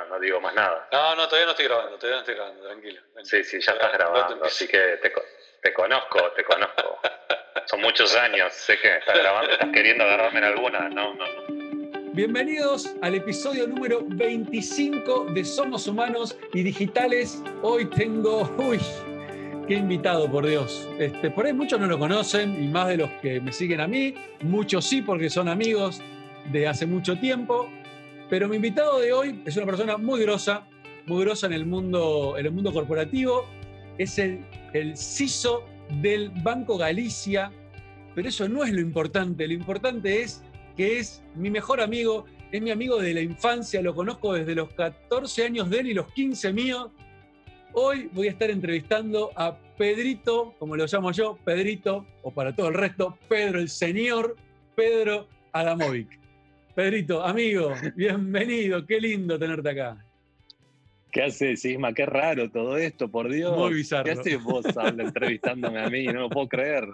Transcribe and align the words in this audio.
ya 0.00 0.08
no 0.08 0.20
digo 0.20 0.40
más 0.40 0.54
nada. 0.54 0.88
No, 0.92 1.16
no, 1.16 1.26
todavía 1.26 1.46
no 1.46 1.50
estoy 1.52 1.66
grabando, 1.66 1.96
todavía 1.96 2.16
no 2.16 2.20
estoy 2.20 2.34
grabando, 2.34 2.62
tranquilo. 2.62 3.00
Sí, 3.22 3.44
sí, 3.44 3.60
ya 3.60 3.72
estás 3.72 3.92
grabando, 3.92 4.44
así 4.44 4.66
que 4.66 4.98
te, 5.02 5.12
te 5.62 5.72
conozco, 5.72 6.32
te 6.36 6.44
conozco. 6.44 7.00
Son 7.66 7.80
muchos 7.80 8.14
años, 8.16 8.52
sé 8.52 8.78
que 8.78 8.96
estás 8.96 9.18
grabando, 9.18 9.52
estás 9.52 9.70
queriendo 9.72 10.04
agarrarme 10.04 10.38
en 10.38 10.44
alguna. 10.44 10.88
No, 10.88 11.14
no, 11.14 11.24
no. 11.26 12.10
Bienvenidos 12.12 12.92
al 13.02 13.14
episodio 13.14 13.68
número 13.68 14.00
25 14.04 15.26
de 15.26 15.44
Somos 15.44 15.86
Humanos 15.86 16.36
y 16.52 16.62
Digitales. 16.62 17.42
Hoy 17.62 17.86
tengo, 17.86 18.42
uy, 18.58 18.80
qué 19.68 19.74
invitado, 19.74 20.28
por 20.28 20.46
Dios. 20.46 20.88
Este, 20.98 21.30
por 21.30 21.46
ahí 21.46 21.52
muchos 21.52 21.78
no 21.78 21.86
lo 21.86 21.98
conocen 21.98 22.62
y 22.62 22.66
más 22.66 22.88
de 22.88 22.96
los 22.96 23.10
que 23.22 23.40
me 23.40 23.52
siguen 23.52 23.80
a 23.80 23.86
mí, 23.86 24.14
muchos 24.40 24.86
sí 24.86 25.02
porque 25.02 25.30
son 25.30 25.48
amigos 25.48 26.00
de 26.46 26.66
hace 26.66 26.86
mucho 26.86 27.16
tiempo. 27.16 27.70
Pero 28.30 28.48
mi 28.48 28.56
invitado 28.56 29.00
de 29.00 29.12
hoy 29.12 29.42
es 29.44 29.56
una 29.56 29.66
persona 29.66 29.96
muy 29.96 30.22
grosa, 30.22 30.64
muy 31.06 31.24
grosa 31.24 31.48
en 31.48 31.52
el 31.52 31.66
mundo, 31.66 32.36
en 32.38 32.46
el 32.46 32.52
mundo 32.52 32.72
corporativo. 32.72 33.44
Es 33.98 34.20
el, 34.20 34.46
el 34.72 34.96
CISO 34.96 35.64
del 36.00 36.30
Banco 36.30 36.78
Galicia, 36.78 37.50
pero 38.14 38.28
eso 38.28 38.48
no 38.48 38.62
es 38.62 38.72
lo 38.72 38.80
importante. 38.80 39.48
Lo 39.48 39.52
importante 39.52 40.22
es 40.22 40.44
que 40.76 41.00
es 41.00 41.24
mi 41.34 41.50
mejor 41.50 41.80
amigo, 41.80 42.24
es 42.52 42.62
mi 42.62 42.70
amigo 42.70 42.98
de 42.98 43.14
la 43.14 43.20
infancia, 43.20 43.82
lo 43.82 43.96
conozco 43.96 44.32
desde 44.32 44.54
los 44.54 44.72
14 44.74 45.46
años 45.46 45.68
de 45.68 45.80
él 45.80 45.86
y 45.88 45.94
los 45.94 46.12
15 46.12 46.52
míos. 46.52 46.90
Hoy 47.72 48.10
voy 48.12 48.28
a 48.28 48.30
estar 48.30 48.48
entrevistando 48.48 49.32
a 49.34 49.58
Pedrito, 49.76 50.54
como 50.60 50.76
lo 50.76 50.86
llamo 50.86 51.10
yo, 51.10 51.36
Pedrito, 51.44 52.06
o 52.22 52.30
para 52.30 52.54
todo 52.54 52.68
el 52.68 52.74
resto, 52.74 53.18
Pedro 53.28 53.58
el 53.58 53.68
señor, 53.68 54.36
Pedro 54.76 55.26
Adamovic. 55.52 56.19
Pedrito, 56.74 57.22
amigo, 57.24 57.74
bienvenido, 57.96 58.86
qué 58.86 59.00
lindo 59.00 59.38
tenerte 59.38 59.70
acá. 59.70 60.04
¿Qué 61.10 61.24
haces, 61.24 61.64
Isma? 61.64 61.92
Qué 61.92 62.06
raro 62.06 62.48
todo 62.50 62.76
esto, 62.76 63.10
por 63.10 63.28
Dios. 63.28 63.56
Muy 63.56 63.74
bizarro. 63.74 64.04
¿Qué 64.04 64.12
haces 64.12 64.42
vos 64.42 64.64
entrevistándome 64.98 65.80
a 65.80 65.90
mí? 65.90 66.06
No 66.06 66.20
lo 66.20 66.30
puedo 66.30 66.48
creer. 66.48 66.84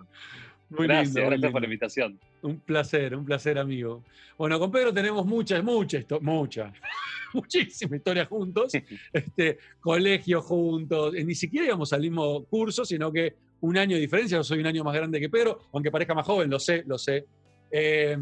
Muy 0.70 0.86
gracias, 0.86 1.14
lindo, 1.14 1.30
gracias 1.30 1.52
por 1.52 1.60
la 1.60 1.66
invitación. 1.66 2.18
Un 2.40 2.58
placer, 2.60 3.14
un 3.14 3.24
placer, 3.26 3.58
amigo. 3.58 4.02
Bueno, 4.38 4.58
con 4.58 4.72
Pedro 4.72 4.94
tenemos 4.94 5.26
muchas, 5.26 5.62
muchas, 5.62 6.04
muchas, 6.22 6.72
muchísimas 7.34 7.98
historias 7.98 8.28
juntos. 8.28 8.72
Este, 9.12 9.58
colegio 9.80 10.40
juntos, 10.40 11.12
ni 11.12 11.34
siquiera 11.34 11.66
íbamos 11.66 11.92
al 11.92 12.00
mismo 12.00 12.44
curso, 12.46 12.84
sino 12.86 13.12
que 13.12 13.34
un 13.60 13.76
año 13.76 13.96
de 13.96 14.00
diferencia. 14.00 14.38
Yo 14.38 14.44
soy 14.44 14.60
un 14.60 14.66
año 14.66 14.82
más 14.82 14.94
grande 14.94 15.20
que 15.20 15.28
Pedro, 15.28 15.60
aunque 15.72 15.90
parezca 15.90 16.14
más 16.14 16.26
joven, 16.26 16.48
lo 16.48 16.58
sé, 16.58 16.82
lo 16.86 16.96
sé. 16.96 17.26
Eh, 17.70 18.16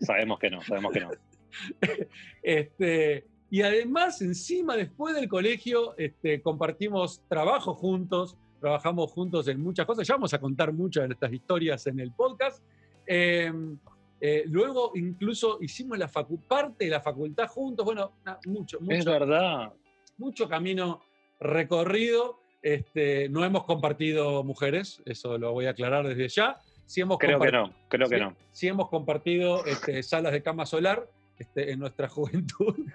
sabemos 0.00 0.38
que 0.38 0.50
no, 0.50 0.62
sabemos 0.62 0.92
que 0.92 1.00
no. 1.00 1.10
Este, 2.42 3.26
y 3.50 3.62
además, 3.62 4.20
encima, 4.20 4.76
después 4.76 5.14
del 5.14 5.28
colegio, 5.28 5.96
este, 5.96 6.42
compartimos 6.42 7.22
trabajo 7.28 7.74
juntos, 7.74 8.36
trabajamos 8.60 9.10
juntos 9.12 9.48
en 9.48 9.60
muchas 9.60 9.86
cosas. 9.86 10.06
Ya 10.06 10.14
vamos 10.14 10.34
a 10.34 10.40
contar 10.40 10.72
muchas 10.72 11.04
de 11.04 11.08
nuestras 11.08 11.32
historias 11.32 11.86
en 11.86 12.00
el 12.00 12.12
podcast. 12.12 12.62
Em, 13.06 13.78
eh, 14.20 14.44
luego, 14.46 14.92
incluso 14.94 15.58
hicimos 15.60 15.98
la 15.98 16.08
parte 16.08 16.84
de 16.84 16.90
la 16.90 17.00
facultad 17.00 17.48
juntos. 17.48 17.86
Bueno, 17.86 18.12
mucho, 18.46 18.80
mucho. 18.80 18.92
Es 18.92 19.04
verdad. 19.04 19.72
Mucho 20.18 20.48
camino 20.48 21.00
recorrido. 21.40 22.40
Este, 22.60 23.28
no 23.28 23.44
hemos 23.44 23.64
compartido 23.64 24.42
mujeres, 24.42 25.00
eso 25.06 25.38
lo 25.38 25.52
voy 25.52 25.66
a 25.66 25.70
aclarar 25.70 26.06
desde 26.06 26.28
ya. 26.28 26.58
Sí 26.88 27.02
hemos 27.02 27.18
creo 27.18 27.38
que 27.38 27.52
no, 27.52 27.70
creo 27.88 28.08
que 28.08 28.16
no. 28.16 28.34
Sí 28.50 28.66
hemos 28.66 28.88
compartido 28.88 29.62
este, 29.66 30.02
salas 30.02 30.32
de 30.32 30.42
cama 30.42 30.64
solar 30.64 31.06
este, 31.38 31.70
en 31.70 31.80
nuestra 31.80 32.08
juventud. 32.14 32.74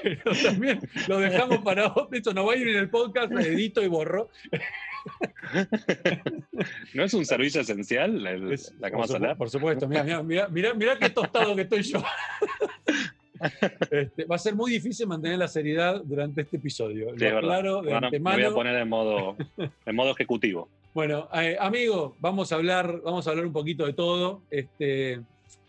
Pero 0.00 0.32
también 0.40 0.78
lo 1.08 1.18
dejamos 1.18 1.58
para 1.58 1.88
vos. 1.88 2.06
Esto 2.12 2.32
no 2.32 2.46
va 2.46 2.52
a 2.52 2.56
ir 2.56 2.68
en 2.68 2.76
el 2.76 2.90
podcast, 2.90 3.32
edito 3.32 3.82
y 3.82 3.88
borro. 3.88 4.28
¿No 6.94 7.02
es 7.02 7.12
un 7.12 7.26
servicio 7.26 7.60
esencial 7.60 8.22
la 8.22 8.90
cama 8.90 9.08
solar? 9.08 9.36
Por 9.36 9.50
supuesto, 9.50 9.88
mira, 9.88 10.22
mira, 10.22 10.48
mira, 10.48 10.96
qué 10.96 11.10
tostado 11.10 11.56
que 11.56 11.62
estoy 11.62 11.82
yo. 11.82 12.04
Este, 13.90 14.24
va 14.24 14.36
a 14.36 14.38
ser 14.38 14.54
muy 14.54 14.72
difícil 14.72 15.06
mantener 15.06 15.38
la 15.38 15.48
seriedad 15.48 16.02
durante 16.04 16.42
este 16.42 16.56
episodio. 16.56 17.14
claro, 17.14 17.82
de 17.82 17.94
antemano. 17.94 18.36
Me 18.36 18.44
voy 18.44 18.52
a 18.52 18.54
poner 18.54 18.76
en 18.76 18.88
modo, 18.88 19.36
en 19.86 19.96
modo 19.96 20.10
ejecutivo. 20.12 20.68
Bueno, 20.94 21.28
eh, 21.34 21.56
amigo, 21.58 22.16
vamos 22.20 22.52
a 22.52 22.54
hablar, 22.54 23.00
vamos 23.02 23.26
a 23.26 23.30
hablar 23.30 23.46
un 23.46 23.52
poquito 23.52 23.84
de 23.84 23.92
todo. 23.92 24.42
Este, 24.50 25.20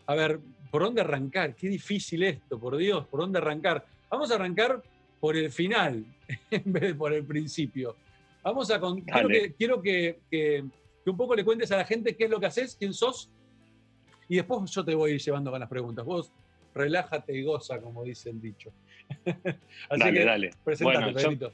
a 0.05 0.15
ver, 0.15 0.39
¿por 0.69 0.83
dónde 0.83 1.01
arrancar? 1.01 1.55
Qué 1.55 1.67
difícil 1.67 2.23
esto, 2.23 2.59
por 2.59 2.77
Dios, 2.77 3.07
¿por 3.07 3.21
dónde 3.21 3.39
arrancar? 3.39 3.85
Vamos 4.09 4.31
a 4.31 4.35
arrancar 4.35 4.81
por 5.19 5.35
el 5.35 5.51
final 5.51 6.05
en 6.51 6.63
vez 6.65 6.83
de 6.83 6.95
por 6.95 7.11
el 7.11 7.25
principio. 7.25 7.95
Vamos 8.43 8.69
a 8.69 8.79
quiero, 8.79 9.27
que, 9.27 9.53
quiero 9.53 9.81
que, 9.81 10.63
un 11.07 11.17
poco 11.17 11.35
le 11.35 11.43
cuentes 11.43 11.71
a 11.71 11.77
la 11.77 11.85
gente 11.85 12.15
qué 12.15 12.25
es 12.25 12.29
lo 12.29 12.39
que 12.39 12.45
haces, 12.45 12.75
quién 12.77 12.93
sos, 12.93 13.29
y 14.29 14.35
después 14.35 14.69
yo 14.69 14.85
te 14.85 14.93
voy 14.93 15.11
a 15.11 15.13
ir 15.15 15.21
llevando 15.21 15.49
con 15.49 15.59
las 15.59 15.69
preguntas. 15.69 16.05
Vos 16.05 16.31
relájate 16.75 17.35
y 17.35 17.43
goza, 17.43 17.81
como 17.81 18.03
dice 18.03 18.29
el 18.29 18.41
dicho. 18.41 18.71
Así 19.89 19.99
dale, 19.99 20.13
que, 20.13 20.25
dale. 20.25 20.51
Presentate, 20.63 21.51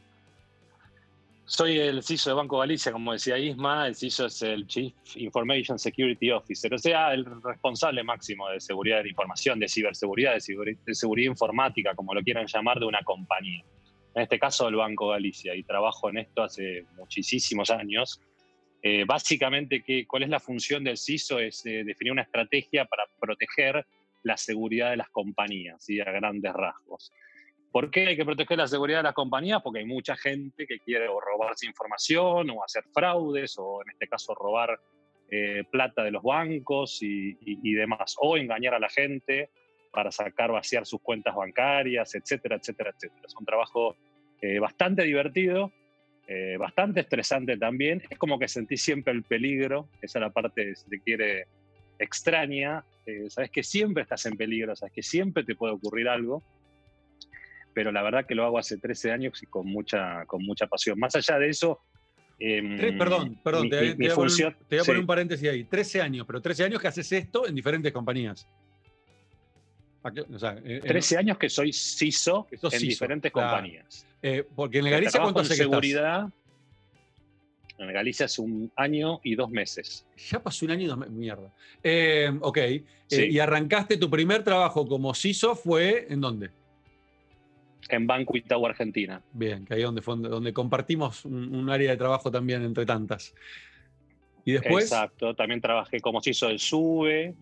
soy 1.51 1.79
el 1.79 2.01
CISO 2.01 2.29
de 2.29 2.35
Banco 2.35 2.59
Galicia, 2.59 2.93
como 2.93 3.11
decía 3.11 3.37
Isma, 3.37 3.85
el 3.85 3.93
CISO 3.93 4.27
es 4.27 4.41
el 4.41 4.65
Chief 4.67 4.93
Information 5.17 5.77
Security 5.77 6.31
Officer, 6.31 6.73
o 6.73 6.77
sea, 6.77 7.13
el 7.13 7.25
responsable 7.43 8.03
máximo 8.03 8.47
de 8.49 8.61
seguridad 8.61 8.97
de 8.97 9.03
la 9.03 9.09
información, 9.09 9.59
de 9.59 9.67
ciberseguridad, 9.67 10.33
de, 10.33 10.95
seguridad 10.95 11.29
informática, 11.29 11.93
como 11.93 12.13
lo 12.13 12.21
quieran 12.21 12.47
llamar, 12.47 12.79
de 12.79 12.85
una 12.85 13.01
compañía. 13.03 13.65
En 14.15 14.21
este 14.21 14.39
caso, 14.39 14.69
el 14.69 14.75
Banco 14.75 15.09
Galicia, 15.09 15.53
y 15.53 15.63
trabajo 15.63 16.09
en 16.09 16.19
esto 16.19 16.43
hace 16.43 16.85
muchísimos 16.95 17.69
años. 17.69 18.21
Eh, 18.81 19.03
básicamente, 19.05 19.83
¿qué, 19.83 20.07
¿cuál 20.07 20.23
es 20.23 20.29
la 20.29 20.39
función 20.39 20.85
del 20.85 20.97
CISO? 20.97 21.39
Es 21.39 21.65
eh, 21.65 21.83
definir 21.83 22.13
una 22.13 22.21
estrategia 22.21 22.85
para 22.85 23.03
proteger 23.19 23.85
la 24.23 24.37
seguridad 24.37 24.91
de 24.91 24.97
las 24.97 25.09
compañías, 25.09 25.83
¿sí? 25.83 25.99
a 25.99 26.05
grandes 26.05 26.53
rasgos. 26.53 27.11
¿Por 27.71 27.89
qué 27.89 28.07
hay 28.07 28.17
que 28.17 28.25
proteger 28.25 28.57
la 28.57 28.67
seguridad 28.67 28.99
de 28.99 29.03
las 29.03 29.13
compañías? 29.13 29.61
Porque 29.63 29.79
hay 29.79 29.85
mucha 29.85 30.17
gente 30.17 30.67
que 30.67 30.79
quiere 30.79 31.07
robarse 31.07 31.65
información 31.65 32.49
o 32.49 32.63
hacer 32.63 32.83
fraudes 32.93 33.55
o 33.57 33.81
en 33.81 33.91
este 33.91 34.07
caso 34.07 34.35
robar 34.35 34.77
eh, 35.33 35.63
plata 35.71 36.03
de 36.03 36.11
los 36.11 36.23
bancos 36.23 36.99
y, 37.01 37.73
demás, 37.73 38.17
o 38.19 38.35
engañar 38.35 38.73
a 38.73 38.79
la 38.79 38.89
gente 38.89 39.49
para 39.93 40.11
sacar, 40.11 40.51
vaciar 40.51 40.85
sus 40.85 40.99
cuentas 41.01 41.33
bancarias, 41.33 42.13
etcétera, 42.15 42.57
etcétera, 42.57 42.91
etcétera. 42.93 43.21
Es 43.25 43.35
un 43.37 43.45
trabajo 43.45 43.95
eh, 44.41 44.59
bastante 44.59 45.03
divertido, 45.03 45.71
eh, 46.27 46.57
bastante 46.57 46.99
estresante 46.99 47.55
también. 47.55 48.01
Es 48.09 48.17
como 48.17 48.37
que 48.37 48.49
sentí 48.49 48.75
siempre 48.75 49.13
el 49.13 49.23
peligro, 49.23 49.87
esa 50.01 50.19
es 50.19 50.21
la 50.21 50.31
parte, 50.31 50.75
si 50.75 50.89
te 50.89 50.99
quiere, 50.99 51.47
extraña. 52.03 52.84
sabes 53.29 53.51
que 53.51 53.63
siempre 53.63 54.03
estás 54.03 54.25
en 54.25 54.35
peligro, 54.35 54.75
sabes 54.75 54.94
que 54.94 55.03
siempre 55.03 55.44
te 55.44 55.56
puede 55.56 55.73
ocurrir 55.73 56.07
algo 56.09 56.44
pero 57.73 57.91
la 57.91 58.01
verdad 58.01 58.25
que 58.25 58.35
lo 58.35 58.45
hago 58.45 58.57
hace 58.57 58.78
13 58.78 59.12
años 59.12 59.41
y 59.41 59.45
con 59.45 59.67
mucha, 59.67 60.25
con 60.25 60.44
mucha 60.44 60.67
pasión. 60.67 61.00
Más 61.00 61.16
allá 61.16 61.40
de 61.40 61.50
eso... 61.50 61.79
Em, 62.40 62.97
perdón, 62.97 63.40
perdón, 63.44 63.69
te, 63.69 63.94
voy 63.94 64.07
a 64.07 64.16
poner 64.16 65.00
un 65.00 65.06
paréntesis 65.06 65.47
ahí. 65.47 65.63
13 65.63 66.01
años, 66.01 66.25
pero 66.25 66.41
13 66.41 66.63
años 66.66 66.81
que 66.81 66.88
haces 66.88 67.11
esto 67.11 67.47
en 67.47 67.53
diferentes 67.53 67.91
compañías. 67.91 68.47
O 70.03 70.40
sea, 70.40 70.56
13 70.56 71.17
años 71.17 71.38
que 71.38 71.50
soy 71.50 71.72
CISO 71.72 72.47
en 72.51 72.81
diferentes 72.81 73.31
compañías. 73.31 74.07
Eh, 74.23 74.44
porque 74.56 74.79
en 74.79 74.90
Galicia, 74.90 75.22
¿cuánto 75.22 75.41
hace 75.41 75.56
seguridad? 75.56 76.28
En 77.81 77.93
Galicia 77.93 78.25
hace 78.27 78.41
un 78.41 78.71
año 78.75 79.19
y 79.23 79.35
dos 79.35 79.49
meses. 79.49 80.05
Ya 80.29 80.41
pasó 80.41 80.65
un 80.65 80.71
año 80.71 80.83
y 80.83 80.87
dos 80.87 80.97
meses. 80.97 81.13
Mierda. 81.13 81.51
Eh, 81.83 82.31
ok. 82.41 82.57
Eh, 82.57 82.85
y 83.09 83.39
arrancaste 83.39 83.97
tu 83.97 84.09
primer 84.09 84.43
trabajo 84.43 84.87
como 84.87 85.13
CISO, 85.13 85.55
¿fue 85.55 86.07
en 86.09 86.22
dónde? 86.22 86.51
en 87.89 88.07
Banco 88.07 88.37
Itaú 88.37 88.66
Argentina. 88.66 89.22
Bien, 89.33 89.66
que 89.66 89.73
ahí 89.73 89.81
donde, 89.81 90.01
donde 90.01 90.53
compartimos 90.53 91.25
un, 91.25 91.69
área 91.69 91.91
de 91.91 91.97
trabajo 91.97 92.31
también 92.31 92.63
entre 92.63 92.85
tantas. 92.85 93.33
Y 94.45 94.53
después. 94.53 94.85
Exacto, 94.85 95.35
también 95.35 95.61
trabajé 95.61 95.99
como 95.99 96.22
se 96.22 96.31
hizo 96.31 96.49
el 96.49 96.59
SUBE, 96.59 97.35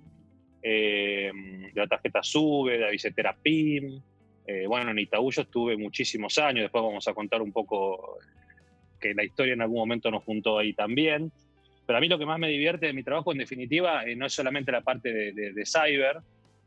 eh, 0.61 1.31
de 1.73 1.81
la 1.81 1.87
tarjeta 1.87 2.23
SUBE, 2.23 2.73
de 2.73 2.79
la 2.79 2.89
billetera 2.89 3.35
PIM. 3.41 4.01
Eh, 4.45 4.65
bueno, 4.67 4.91
en 4.91 4.99
Itaú 4.99 5.31
yo 5.31 5.43
estuve 5.43 5.77
muchísimos 5.77 6.37
años, 6.39 6.63
después 6.63 6.83
vamos 6.83 7.07
a 7.07 7.13
contar 7.13 7.41
un 7.41 7.51
poco 7.51 8.17
que 8.99 9.13
la 9.13 9.23
historia 9.23 9.53
en 9.53 9.61
algún 9.61 9.79
momento 9.79 10.11
nos 10.11 10.23
juntó 10.23 10.57
ahí 10.57 10.73
también. 10.73 11.31
Pero 11.85 11.97
a 11.97 12.01
mí 12.01 12.07
lo 12.07 12.19
que 12.19 12.25
más 12.25 12.39
me 12.39 12.49
divierte 12.49 12.87
de 12.87 12.93
mi 12.93 13.03
trabajo, 13.03 13.31
en 13.31 13.39
definitiva, 13.39 14.03
eh, 14.05 14.15
no 14.15 14.25
es 14.25 14.33
solamente 14.33 14.71
la 14.71 14.81
parte 14.81 15.11
de, 15.11 15.53
de 15.53 15.65
cyber, 15.65 16.21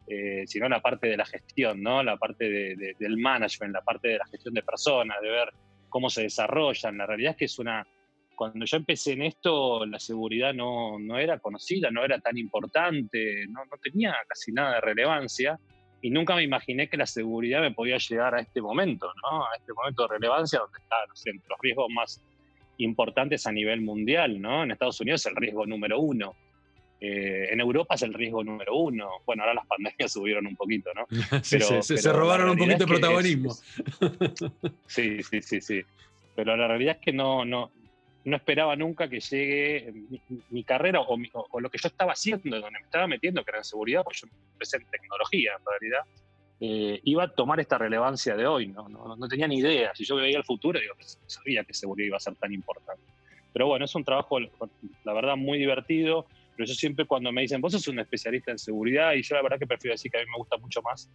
eh, 0.09 0.45
sino 0.47 0.69
la 0.69 0.81
parte 0.81 1.07
de 1.07 1.17
la 1.17 1.25
gestión, 1.25 1.81
¿no? 1.81 2.03
la 2.03 2.17
parte 2.17 2.51
del 2.51 3.17
management, 3.19 3.73
la 3.73 3.83
parte 3.83 4.09
de 4.09 4.19
la 4.19 4.27
gestión 4.27 4.53
de 4.53 4.63
personas, 4.63 5.17
de 5.23 5.31
ver 5.31 5.53
cómo 5.89 6.11
se 6.11 6.23
desarrollan. 6.23 6.99
La 6.99 7.07
realidad 7.07 7.33
es 7.33 7.37
que 7.37 7.45
es 7.45 7.59
una... 7.59 7.87
Cuando 8.35 8.65
yo 8.65 8.77
empecé 8.79 9.13
en 9.13 9.23
esto, 9.23 9.87
la 9.87 10.01
seguridad 10.01 10.53
no, 10.53 10.99
no 10.99 11.19
era 11.19 11.39
conocida, 11.39 11.91
no 11.91 12.05
era 12.05 12.19
tan 12.19 12.37
importante, 12.37 13.47
no, 13.49 13.65
no, 13.65 13.77
tenía 13.81 14.17
casi 14.27 14.53
nada 14.53 14.75
de 14.75 14.81
relevancia. 14.81 15.61
Y 16.03 16.11
nunca 16.11 16.35
me 16.35 16.43
imaginé 16.43 16.89
que 16.89 16.97
la 16.97 17.07
seguridad 17.07 17.61
me 17.61 17.71
podía 17.71 17.97
llegar 17.97 18.35
a 18.35 18.41
este 18.41 18.61
momento, 18.61 19.13
¿no? 19.23 19.45
A 19.45 19.55
este 19.57 19.73
momento 19.73 20.03
de 20.03 20.09
relevancia 20.15 20.59
donde 20.59 20.79
está, 20.79 20.97
entre 21.31 21.49
los 21.49 21.59
riesgos 21.61 21.89
más 21.91 22.21
importantes 22.79 23.47
a 23.47 23.53
nivel 23.53 23.83
mundial, 23.83 24.41
¿no? 24.41 24.65
En 24.65 24.73
Estados 24.73 25.01
Unidos 25.01 25.21
es 25.21 25.27
el 25.27 25.37
riesgo 25.37 25.65
número 25.65 26.01
uno. 26.01 26.35
Eh, 27.01 27.49
en 27.53 27.61
Europa 27.61 27.95
es 27.95 28.03
el 28.03 28.15
riesgo 28.15 28.43
número 28.43 28.75
uno. 28.77 29.11
Bueno, 29.25 29.45
ahora 29.45 29.55
las 29.55 29.67
pandemias 29.67 30.13
subieron 30.13 30.47
un 30.47 30.57
poquito, 30.57 30.91
¿no? 30.93 31.07
Pero, 31.51 31.83
se 31.83 32.13
robaron 32.13 32.51
un 32.51 32.59
poquito 32.59 32.79
de 32.79 32.87
protagonismo. 32.87 33.55
sí, 34.87 35.23
sí, 35.23 35.41
sí, 35.41 35.61
sí. 35.61 35.83
Pero 36.35 36.57
la 36.57 36.67
realidad 36.67 36.97
es 36.97 37.03
que 37.03 37.13
no, 37.13 37.45
no, 37.45 37.71
no 38.25 38.37
esperaba 38.37 38.77
nunca 38.77 39.09
que 39.09 39.21
llegue 39.21 39.93
mi, 40.51 40.65
carrera 40.65 41.01
o, 41.01 41.61
lo 41.61 41.71
que 41.71 41.79
yo 41.79 41.89
estaba 41.89 42.13
haciendo, 42.13 42.61
donde 42.61 42.79
me 42.79 42.85
estaba 42.85 43.07
metiendo, 43.07 43.45
que 43.45 43.51
era 43.51 43.59
en 43.59 43.65
seguridad, 43.65 44.03
porque 44.05 44.21
yo 44.23 44.29
empecé 44.53 44.77
en 44.77 44.87
tecnología 44.87 45.53
en 45.59 45.65
realidad, 45.67 46.01
eh, 46.61 47.01
iba 47.05 47.25
a 47.25 47.29
tomar 47.29 47.59
esta 47.59 47.79
relevancia 47.79 48.37
de 48.37 48.47
hoy. 48.47 48.69
¿no? 48.69 48.89
No, 48.89 49.29
tenía 49.29 49.49
ni 49.49 49.59
idea. 49.59 49.93
Si 49.95 50.05
yo 50.05 50.17
veía 50.17 50.39
el 50.39 50.45
futuro, 50.45 50.79
yo 50.79 50.93
sabía 51.27 51.65
que 51.65 51.75
seguridad 51.75 52.07
iba 52.07 52.17
a 52.17 52.21
ser 52.21 52.37
tan 52.37 52.53
importante. 52.53 53.03
Pero 53.53 53.67
bueno, 53.67 53.85
es 53.85 53.95
un 53.95 54.05
trabajo, 54.05 54.39
la 54.39 55.13
verdad, 55.13 55.37
muy 55.37 55.59
divertido. 55.59 56.27
Pero 56.57 56.69
yo 56.69 56.75
siempre 56.75 57.07
cuando 57.07 57.33
me 57.33 57.43
dicen, 57.43 57.61
vos 57.61 57.73
sos 57.73 57.89
un 57.89 57.99
especialista 57.99 58.53
en 58.53 58.59
seguridad, 58.59 59.15
y 59.15 59.23
yo 59.23 59.35
la 59.35 59.43
verdad 59.43 59.59
que 59.59 59.67
prefiero 59.67 59.95
decir 59.95 60.11
que 60.11 60.19
a 60.19 60.21
mí 60.21 60.27
me 60.31 60.37
gusta 60.37 60.57
mucho 60.59 60.83
más 60.83 61.11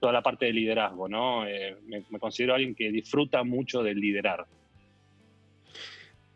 toda 0.00 0.12
la 0.12 0.22
parte 0.22 0.46
de 0.46 0.52
liderazgo, 0.54 1.08
¿no? 1.08 1.46
Eh, 1.46 1.76
me, 1.84 2.02
me 2.08 2.18
considero 2.18 2.54
alguien 2.54 2.74
que 2.74 2.90
disfruta 2.90 3.44
mucho 3.44 3.82
del 3.82 4.00
liderar. 4.00 4.46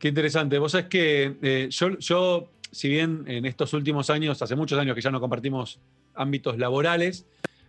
Qué 0.05 0.09
interesante. 0.09 0.59
Vos 0.59 0.73
sabés 0.73 0.89
que 0.89 1.39
eh, 1.41 1.69
yo, 1.71 2.51
si 2.71 2.91
bien 2.91 3.25
en 3.27 3.47
estos 3.47 3.73
últimos 3.73 4.11
años, 4.11 4.43
hace 4.43 4.55
muchos 4.55 4.79
años 4.79 4.95
que 4.95 5.01
ya 5.01 5.11
no 5.11 5.19
compartimos 5.19 5.81
ámbitos 6.13 6.59
laborales, 6.59 7.27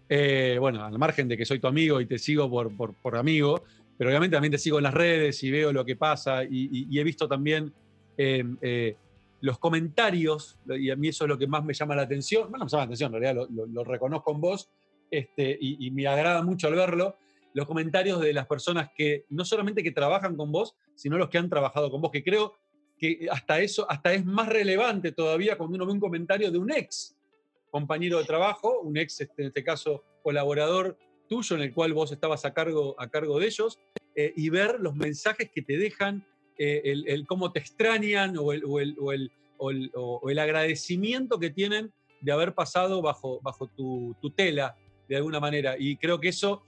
eh, 0.10 0.58
bueno, 0.60 0.84
al 0.84 1.00
margen 1.00 1.30
de 1.30 1.38
que 1.38 1.46
soy 1.46 1.60
tu 1.60 1.68
amigo 1.68 2.02
y 2.02 2.06
te 2.06 2.20
sigo 2.20 2.50
por, 2.50 3.16
amigo, 3.16 3.64
pero 3.98 4.10
obviamente 4.10 4.36
también 4.36 4.52
te 4.52 4.58
sigo 4.58 4.80
en 4.80 4.84
las 4.84 4.94
redes 4.94 5.42
y 5.46 5.50
veo 5.50 5.72
lo 5.72 5.86
que 5.86 5.96
pasa 5.96 6.44
y, 6.44 7.00
he 7.00 7.04
visto 7.06 7.26
también 7.26 7.72
eh, 8.18 8.98
los 9.40 9.58
comentarios, 9.58 10.58
y 10.68 10.90
a 10.90 10.98
mí 10.98 11.08
eso 11.08 11.24
es 11.24 11.30
lo 11.30 11.38
que 11.38 11.48
más 11.48 11.64
me 11.64 11.74
llama 11.74 11.96
la 11.96 12.02
atención, 12.02 12.50
bueno, 12.50 12.66
me 12.66 12.70
llama 12.70 12.82
la 12.82 12.88
atención, 12.88 13.16
en 13.16 13.22
realidad 13.22 13.48
lo, 13.50 13.84
reconozco 13.86 14.34
en 14.34 14.42
vos 14.42 14.70
este, 15.10 15.58
y, 15.62 15.88
y, 15.88 15.90
me 15.92 16.06
agrada 16.06 16.44
mucho 16.44 16.68
al 16.68 16.76
verlo, 16.76 17.16
los 17.56 17.66
comentarios 17.66 18.20
de 18.20 18.34
las 18.34 18.48
personas 18.48 18.90
que 18.94 19.26
no 19.30 19.46
solamente 19.46 19.82
que 19.82 19.92
trabajan 19.92 20.36
con 20.36 20.52
vos, 20.52 20.76
sino 20.94 21.18
los 21.18 21.30
que 21.30 21.38
han 21.38 21.50
trabajado 21.50 21.90
con 21.90 22.02
vos, 22.02 22.12
que 22.12 22.22
creo 22.22 22.54
que 22.98 23.30
hasta 23.32 23.62
eso, 23.62 23.90
hasta 23.90 24.14
es 24.14 24.26
más 24.26 24.50
relevante 24.50 25.14
todavía 25.14 25.58
cuando 25.58 25.76
uno 25.78 25.86
ve 25.86 25.94
un 25.94 26.02
comentario 26.02 26.52
de 26.52 26.58
un 26.58 26.70
ex 26.70 27.16
compañero 27.72 28.20
de 28.20 28.26
trabajo, 28.26 28.82
un 28.82 28.98
ex, 28.98 29.22
este, 29.22 29.42
en 29.42 29.48
este 29.48 29.64
caso, 29.64 30.04
colaborador 30.22 30.98
tuyo 31.30 31.56
en 31.56 31.62
el 31.62 31.74
cual 31.74 31.94
vos 31.94 32.12
estabas 32.12 32.44
a 32.44 32.54
cargo, 32.54 32.94
a 33.00 33.10
cargo 33.10 33.40
de 33.40 33.48
ellos, 33.48 33.80
eh, 34.16 34.34
y 34.36 34.50
ver 34.50 34.82
los 34.82 34.96
mensajes 34.96 35.50
que 35.50 35.62
te 35.62 35.78
dejan, 35.78 36.26
eh, 36.58 36.82
el, 37.06 37.26
cómo 37.26 37.54
te 37.54 37.60
extrañan 37.60 38.38
o 38.38 38.52
el, 38.52 38.64
o, 38.66 38.80
el, 38.82 39.32
o 39.58 40.30
el, 40.30 40.40
agradecimiento 40.40 41.40
que 41.40 41.52
tienen 41.52 41.94
de 42.20 42.32
haber 42.34 42.54
pasado 42.54 43.02
bajo, 43.02 43.40
bajo 43.42 43.68
tu 43.68 44.14
tutela 44.22 44.76
de 45.08 45.16
alguna 45.16 45.40
manera. 45.40 45.76
Y 45.80 45.96
creo 45.96 46.20
que 46.20 46.30
eso 46.30 46.64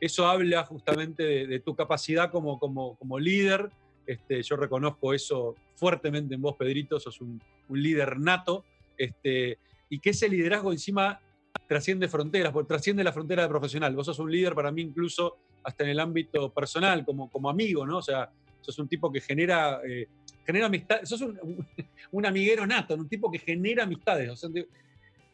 eso 0.00 0.26
habla 0.26 0.64
justamente 0.64 1.46
de, 1.46 1.60
tu 1.60 1.74
capacidad 1.74 2.30
como, 2.30 2.58
como, 2.58 2.96
como 2.96 3.18
líder. 3.18 3.70
Este, 4.06 4.42
yo 4.42 4.56
reconozco 4.56 5.12
eso 5.12 5.54
fuertemente 5.76 6.34
en 6.34 6.42
vos, 6.42 6.56
Pedrito, 6.56 6.98
sos 6.98 7.20
un, 7.20 7.40
líder 7.68 8.18
nato, 8.18 8.64
este, 8.98 9.58
y 9.88 10.00
que 10.00 10.10
ese 10.10 10.28
liderazgo 10.28 10.72
encima 10.72 11.20
trasciende 11.68 12.08
fronteras, 12.08 12.52
trasciende 12.66 13.04
la 13.04 13.12
frontera 13.12 13.42
de 13.42 13.48
profesional. 13.48 13.94
Vos 13.94 14.06
sos 14.06 14.18
un 14.18 14.32
líder 14.32 14.54
para 14.54 14.72
mí 14.72 14.82
incluso 14.82 15.36
hasta 15.62 15.84
en 15.84 15.90
el 15.90 16.00
ámbito 16.00 16.52
personal, 16.52 17.04
como, 17.04 17.30
como 17.30 17.48
amigo, 17.48 17.86
¿no? 17.86 17.98
O 17.98 18.02
sea, 18.02 18.30
sos 18.60 18.78
un 18.78 18.88
tipo 18.88 19.12
que 19.12 19.20
genera, 19.20 19.80
eh, 19.86 20.08
genera 20.44 20.66
amistad, 20.66 21.00
sos 21.04 21.20
un, 21.20 21.38
un, 22.10 22.26
amiguero 22.26 22.66
nato, 22.66 22.94
un 22.94 23.08
tipo 23.08 23.30
que 23.30 23.38
genera 23.38 23.84
amistades. 23.84 24.44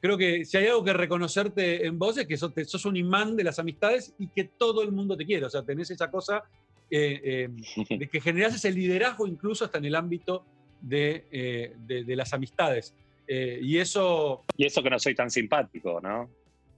Creo 0.06 0.18
que 0.18 0.44
si 0.44 0.56
hay 0.56 0.66
algo 0.66 0.84
que 0.84 0.92
reconocerte 0.92 1.84
en 1.84 1.98
vos 1.98 2.16
es 2.16 2.26
que 2.26 2.36
sos, 2.36 2.84
un 2.84 2.96
imán 2.96 3.36
de 3.36 3.42
las 3.42 3.58
amistades 3.58 4.14
y 4.18 4.28
que 4.28 4.44
todo 4.44 4.82
el 4.82 4.92
mundo 4.92 5.16
te 5.16 5.26
quiere. 5.26 5.46
O 5.46 5.50
sea, 5.50 5.62
tenés 5.62 5.90
esa 5.90 6.10
cosa 6.10 6.44
eh, 6.90 7.48
eh, 7.90 7.96
de 7.98 8.08
que 8.08 8.20
generás 8.20 8.54
ese 8.54 8.70
liderazgo 8.70 9.26
incluso 9.26 9.64
hasta 9.64 9.78
en 9.78 9.86
el 9.86 9.96
ámbito 9.96 10.44
de, 10.80 11.24
eh, 11.32 12.04
las 12.06 12.32
amistades. 12.32 12.94
y 13.28 13.78
eso... 13.78 14.44
Y 14.56 14.66
eso 14.66 14.82
que 14.82 14.90
no 14.90 14.98
soy 14.98 15.14
tan 15.14 15.30
simpático, 15.30 16.00
¿no? 16.00 16.30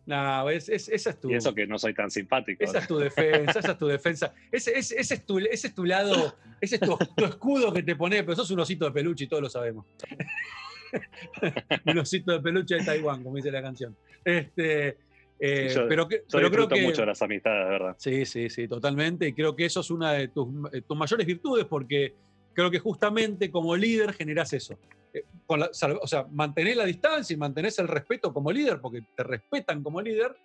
No, 0.07 0.49
esa 0.49 0.73
es 0.75 1.21
tu... 1.21 1.31
Y 1.31 1.35
eso 1.35 1.55
que 1.55 1.67
no 1.67 1.79
soy 1.79 1.93
tan 1.93 2.11
simpático. 2.11 2.65
Esa 2.65 2.79
es 2.79 2.89
tu 2.89 2.97
defensa, 2.97 3.61
esa 3.61 3.73
es 3.73 3.79
tu 3.79 3.87
defensa. 3.87 4.35
Ese, 4.51 4.79
es, 4.79 5.27
tu, 5.27 5.39
ese 5.39 5.67
es 5.67 5.75
tu 5.75 5.85
lado, 5.85 6.35
ese 6.63 6.77
es 6.77 6.81
tu, 6.81 6.97
tu, 7.15 7.27
escudo 7.27 7.75
que 7.75 7.83
te 7.83 7.95
pone, 7.95 8.23
pero 8.23 8.35
sos 8.37 8.51
un 8.51 8.61
osito 8.61 8.87
de 8.87 8.93
peluche 8.93 9.25
y 9.25 9.29
todos 9.29 9.43
lo 9.43 9.51
sabemos. 9.51 9.85
un 11.87 11.99
osito 11.99 12.33
de 12.33 12.41
peluche 12.41 12.77
de 12.77 12.85
Taiwán, 12.85 13.23
como 13.23 13.37
dice 13.37 13.51
la 13.51 13.63
canción. 13.63 13.97
Este, 14.25 14.97
eh, 15.41 15.73
pero, 15.89 16.09
que, 16.09 16.25
pero 16.31 16.51
creo 16.51 16.69
que 16.69 16.83
mucho 16.83 17.05
las 17.05 17.23
amistades, 17.23 17.69
¿verdad? 17.69 17.97
Sí, 17.99 18.27
sí, 18.27 18.51
sí, 18.51 18.67
totalmente. 18.67 19.29
Y 19.29 19.33
creo 19.33 19.55
que 19.55 19.65
eso 19.65 19.81
es 19.81 19.91
una 19.91 20.13
de 20.13 20.29
tus, 20.29 20.49
eh, 20.73 20.83
mayores 20.95 21.27
virtudes 21.27 21.65
porque 21.67 22.15
creo 22.53 22.71
que 22.71 22.79
justamente 22.81 23.51
como 23.51 23.77
líder 23.77 24.13
generas 24.13 24.53
eso. 24.53 24.79
Eh, 25.15 25.25
o 25.47 26.07
sea, 26.07 26.27
mantenés 26.31 26.77
la 26.77 26.85
distancia 26.85 27.35
y 27.35 27.37
mantenés 27.37 27.79
el 27.79 27.89
respeto 27.89 28.33
como 28.33 28.51
líder 28.51 28.81
porque 28.81 29.03
te 29.17 29.23
respetan 29.23 29.83
como 29.83 30.03
líder, 30.03 30.37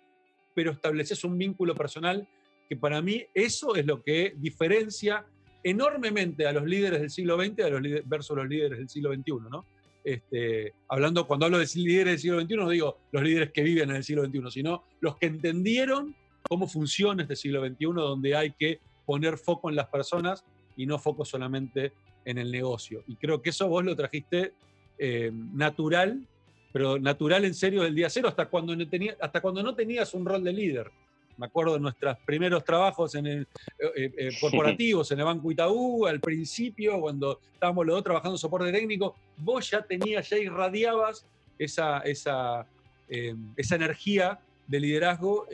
pero 0.54 0.70
estableces 0.70 1.24
un 1.24 1.36
vínculo 1.36 1.74
personal 1.74 2.26
que 2.68 2.76
para 2.76 3.02
mí 3.02 3.26
eso 3.34 3.74
es 3.74 3.84
lo 3.84 4.02
que 4.02 4.34
diferencia 4.36 5.26
enormemente 5.62 6.46
a 6.46 6.52
los 6.52 6.64
líderes 6.64 7.00
del 7.00 7.10
siglo 7.10 7.36
XX 7.36 7.60
a 7.64 7.68
los 7.70 7.82
versus 8.06 8.36
los 8.36 8.46
líderes 8.46 8.78
del 8.78 8.88
siglo 8.88 9.12
XXI, 9.12 9.32
¿no? 9.50 9.66
Este, 10.04 10.74
hablando, 10.88 11.26
cuando 11.26 11.46
hablo 11.46 11.58
de 11.58 11.66
líderes 11.74 12.12
del 12.12 12.18
siglo 12.18 12.40
XXI, 12.40 12.56
no 12.56 12.68
digo 12.68 12.98
los 13.10 13.22
líderes 13.22 13.50
que 13.52 13.62
viven 13.62 13.88
en 13.90 13.96
el 13.96 14.04
siglo 14.04 14.24
XXI, 14.24 14.50
sino 14.50 14.84
los 15.00 15.16
que 15.16 15.26
entendieron 15.26 16.14
cómo 16.46 16.68
funciona 16.68 17.22
este 17.22 17.36
siglo 17.36 17.66
XXI, 17.66 17.86
donde 17.86 18.36
hay 18.36 18.52
que 18.52 18.80
poner 19.06 19.38
foco 19.38 19.70
en 19.70 19.76
las 19.76 19.88
personas 19.88 20.44
y 20.76 20.84
no 20.86 20.98
foco 20.98 21.24
solamente 21.24 21.92
en 22.24 22.38
el 22.38 22.50
negocio. 22.50 23.02
Y 23.06 23.16
creo 23.16 23.40
que 23.40 23.50
eso 23.50 23.66
vos 23.66 23.84
lo 23.84 23.96
trajiste 23.96 24.52
eh, 24.98 25.30
natural, 25.32 26.26
pero 26.72 26.98
natural 26.98 27.44
en 27.44 27.54
serio 27.54 27.82
del 27.82 27.94
día 27.94 28.10
cero, 28.10 28.28
hasta 28.28 28.46
cuando, 28.46 28.76
no 28.76 28.86
tenía, 28.88 29.16
hasta 29.20 29.40
cuando 29.40 29.62
no 29.62 29.74
tenías 29.74 30.12
un 30.12 30.26
rol 30.26 30.44
de 30.44 30.52
líder. 30.52 30.90
Me 31.36 31.46
acuerdo 31.46 31.74
de 31.74 31.80
nuestros 31.80 32.16
primeros 32.24 32.64
trabajos 32.64 33.14
en 33.14 33.26
el, 33.26 33.42
eh, 33.78 33.90
eh, 33.96 34.12
eh, 34.16 34.30
corporativos, 34.40 35.10
en 35.10 35.18
el 35.18 35.24
Banco 35.24 35.50
Itaú, 35.50 36.06
al 36.06 36.20
principio, 36.20 37.00
cuando 37.00 37.40
estábamos 37.52 37.86
los 37.86 37.96
dos 37.96 38.04
trabajando 38.04 38.34
en 38.34 38.38
soporte 38.38 38.72
técnico, 38.72 39.16
vos 39.38 39.70
ya 39.70 39.82
tenías, 39.82 40.28
ya 40.28 40.38
irradiabas 40.38 41.26
esa, 41.58 41.98
esa, 42.00 42.66
esa 43.08 43.74
energía 43.76 44.40
de 44.66 44.80
liderazgo 44.80 45.46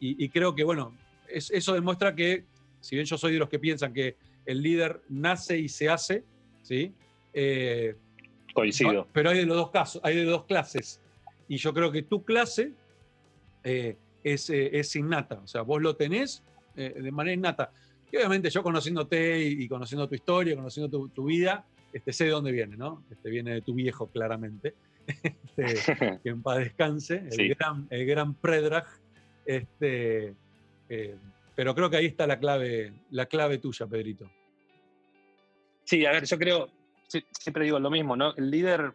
y, 0.00 0.28
creo 0.28 0.54
que, 0.54 0.64
bueno, 0.64 0.94
eso 1.28 1.74
demuestra 1.74 2.14
que, 2.14 2.44
si 2.80 2.96
bien 2.96 3.06
yo 3.06 3.18
soy 3.18 3.32
de 3.32 3.38
los 3.38 3.48
que 3.48 3.58
piensan 3.58 3.92
que 3.92 4.16
el 4.46 4.62
líder 4.62 5.02
nace 5.08 5.58
y 5.58 5.68
se 5.68 5.88
hace, 5.88 6.24
¿sí? 6.62 6.92
Coincido. 8.54 9.06
pero 9.12 9.30
hay 9.30 9.38
de 9.38 9.46
los 9.46 9.56
dos 9.56 9.70
casos, 9.70 10.00
hay 10.04 10.16
de 10.16 10.24
dos 10.24 10.44
clases. 10.44 11.00
Y 11.48 11.56
yo 11.56 11.72
creo 11.72 11.90
que 11.90 12.02
tu 12.02 12.24
clase 12.24 12.72
eh, 13.64 13.96
es, 14.32 14.96
innata. 14.96 15.40
O 15.42 15.46
sea, 15.46 15.62
vos 15.62 15.82
lo 15.82 15.96
tenés 15.96 16.42
eh, 16.76 16.94
de 16.96 17.10
manera 17.10 17.34
innata. 17.34 17.70
Y 18.10 18.16
obviamente 18.16 18.50
yo 18.50 18.62
conociéndote 18.62 19.40
y, 19.40 19.68
conociendo 19.68 20.08
tu 20.08 20.14
historia, 20.14 20.56
conociendo 20.56 21.08
tu, 21.08 21.24
vida, 21.24 21.66
este, 21.92 22.12
sé 22.12 22.24
de 22.24 22.30
dónde 22.30 22.52
viene, 22.52 22.76
¿no? 22.76 23.04
Este, 23.10 23.28
viene 23.28 23.54
de 23.54 23.62
tu 23.62 23.74
viejo, 23.74 24.08
claramente. 24.08 24.74
Este, 25.56 26.20
que 26.22 26.28
en 26.28 26.40
paz 26.40 26.58
descanse, 26.58 27.24
el, 27.32 27.48
gran, 27.48 27.88
el 27.90 28.06
gran 28.06 28.34
Predrag. 28.34 28.86
Este, 29.44 30.34
eh, 30.88 31.16
pero 31.56 31.74
creo 31.74 31.90
que 31.90 31.96
ahí 31.96 32.06
está 32.06 32.26
la 32.26 32.38
clave, 32.38 32.92
la 33.10 33.26
clave 33.26 33.58
tuya, 33.58 33.86
Pedrito. 33.86 34.30
Sí, 35.82 36.06
a 36.06 36.12
ver, 36.12 36.24
yo 36.24 36.38
creo, 36.38 36.70
siempre 37.32 37.64
digo 37.64 37.80
lo 37.80 37.90
mismo, 37.90 38.14
¿no? 38.14 38.32
El 38.36 38.50
líder 38.50 38.92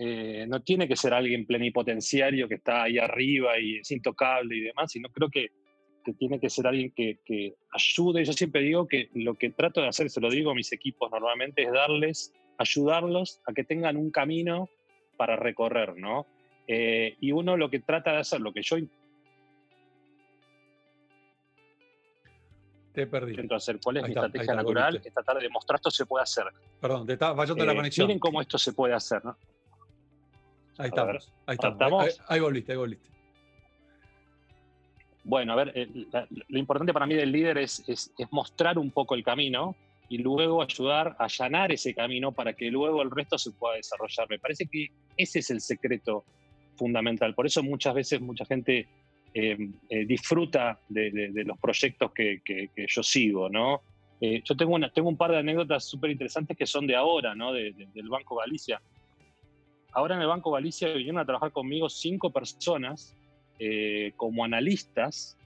eh, 0.00 0.46
no 0.46 0.62
tiene 0.62 0.86
que 0.86 0.94
ser 0.94 1.12
alguien 1.12 1.44
plenipotenciario 1.44 2.46
que 2.46 2.54
está 2.54 2.84
ahí 2.84 2.98
arriba 2.98 3.58
y 3.58 3.78
es 3.78 3.90
intocable 3.90 4.56
y 4.56 4.60
demás, 4.60 4.92
sino 4.92 5.08
creo 5.08 5.28
que, 5.28 5.48
tiene 6.18 6.40
que 6.40 6.48
ser 6.48 6.66
alguien 6.66 6.90
que, 6.92 7.54
ayude. 7.70 8.24
Yo 8.24 8.32
siempre 8.32 8.62
digo 8.62 8.88
que 8.88 9.10
lo 9.12 9.34
que 9.34 9.50
trato 9.50 9.82
de 9.82 9.88
hacer, 9.88 10.08
se 10.08 10.22
lo 10.22 10.30
digo 10.30 10.52
a 10.52 10.54
mis 10.54 10.72
equipos 10.72 11.10
normalmente, 11.10 11.64
es 11.64 11.72
darles, 11.72 12.32
ayudarlos 12.56 13.42
a 13.44 13.52
que 13.52 13.64
tengan 13.64 13.98
un 13.98 14.10
camino 14.10 14.70
para 15.18 15.36
recorrer, 15.36 15.98
¿no? 15.98 16.26
Eh, 16.66 17.16
y 17.20 17.32
uno 17.32 17.58
lo 17.58 17.68
que 17.68 17.80
trata 17.80 18.12
de 18.12 18.18
hacer, 18.18 18.40
lo 18.40 18.54
que 18.54 18.62
yo 18.62 18.76
Te 22.94 23.06
perdí. 23.06 23.32
Intento 23.32 23.56
hacer 23.56 23.78
cuál 23.82 23.98
es 23.98 24.04
mi 24.04 24.08
estrategia 24.10 24.54
natural, 24.54 24.96
es 25.04 25.12
tratar 25.12 25.36
de 25.36 25.42
demostrar 25.42 25.76
esto 25.76 25.90
se 25.90 26.06
puede 26.06 26.22
hacer. 26.22 26.44
Perdón, 26.80 27.06
te 27.06 27.12
está 27.14 27.34
fallando 27.34 27.66
la 27.66 27.72
eh, 27.72 27.76
conexión. 27.76 28.06
Miren 28.06 28.18
cómo 28.18 28.40
esto 28.40 28.56
se 28.56 28.72
puede 28.72 28.94
hacer, 28.94 29.22
¿no? 29.24 29.36
Ahí 30.78 30.88
estamos. 30.88 31.32
ahí 31.46 31.54
estamos. 31.60 32.20
Ahí, 32.28 32.40
volviste, 32.40 32.72
ahí 32.72 32.78
volviste. 32.78 33.08
bueno, 35.24 35.52
a 35.52 35.56
ver, 35.56 35.72
eh, 35.74 35.88
lo 36.48 36.58
importante 36.58 36.92
para 36.92 37.04
mí 37.04 37.14
del 37.14 37.32
líder 37.32 37.58
es, 37.58 37.82
es, 37.88 38.12
mostrar 38.30 38.78
un 38.78 38.92
poco 38.92 39.16
el 39.16 39.24
camino 39.24 39.74
y 40.08 40.18
luego 40.18 40.62
ayudar 40.62 41.16
a 41.18 41.24
allanar 41.24 41.72
ese 41.72 41.94
camino 41.94 42.30
para 42.30 42.52
que 42.52 42.70
luego 42.70 43.02
el 43.02 43.10
resto 43.10 43.36
se 43.36 43.50
pueda 43.50 43.74
desarrollar. 43.74 44.30
Me 44.30 44.38
parece 44.38 44.66
que 44.66 44.86
ese 45.16 45.40
es 45.40 45.50
el 45.50 45.60
secreto 45.60 46.24
fundamental. 46.76 47.34
Por 47.34 47.46
eso 47.46 47.62
muchas 47.62 47.94
veces 47.94 48.20
mucha 48.20 48.44
gente 48.44 48.86
eh, 49.34 49.58
eh, 49.90 50.06
disfruta 50.06 50.78
de, 50.88 51.32
los 51.44 51.58
proyectos 51.58 52.12
que, 52.12 52.70
yo 52.88 53.02
sigo, 53.02 53.50
¿no? 53.50 53.82
yo 54.20 54.56
tengo, 54.56 54.74
una, 54.74 54.90
tengo 54.90 55.08
un 55.08 55.16
par 55.16 55.30
de 55.30 55.38
anécdotas 55.38 55.84
súper 55.84 56.10
interesantes 56.10 56.56
que 56.56 56.66
son 56.66 56.86
de 56.86 56.96
ahora, 56.96 57.34
¿no? 57.34 57.52
del 57.52 58.08
Banco 58.08 58.36
Galicia. 58.36 58.80
Ahora 59.92 60.16
en 60.16 60.20
el 60.20 60.28
Banco 60.28 60.52
Galicia 60.52 60.92
vinieron 60.92 61.18
a 61.18 61.24
trabajar 61.24 61.52
conmigo 61.52 61.88
cinco 61.88 62.30
personas 62.30 63.14
eh, 63.58 64.12
como 64.16 64.44
analistas, 64.44 65.36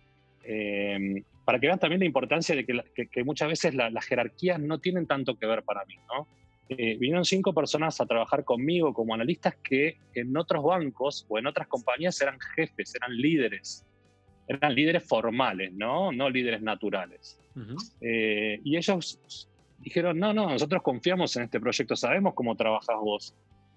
eh, 0.44 1.22
para 1.44 1.58
que 1.58 1.66
vean 1.66 1.78
también 1.78 2.00
la 2.00 2.06
importancia 2.06 2.54
de 2.54 2.64
que, 2.66 3.24
muchas 3.24 3.48
veces 3.48 3.74
las 3.74 4.04
jerarquías 4.04 4.60
no 4.60 4.78
tienen 4.78 5.06
tanto 5.06 5.36
que 5.36 5.46
ver 5.46 5.62
para 5.62 5.84
mí. 5.86 5.96
¿no? 6.08 6.26
Eh, 6.68 6.96
vinieron 6.98 7.24
cinco 7.24 7.54
personas 7.54 8.00
a 8.00 8.06
trabajar 8.06 8.44
conmigo 8.44 8.92
como 8.92 9.14
analistas 9.14 9.56
que 9.62 9.98
en 10.14 10.36
otros 10.36 10.62
bancos 10.62 11.24
o 11.28 11.38
en 11.38 11.46
otras 11.46 11.68
compañías 11.68 12.20
eran 12.20 12.38
jefes, 12.54 12.94
eran 12.94 13.16
líderes, 13.16 13.86
eran 14.46 14.74
líderes 14.74 15.04
formales, 15.04 15.72
no, 15.72 16.12
no 16.12 16.28
líderes 16.28 16.62
naturales. 16.62 17.38
y 18.00 18.76
ellos 18.76 19.48
dijeron, 19.78 20.18
no, 20.18 20.32
no, 20.32 20.50
nosotros 20.50 20.82
confiamos 20.82 21.36
en 21.36 21.44
este 21.44 21.60
proyecto, 21.60 21.96
sabemos 21.96 22.34
cómo 22.34 22.56
trabajas 22.56 22.96
vos 23.00 23.34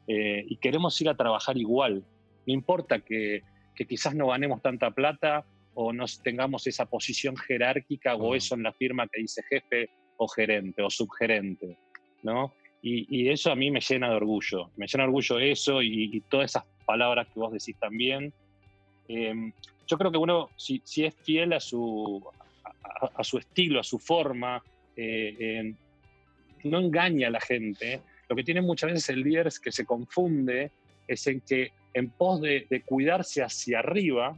y 0.07 0.57
queremos 0.57 0.99
ir 1.01 1.09
a 1.09 1.15
trabajar 1.15 1.57
igual. 1.57 2.03
No 2.45 2.53
importa 2.53 2.99
que 2.99 3.43
que 3.75 3.85
quizás 3.85 4.15
no 4.15 4.27
ganemos 4.27 4.61
tanta 4.61 4.89
plata 4.91 5.45
o 5.73 5.91
no 5.93 6.05
tengamos 6.23 6.65
esa 6.65 6.85
posición 6.85 7.35
jerárquica 7.35 8.15
o 8.15 8.33
eso 8.33 8.55
en 8.55 8.63
la 8.63 8.71
firma 8.71 9.07
que 9.07 9.21
dice 9.21 9.43
jefe 9.43 9.89
o 10.17 10.27
gerente 10.27 10.81
o 10.81 10.89
subgerente, 10.89 11.77
¿no? 12.23 12.53
Y, 12.87 13.29
eso 13.29 13.51
a 13.51 13.55
mí 13.55 13.71
me 13.71 13.79
llena 13.81 14.09
de 14.09 14.15
orgullo, 14.15 14.69
me 14.77 14.85
llena 14.85 15.05
de 15.05 15.07
orgullo 15.07 15.39
eso 15.39 15.81
y, 15.81 16.21
todas 16.29 16.51
esas 16.51 16.65
palabras 16.85 17.27
que 17.33 17.39
vos 17.39 17.51
decís 17.51 17.75
también. 17.79 18.31
Em, 19.07 19.51
yo 19.87 19.97
creo 19.97 20.11
que 20.11 20.19
uno, 20.19 20.51
si, 20.55 20.83
es 20.97 21.15
fiel 21.15 21.53
a 21.53 21.59
su, 21.59 22.23
a, 23.15 23.23
su 23.23 23.39
estilo, 23.39 23.79
a 23.79 23.83
su 23.83 23.97
forma, 23.97 24.63
eh, 24.95 25.73
no 26.63 26.79
engaña 26.79 27.29
a 27.29 27.31
la 27.31 27.41
gente. 27.41 28.01
Lo 28.29 28.35
que 28.35 28.43
tiene 28.43 28.61
muchas 28.61 28.91
veces 28.91 29.09
el 29.09 29.21
líder 29.21 29.47
es 29.47 29.59
que 29.59 29.71
se 29.71 29.85
confunde, 29.85 30.71
es 31.07 31.27
en 31.27 31.41
que 31.41 31.71
en 31.93 32.09
pos 32.09 32.41
de, 32.41 32.83
cuidarse 32.85 33.41
hacia 33.41 33.79
arriba, 33.79 34.37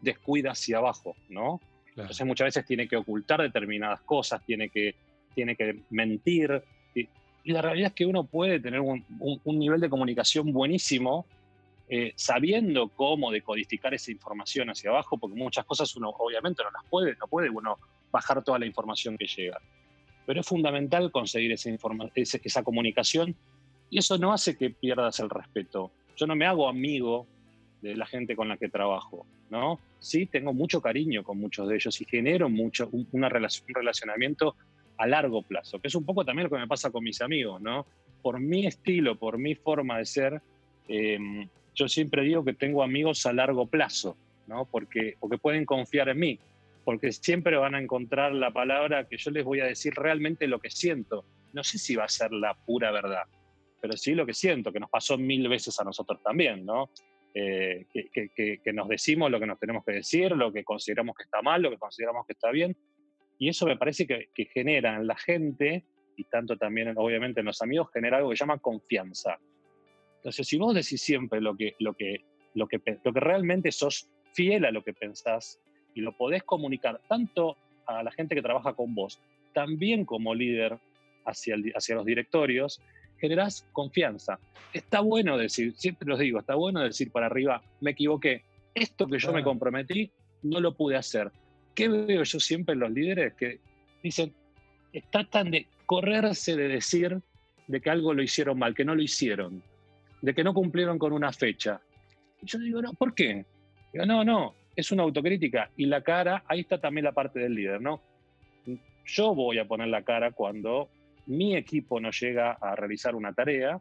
descuida 0.00 0.52
hacia 0.52 0.78
abajo, 0.78 1.16
¿no? 1.28 1.60
Entonces 1.88 2.26
muchas 2.26 2.46
veces 2.46 2.66
tiene 2.66 2.86
que 2.86 2.96
ocultar 2.96 3.40
determinadas 3.40 4.00
cosas, 4.02 4.44
tiene 4.44 4.68
que, 4.68 4.94
tiene 5.34 5.56
que 5.56 5.80
mentir. 5.90 6.62
Y, 6.94 7.08
la 7.50 7.62
realidad 7.62 7.88
es 7.88 7.94
que 7.94 8.06
uno 8.06 8.24
puede 8.24 8.60
tener 8.60 8.80
un, 8.80 9.04
nivel 9.44 9.80
de 9.80 9.88
comunicación 9.88 10.52
buenísimo 10.52 11.26
eh, 11.88 12.12
sabiendo 12.16 12.88
cómo 12.88 13.30
decodificar 13.30 13.94
esa 13.94 14.10
información 14.10 14.68
hacia 14.68 14.90
abajo, 14.90 15.16
porque 15.18 15.36
muchas 15.36 15.64
cosas 15.64 15.94
uno 15.96 16.10
obviamente 16.10 16.62
no 16.62 16.70
las 16.70 16.84
puede, 16.90 17.16
no 17.16 17.26
puede 17.28 17.48
uno 17.48 17.78
bajar 18.10 18.42
toda 18.44 18.58
la 18.58 18.66
información 18.66 19.16
que 19.16 19.26
llega. 19.26 19.60
Pero 20.26 20.40
es 20.40 20.46
fundamental 20.46 21.10
conseguir 21.10 21.52
esa, 21.52 21.70
esa 22.42 22.62
comunicación 22.62 23.34
y 23.88 23.98
eso 23.98 24.18
no 24.18 24.32
hace 24.32 24.56
que 24.56 24.70
pierdas 24.70 25.20
el 25.20 25.30
respeto 25.30 25.92
yo 26.16 26.26
no 26.26 26.34
me 26.34 26.46
hago 26.46 26.68
amigo 26.68 27.26
de 27.82 27.94
la 27.94 28.06
gente 28.06 28.34
con 28.34 28.48
la 28.48 28.56
que 28.56 28.68
trabajo, 28.68 29.26
¿no? 29.50 29.78
Sí, 30.00 30.26
tengo 30.26 30.52
mucho 30.52 30.80
cariño 30.80 31.22
con 31.22 31.38
muchos 31.38 31.68
de 31.68 31.76
ellos 31.76 32.00
y 32.00 32.04
genero 32.06 32.48
mucho, 32.48 32.88
una 33.12 33.28
relación, 33.28 33.66
un 33.68 33.74
relacionamiento 33.74 34.56
a 34.96 35.06
largo 35.06 35.42
plazo, 35.42 35.78
que 35.78 35.88
es 35.88 35.94
un 35.94 36.04
poco 36.04 36.24
también 36.24 36.44
lo 36.44 36.50
que 36.50 36.60
me 36.60 36.66
pasa 36.66 36.90
con 36.90 37.04
mis 37.04 37.20
amigos, 37.20 37.60
¿no? 37.60 37.86
Por 38.22 38.40
mi 38.40 38.66
estilo, 38.66 39.16
por 39.16 39.38
mi 39.38 39.54
forma 39.54 39.98
de 39.98 40.06
ser, 40.06 40.40
em, 40.88 41.48
yo 41.74 41.86
siempre 41.86 42.22
digo 42.22 42.44
que 42.44 42.54
tengo 42.54 42.82
amigos 42.82 43.26
a 43.26 43.32
largo 43.32 43.66
plazo, 43.66 44.16
¿no? 44.46 44.64
Porque, 44.64 45.16
porque 45.20 45.36
pueden 45.36 45.66
confiar 45.66 46.08
en 46.08 46.18
mí, 46.18 46.38
porque 46.86 47.10
siempre 47.10 47.56
van 47.56 47.74
a 47.74 47.80
encontrar 47.80 48.32
la 48.32 48.52
palabra 48.52 49.08
que 49.08 49.16
yo 49.16 49.32
les 49.32 49.44
voy 49.44 49.58
a 49.58 49.64
decir 49.64 49.92
realmente 49.92 50.46
lo 50.46 50.60
que 50.60 50.70
siento. 50.70 51.24
No 51.52 51.64
sé 51.64 51.78
si 51.78 51.96
va 51.96 52.04
a 52.04 52.08
ser 52.08 52.30
la 52.30 52.54
pura 52.54 52.92
verdad, 52.92 53.24
pero 53.80 53.96
sí 53.96 54.14
lo 54.14 54.24
que 54.24 54.32
siento, 54.32 54.72
que 54.72 54.78
nos 54.78 54.88
pasó 54.88 55.18
mil 55.18 55.48
veces 55.48 55.80
a 55.80 55.84
nosotros 55.84 56.22
también, 56.22 56.64
¿no? 56.64 56.90
Eh, 57.34 57.86
que, 57.92 58.72
nos 58.72 58.86
decimos 58.86 59.32
lo 59.32 59.40
que 59.40 59.46
nos 59.46 59.58
tenemos 59.58 59.84
que 59.84 59.94
decir, 59.94 60.30
lo 60.30 60.52
que 60.52 60.62
consideramos 60.62 61.16
que 61.16 61.24
está 61.24 61.42
mal, 61.42 61.60
lo 61.60 61.70
que 61.70 61.76
consideramos 61.76 62.24
que 62.24 62.34
está 62.34 62.52
bien. 62.52 62.76
Y 63.36 63.48
eso 63.48 63.66
me 63.66 63.76
parece 63.76 64.06
que, 64.06 64.44
genera 64.54 64.94
en 64.94 65.08
la 65.08 65.16
gente, 65.16 65.84
y 66.16 66.22
tanto 66.22 66.56
también 66.56 66.94
obviamente 66.96 67.40
en 67.40 67.46
los 67.46 67.60
amigos, 67.62 67.90
genera 67.92 68.18
algo 68.18 68.30
que 68.30 68.36
se 68.36 68.44
llama 68.44 68.58
confianza. 68.58 69.40
Entonces, 70.18 70.46
si 70.46 70.56
vos 70.56 70.72
decís 70.72 71.02
siempre 71.02 71.40
lo 71.40 71.56
que, 71.56 71.74
lo 71.80 71.94
que, 71.94 72.24
lo 72.54 72.68
que, 72.68 72.80
lo 73.02 73.12
que 73.12 73.20
realmente 73.20 73.72
sos 73.72 74.08
fiel 74.34 74.64
a 74.66 74.70
lo 74.70 74.84
que 74.84 74.92
pensás 74.92 75.58
y 75.96 76.02
lo 76.02 76.12
podés 76.12 76.44
comunicar 76.44 77.00
tanto 77.08 77.56
a 77.86 78.02
la 78.02 78.12
gente 78.12 78.34
que 78.34 78.42
trabaja 78.42 78.74
con 78.74 78.94
vos, 78.94 79.18
también 79.52 80.04
como 80.04 80.34
líder 80.34 80.78
hacia, 81.24 81.56
hacia 81.74 81.94
los 81.96 82.04
directorios, 82.04 82.80
generás 83.18 83.66
confianza. 83.72 84.38
Está 84.72 85.00
bueno 85.00 85.38
decir, 85.38 85.74
siempre 85.76 86.06
los 86.06 86.18
digo, 86.18 86.38
está 86.38 86.54
bueno 86.54 86.80
decir 86.80 87.10
para 87.10 87.26
arriba, 87.26 87.62
me 87.80 87.92
equivoqué, 87.92 88.42
esto 88.74 89.06
que 89.06 89.18
yo 89.18 89.32
me 89.32 89.42
comprometí, 89.42 90.10
no 90.42 90.60
lo 90.60 90.74
pude 90.74 90.96
hacer. 90.96 91.32
¿Qué 91.74 91.88
veo 91.88 92.22
yo 92.22 92.38
siempre 92.38 92.74
en 92.74 92.80
los 92.80 92.90
líderes? 92.90 93.34
Que 93.34 93.58
dicen, 94.02 94.34
tratan 95.10 95.50
de 95.50 95.66
correrse 95.86 96.56
de 96.56 96.68
decir 96.68 97.20
de 97.66 97.80
que 97.80 97.90
algo 97.90 98.12
lo 98.12 98.22
hicieron 98.22 98.58
mal, 98.58 98.74
que 98.74 98.84
no 98.84 98.94
lo 98.94 99.02
hicieron, 99.02 99.62
de 100.20 100.34
que 100.34 100.44
no 100.44 100.52
cumplieron 100.52 100.98
con 100.98 101.14
una 101.14 101.32
fecha. 101.32 101.80
yo 102.42 102.58
digo, 102.58 102.82
no, 102.82 102.92
¿por 102.92 103.14
qué? 103.14 103.46
Digo, 103.92 104.04
no, 104.04 104.24
no, 104.24 104.54
es 104.76 104.92
una 104.92 105.02
autocrítica. 105.02 105.70
Y 105.76 105.86
la 105.86 106.02
cara, 106.02 106.44
ahí 106.46 106.60
está 106.60 106.78
también 106.78 107.04
la 107.04 107.12
parte 107.12 107.40
del 107.40 107.54
líder, 107.54 107.80
¿no? 107.80 108.00
Yo 109.04 109.34
voy 109.34 109.58
a 109.58 109.66
poner 109.66 109.88
la 109.88 110.02
cara 110.02 110.32
cuando 110.32 110.88
mi 111.26 111.56
equipo 111.56 112.00
no 112.00 112.10
llega 112.10 112.52
a 112.52 112.76
realizar 112.76 113.14
una 113.14 113.32
tarea 113.32 113.80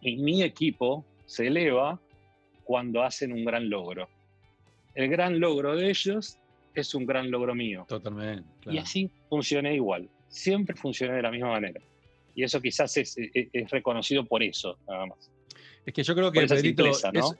y 0.00 0.16
mi 0.16 0.42
equipo 0.42 1.04
se 1.26 1.48
eleva 1.48 2.00
cuando 2.64 3.02
hacen 3.02 3.32
un 3.32 3.44
gran 3.44 3.68
logro. 3.68 4.08
El 4.94 5.08
gran 5.08 5.38
logro 5.38 5.76
de 5.76 5.90
ellos 5.90 6.38
es 6.74 6.94
un 6.94 7.06
gran 7.06 7.30
logro 7.30 7.54
mío. 7.54 7.84
Totalmente. 7.88 8.48
Y 8.64 8.78
así 8.78 9.10
funciona 9.28 9.72
igual. 9.72 10.08
Siempre 10.28 10.76
funciona 10.76 11.14
de 11.14 11.22
la 11.22 11.30
misma 11.30 11.50
manera. 11.50 11.80
Y 12.34 12.42
eso 12.42 12.60
quizás 12.60 12.96
es, 12.96 13.16
reconocido 13.70 14.24
por 14.26 14.42
eso, 14.42 14.78
nada 14.86 15.06
más. 15.06 15.30
Es 15.86 15.94
que 15.94 16.02
yo 16.02 16.14
creo 16.14 16.32
que, 16.32 16.46
Pedrito, 16.46 16.84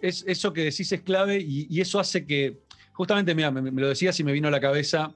es, 0.01 0.25
eso 0.27 0.53
que 0.53 0.63
decís 0.63 0.91
es 0.93 1.03
clave 1.03 1.39
y, 1.41 1.81
eso 1.81 1.99
hace 1.99 2.25
que, 2.25 2.59
justamente, 2.97 3.35
me, 3.35 3.43
lo 3.53 3.89
decías 3.89 4.19
y 4.21 4.25
me 4.25 4.33
vino 4.33 4.49
a 4.49 4.51
la 4.51 4.61
cabeza 4.61 5.13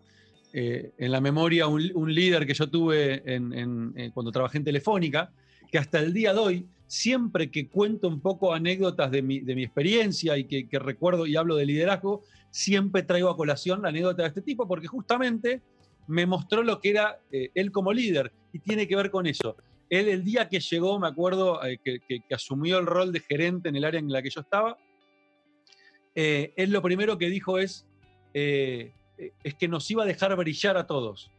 eh, 0.52 0.92
en 0.98 1.10
la 1.10 1.20
memoria 1.20 1.66
un, 1.66 2.14
líder 2.14 2.46
que 2.46 2.52
yo 2.52 2.68
tuve 2.68 3.22
eh, 3.24 4.10
cuando 4.12 4.30
trabajé 4.30 4.58
en 4.58 4.64
Telefónica, 4.64 5.32
que 5.72 5.78
hasta 5.78 5.98
el 5.98 6.12
día 6.12 6.34
de 6.34 6.38
hoy, 6.38 6.66
siempre 6.86 7.50
que 7.50 7.68
cuento 7.68 8.06
un 8.08 8.20
poco 8.20 8.52
anécdotas 8.52 9.10
de 9.10 9.22
mi, 9.22 9.62
experiencia 9.62 10.36
y 10.36 10.44
que, 10.44 10.78
recuerdo 10.78 11.26
y 11.26 11.36
hablo 11.36 11.56
de 11.56 11.64
liderazgo, 11.64 12.22
siempre 12.50 13.02
traigo 13.02 13.30
a 13.30 13.36
colación 13.36 13.80
la 13.80 13.88
anécdota 13.88 14.22
de 14.22 14.28
este 14.28 14.42
tipo, 14.42 14.68
porque 14.68 14.86
justamente 14.86 15.62
me 16.06 16.26
mostró 16.26 16.62
lo 16.62 16.80
que 16.80 16.90
era 16.90 17.18
eh, 17.32 17.50
él 17.54 17.72
como 17.72 17.94
líder 17.94 18.30
y 18.52 18.58
tiene 18.58 18.86
que 18.86 18.96
ver 18.96 19.10
con 19.10 19.26
eso. 19.26 19.56
Él 19.88 20.08
el 20.08 20.22
día 20.22 20.48
que 20.50 20.60
llegó, 20.60 20.98
me 20.98 21.08
acuerdo, 21.08 21.60
que, 21.82 22.22
asumió 22.30 22.78
el 22.78 22.86
rol 22.86 23.10
de 23.10 23.20
gerente 23.20 23.70
en 23.70 23.76
el 23.76 23.84
área 23.84 24.00
en 24.00 24.12
la 24.12 24.20
que 24.20 24.30
yo 24.30 24.42
estaba, 24.42 24.76
él 26.14 26.70
lo 26.70 26.82
primero 26.82 27.16
que 27.18 27.28
dijo 27.28 27.58
es, 27.58 27.86
eh, 28.34 28.92
es 29.44 29.54
que 29.54 29.68
nos 29.68 29.90
iba 29.90 30.02
a 30.02 30.06
dejar 30.06 30.34
brillar 30.36 30.76
a 30.76 30.86
todos. 30.86 31.30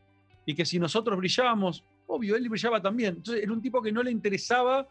Y 0.46 0.56
que 0.56 0.66
si 0.66 0.80
nosotros 0.80 1.18
brillábamos, 1.18 1.84
obvio, 2.08 2.36
él 2.36 2.48
brillaba 2.50 2.82
también. 2.82 3.16
Entonces 3.18 3.44
era 3.44 3.52
un 3.52 3.62
tipo 3.62 3.82
que 3.82 3.92
no 3.92 4.04
le 4.04 4.12
interesaba 4.12 4.88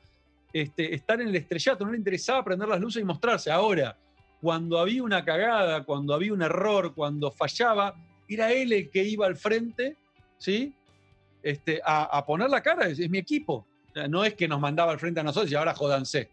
este, 0.52 0.94
estar 0.94 1.20
en 1.20 1.28
el 1.28 1.36
estrellato, 1.36 1.84
no 1.84 1.92
le 1.92 1.98
interesaba 1.98 2.44
prender 2.44 2.68
las 2.68 2.80
luces 2.80 3.02
y 3.02 3.04
mostrarse. 3.04 3.50
Ahora, 3.50 3.96
cuando 4.40 4.78
había 4.78 5.02
una 5.02 5.24
cagada, 5.24 5.84
cuando 5.84 6.14
había 6.14 6.32
un 6.32 6.42
error, 6.42 6.94
cuando 6.94 7.30
fallaba, 7.30 7.94
era 8.28 8.52
él 8.52 8.72
el 8.72 8.90
que 8.90 9.04
iba 9.04 9.26
al 9.26 9.36
frente, 9.36 9.96
¿sí? 10.38 10.74
Este, 11.42 11.80
a, 11.84 12.24
poner 12.26 12.50
la 12.50 12.62
cara, 12.62 12.88
es, 12.88 13.08
mi 13.08 13.18
equipo. 13.18 13.66
no 14.08 14.24
es 14.24 14.34
que 14.34 14.46
nos 14.46 14.60
mandaba 14.60 14.92
al 14.92 14.98
frente 14.98 15.20
a 15.20 15.22
nosotros 15.22 15.50
y 15.50 15.54
ahora 15.54 15.74
jodanse. 15.74 16.28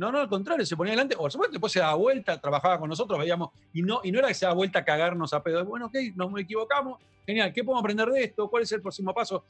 No, 0.00 0.10
no, 0.10 0.18
al 0.18 0.30
contrario, 0.30 0.64
se 0.64 0.78
ponía 0.78 0.94
adelante, 0.94 1.14
o 1.18 1.28
supuesto, 1.28 1.52
después 1.52 1.74
se 1.74 1.78
daba 1.78 1.92
vuelta, 1.92 2.40
trabajaba 2.40 2.78
con 2.78 2.88
nosotros, 2.88 3.18
veíamos, 3.18 3.50
y 3.74 3.82
no, 3.82 4.00
y 4.02 4.10
no 4.10 4.20
era 4.20 4.28
que 4.28 4.34
se 4.34 4.46
daba 4.46 4.54
vuelta 4.54 4.78
a 4.78 4.84
cagarnos 4.86 5.34
a 5.34 5.42
pedo. 5.42 5.62
Bueno, 5.66 5.88
ok, 5.88 5.94
nos 6.16 6.40
equivocamos, 6.40 6.98
genial, 7.26 7.52
¿qué 7.52 7.62
podemos 7.62 7.82
aprender 7.82 8.08
de 8.08 8.24
esto? 8.24 8.48
¿Cuál 8.48 8.62
es 8.62 8.72
el 8.72 8.80
próximo 8.80 9.12
paso? 9.12 9.44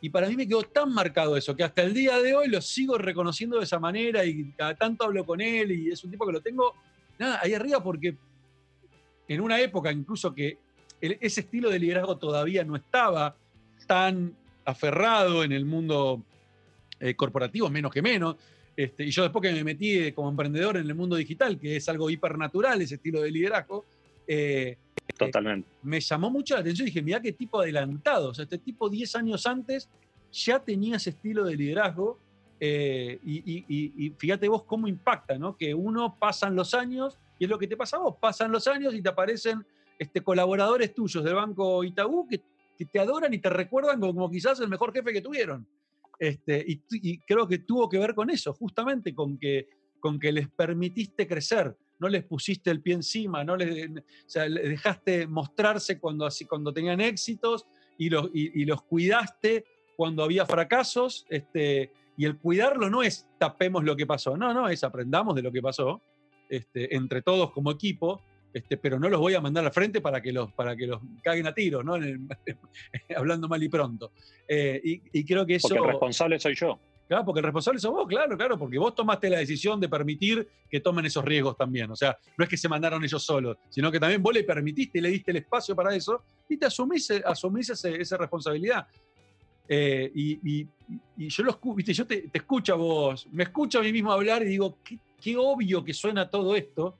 Y 0.00 0.10
para 0.10 0.26
mí 0.26 0.34
me 0.34 0.48
quedó 0.48 0.64
tan 0.64 0.92
marcado 0.92 1.36
eso, 1.36 1.54
que 1.54 1.62
hasta 1.62 1.82
el 1.82 1.94
día 1.94 2.18
de 2.18 2.34
hoy 2.34 2.48
lo 2.48 2.60
sigo 2.60 2.98
reconociendo 2.98 3.58
de 3.58 3.62
esa 3.62 3.78
manera 3.78 4.24
y 4.24 4.50
cada 4.56 4.74
tanto 4.74 5.04
hablo 5.04 5.24
con 5.24 5.40
él 5.40 5.70
y 5.70 5.90
es 5.90 6.02
un 6.02 6.10
tipo 6.10 6.26
que 6.26 6.32
lo 6.32 6.40
tengo, 6.40 6.74
nada, 7.16 7.38
ahí 7.40 7.54
arriba 7.54 7.80
porque 7.80 8.16
en 9.28 9.40
una 9.40 9.60
época 9.60 9.92
incluso 9.92 10.34
que 10.34 10.58
ese 11.00 11.42
estilo 11.42 11.70
de 11.70 11.78
liderazgo 11.78 12.18
todavía 12.18 12.64
no 12.64 12.74
estaba 12.74 13.36
tan 13.86 14.34
aferrado 14.64 15.44
en 15.44 15.52
el 15.52 15.64
mundo 15.64 16.24
eh, 16.98 17.14
corporativo, 17.14 17.70
menos 17.70 17.92
que 17.92 18.02
menos. 18.02 18.34
Este, 18.76 19.04
y 19.04 19.10
yo 19.10 19.22
después 19.22 19.42
que 19.42 19.52
me 19.52 19.64
metí 19.64 20.12
como 20.12 20.30
emprendedor 20.30 20.76
en 20.76 20.86
el 20.86 20.94
mundo 20.94 21.16
digital, 21.16 21.58
que 21.58 21.76
es 21.76 21.88
algo 21.88 22.08
hipernatural 22.08 22.80
ese 22.80 22.94
estilo 22.94 23.20
de 23.20 23.30
liderazgo, 23.30 23.84
eh, 24.26 24.78
Totalmente. 25.18 25.68
me 25.82 26.00
llamó 26.00 26.30
mucho 26.30 26.54
la 26.54 26.60
atención. 26.60 26.86
Dije, 26.86 27.02
mira 27.02 27.20
qué 27.20 27.32
tipo 27.32 27.60
adelantado. 27.60 28.30
O 28.30 28.34
sea, 28.34 28.44
este 28.44 28.58
tipo 28.58 28.88
10 28.88 29.16
años 29.16 29.46
antes 29.46 29.88
ya 30.32 30.60
tenía 30.60 30.96
ese 30.96 31.10
estilo 31.10 31.44
de 31.44 31.56
liderazgo. 31.56 32.18
Eh, 32.62 33.18
y, 33.24 34.12
fíjate 34.18 34.46
vos 34.46 34.64
cómo 34.64 34.86
impacta, 34.86 35.38
¿no? 35.38 35.56
Que 35.56 35.74
uno 35.74 36.16
pasan 36.18 36.54
los 36.54 36.74
años, 36.74 37.18
y 37.38 37.44
es 37.44 37.50
lo 37.50 37.58
que 37.58 37.66
te 37.66 37.76
pasa 37.76 37.96
a 37.96 38.00
vos, 38.00 38.16
pasan 38.20 38.52
los 38.52 38.66
años 38.66 38.94
y 38.94 39.00
te 39.00 39.08
aparecen 39.08 39.64
este, 39.98 40.20
colaboradores 40.20 40.94
tuyos 40.94 41.24
del 41.24 41.34
Banco 41.34 41.82
Itaú 41.84 42.28
que, 42.28 42.42
te 42.90 42.98
adoran 42.98 43.34
y 43.34 43.38
te 43.38 43.50
recuerdan 43.50 44.00
como, 44.00 44.30
quizás 44.30 44.58
el 44.60 44.68
mejor 44.68 44.92
jefe 44.92 45.12
que 45.12 45.20
tuvieron. 45.20 45.66
Este, 46.20 46.62
y, 46.68 47.18
creo 47.20 47.48
que 47.48 47.60
tuvo 47.60 47.88
que 47.88 47.98
ver 47.98 48.14
con 48.14 48.28
eso, 48.28 48.52
justamente 48.52 49.14
con 49.14 49.38
que, 49.38 49.68
con 49.98 50.20
que 50.20 50.30
les 50.30 50.50
permitiste 50.50 51.26
crecer, 51.26 51.74
no 51.98 52.08
les 52.10 52.24
pusiste 52.24 52.70
el 52.70 52.82
pie 52.82 52.94
encima, 52.94 53.42
no 53.42 53.56
les, 53.56 53.88
dejaste 54.34 55.26
mostrarse 55.26 55.98
cuando, 55.98 56.26
así, 56.26 56.44
cuando 56.44 56.74
tenían 56.74 57.00
éxitos 57.00 57.66
y 57.96 58.10
los, 58.10 58.28
y, 58.34 58.66
los 58.66 58.82
cuidaste 58.82 59.64
cuando 59.96 60.22
había 60.22 60.44
fracasos. 60.44 61.24
Este, 61.30 61.90
y 62.18 62.26
el 62.26 62.36
cuidarlo 62.36 62.90
no 62.90 63.02
es 63.02 63.26
tapemos 63.38 63.82
lo 63.82 63.96
que 63.96 64.06
pasó, 64.06 64.36
no, 64.36 64.52
no, 64.52 64.68
es 64.68 64.84
aprendamos 64.84 65.34
de 65.34 65.42
lo 65.42 65.50
que 65.50 65.62
pasó 65.62 66.02
este, 66.50 66.94
entre 66.94 67.22
todos 67.22 67.50
como 67.52 67.70
equipo 67.70 68.22
este, 68.52 68.76
pero 68.76 68.98
no 68.98 69.08
los 69.08 69.20
voy 69.20 69.34
a 69.34 69.40
mandar 69.40 69.64
al 69.64 69.72
frente 69.72 70.00
para 70.00 70.20
que 70.20 70.32
los, 70.32 70.52
para 70.52 70.74
que 70.76 70.86
los 70.86 71.00
caguen 71.22 71.46
a 71.46 71.54
tiro, 71.54 71.82
¿no? 71.82 71.94
hablando 73.16 73.48
mal 73.48 73.62
y 73.62 73.68
pronto. 73.68 74.12
Eh, 74.48 75.00
y, 75.12 75.24
creo 75.24 75.46
que 75.46 75.56
eso. 75.56 75.68
Porque 75.68 75.82
el 75.82 75.90
responsable 75.90 76.40
soy 76.40 76.54
yo. 76.54 76.78
Claro, 77.06 77.24
porque 77.24 77.40
el 77.40 77.44
responsable 77.44 77.80
sos 77.80 77.90
vos, 77.90 78.06
claro, 78.06 78.36
claro, 78.36 78.56
porque 78.56 78.78
vos 78.78 78.94
tomaste 78.94 79.28
la 79.28 79.38
decisión 79.38 79.80
de 79.80 79.88
permitir 79.88 80.46
que 80.70 80.78
tomen 80.78 81.06
esos 81.06 81.24
riesgos 81.24 81.56
también. 81.56 81.90
O 81.90 81.96
sea, 81.96 82.16
no 82.36 82.44
es 82.44 82.48
que 82.48 82.56
se 82.56 82.68
mandaron 82.68 83.02
ellos 83.02 83.24
solos, 83.24 83.56
sino 83.68 83.90
que 83.90 83.98
también 83.98 84.22
vos 84.22 84.32
le 84.32 84.44
permitiste 84.44 84.98
y 84.98 85.00
le 85.00 85.08
diste 85.08 85.32
el 85.32 85.38
espacio 85.38 85.74
para 85.74 85.92
eso 85.92 86.22
y 86.48 86.56
te 86.56 86.66
asumís, 86.66 87.10
asumís 87.24 87.70
esa 87.70 88.16
responsabilidad. 88.16 88.86
Eh, 89.68 90.10
y, 90.14 90.66
yo, 91.16 91.44
lo, 91.44 91.58
¿viste? 91.74 91.92
yo 91.92 92.06
te, 92.06 92.28
escucho 92.32 92.74
a 92.74 92.76
vos, 92.76 93.26
me 93.32 93.42
escucho 93.42 93.80
a 93.80 93.82
mí 93.82 93.92
mismo 93.92 94.12
hablar 94.12 94.42
y 94.42 94.46
digo, 94.46 94.78
qué, 94.84 94.96
qué 95.20 95.36
obvio 95.36 95.84
que 95.84 95.92
suena 95.92 96.30
todo 96.30 96.54
esto 96.54 96.96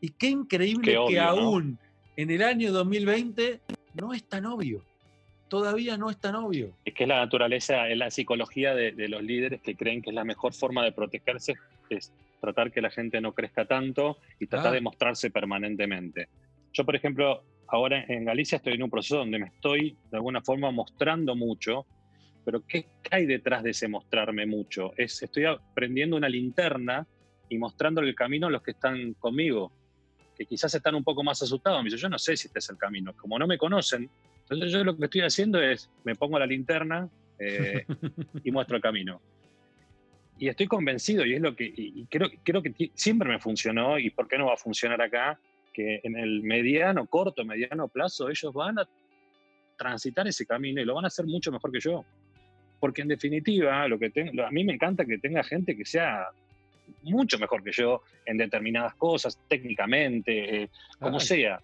y 0.00 0.10
qué 0.10 0.28
increíble 0.28 0.96
que 1.08 1.18
aún 1.18 1.78
en 2.16 2.30
el 2.30 2.42
año 2.42 2.72
2020 2.72 3.60
no 3.94 4.12
es 4.12 4.24
tan 4.24 4.46
obvio. 4.46 4.84
Todavía 5.48 5.96
no 5.96 6.10
es 6.10 6.18
tan 6.18 6.34
obvio. 6.34 6.72
Es 6.84 6.94
que 6.94 7.04
es 7.04 7.08
la 7.08 7.20
naturaleza, 7.20 7.88
es 7.88 7.96
la 7.96 8.10
psicología 8.10 8.74
de, 8.74 9.08
los 9.08 9.22
líderes 9.22 9.62
que 9.62 9.74
creen 9.74 10.02
que 10.02 10.10
es 10.10 10.14
la 10.14 10.24
mejor 10.24 10.52
forma 10.52 10.84
de 10.84 10.92
protegerse, 10.92 11.54
es 11.88 12.12
tratar 12.40 12.70
que 12.70 12.82
la 12.82 12.90
gente 12.90 13.20
no 13.20 13.32
crezca 13.32 13.64
tanto 13.64 14.18
y 14.38 14.46
tratar 14.46 14.72
de 14.72 14.80
mostrarse 14.80 15.30
permanentemente. 15.30 16.28
Yo, 16.72 16.84
por 16.84 16.94
ejemplo, 16.94 17.42
ahora 17.66 18.04
en 18.08 18.24
Galicia 18.26 18.56
estoy 18.56 18.74
en 18.74 18.82
un 18.82 18.90
proceso 18.90 19.16
donde 19.16 19.38
me 19.38 19.46
estoy 19.46 19.96
de 20.10 20.16
alguna 20.16 20.42
forma 20.42 20.70
mostrando 20.70 21.34
mucho, 21.34 21.86
pero 22.44 22.62
¿qué 22.66 22.86
hay 23.10 23.26
detrás 23.26 23.62
de 23.62 23.70
ese 23.70 23.88
mostrarme 23.88 24.44
mucho? 24.46 24.92
Es, 24.96 25.22
estoy 25.22 25.44
prendiendo 25.74 26.16
una 26.16 26.28
linterna 26.28 27.06
y 27.48 27.58
mostrándole 27.58 28.10
el 28.10 28.14
camino 28.14 28.48
a 28.48 28.50
los 28.50 28.62
que 28.62 28.72
están 28.72 29.14
conmigo, 29.14 29.72
que 30.38 30.46
quizás 30.46 30.72
están 30.72 30.94
un 30.94 31.02
poco 31.02 31.24
más 31.24 31.42
asustados. 31.42 31.82
Me 31.82 31.90
dice, 31.90 32.00
yo 32.00 32.08
no 32.08 32.18
sé 32.18 32.36
si 32.36 32.46
este 32.46 32.60
es 32.60 32.70
el 32.70 32.78
camino. 32.78 33.12
Como 33.16 33.38
no 33.38 33.46
me 33.46 33.58
conocen, 33.58 34.08
entonces 34.42 34.72
yo 34.72 34.84
lo 34.84 34.96
que 34.96 35.06
estoy 35.06 35.22
haciendo 35.22 35.60
es, 35.60 35.90
me 36.04 36.14
pongo 36.14 36.38
la 36.38 36.46
linterna 36.46 37.08
eh, 37.38 37.84
y 38.44 38.50
muestro 38.52 38.76
el 38.76 38.82
camino. 38.82 39.20
Y 40.38 40.48
estoy 40.48 40.68
convencido, 40.68 41.26
y 41.26 41.34
es 41.34 41.40
lo 41.40 41.56
que, 41.56 41.64
y 41.64 42.06
creo, 42.06 42.30
creo 42.44 42.62
que 42.62 42.92
siempre 42.94 43.28
me 43.28 43.40
funcionó, 43.40 43.98
y 43.98 44.10
por 44.10 44.28
qué 44.28 44.38
no 44.38 44.46
va 44.46 44.54
a 44.54 44.56
funcionar 44.56 45.02
acá, 45.02 45.40
que 45.74 46.00
en 46.04 46.16
el 46.16 46.44
mediano, 46.44 47.06
corto, 47.06 47.44
mediano 47.44 47.88
plazo, 47.88 48.28
ellos 48.28 48.54
van 48.54 48.78
a 48.78 48.88
transitar 49.76 50.28
ese 50.28 50.46
camino 50.46 50.80
y 50.80 50.84
lo 50.84 50.94
van 50.94 51.04
a 51.04 51.08
hacer 51.08 51.26
mucho 51.26 51.50
mejor 51.50 51.72
que 51.72 51.80
yo. 51.80 52.04
Porque 52.78 53.02
en 53.02 53.08
definitiva, 53.08 53.88
lo 53.88 53.98
que 53.98 54.10
tengo, 54.10 54.44
a 54.44 54.50
mí 54.52 54.62
me 54.62 54.74
encanta 54.74 55.04
que 55.04 55.18
tenga 55.18 55.42
gente 55.42 55.76
que 55.76 55.84
sea 55.84 56.28
mucho 57.02 57.38
mejor 57.38 57.62
que 57.62 57.72
yo 57.72 58.02
en 58.26 58.36
determinadas 58.36 58.94
cosas, 58.94 59.38
técnicamente, 59.48 60.62
eh, 60.62 60.70
como 60.98 61.20
sea. 61.20 61.60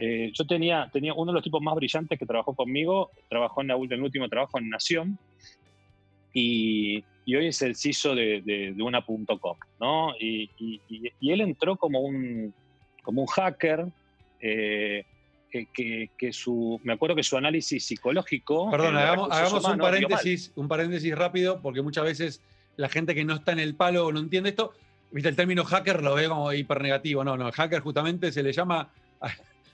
Eh, 0.00 0.30
yo 0.32 0.46
tenía, 0.46 0.88
tenía 0.92 1.12
uno 1.14 1.32
de 1.32 1.36
los 1.36 1.44
tipos 1.44 1.60
más 1.60 1.74
brillantes 1.74 2.18
que 2.18 2.26
trabajó 2.26 2.54
conmigo, 2.54 3.10
trabajó 3.28 3.62
en, 3.62 3.70
el 3.70 4.02
último 4.02 4.28
trabajo 4.28 4.58
en 4.58 4.70
Nación, 4.70 5.18
y, 6.34 7.04
hoy 7.26 7.48
es 7.48 7.60
el 7.60 7.76
CISO 7.76 8.14
de, 8.14 8.40
de, 8.42 8.82
una.com, 8.82 9.56
¿no? 9.80 10.14
Y, 10.18 10.50
él 11.20 11.40
entró 11.42 11.76
como 11.76 12.00
un, 12.00 12.54
como 13.02 13.22
un 13.22 13.28
hacker, 13.28 13.86
eh, 14.40 15.04
que, 15.50 16.08
que, 16.16 16.32
su, 16.32 16.80
me 16.82 16.94
acuerdo 16.94 17.14
que 17.14 17.22
su 17.22 17.36
análisis 17.36 17.84
psicológico... 17.84 18.70
Perdón, 18.70 18.96
hagamos, 18.96 19.30
hagamos 19.30 19.64
un, 19.64 19.78
paréntesis, 19.78 20.52
un 20.56 20.66
paréntesis 20.66 21.14
rápido, 21.14 21.60
porque 21.60 21.82
muchas 21.82 22.04
veces 22.04 22.42
la 22.76 22.88
gente 22.88 23.14
que 23.14 23.24
no 23.24 23.34
está 23.34 23.52
en 23.52 23.58
el 23.58 23.74
palo 23.74 24.06
o 24.06 24.12
no 24.12 24.20
entiende 24.20 24.50
esto, 24.50 24.72
viste, 25.10 25.28
el 25.28 25.36
término 25.36 25.64
hacker 25.64 26.02
lo 26.02 26.14
ve 26.14 26.28
como 26.28 26.52
hiper 26.52 26.80
negativo. 26.80 27.24
No, 27.24 27.36
no, 27.36 27.50
hacker 27.52 27.80
justamente 27.80 28.32
se 28.32 28.42
le 28.42 28.52
llama 28.52 28.88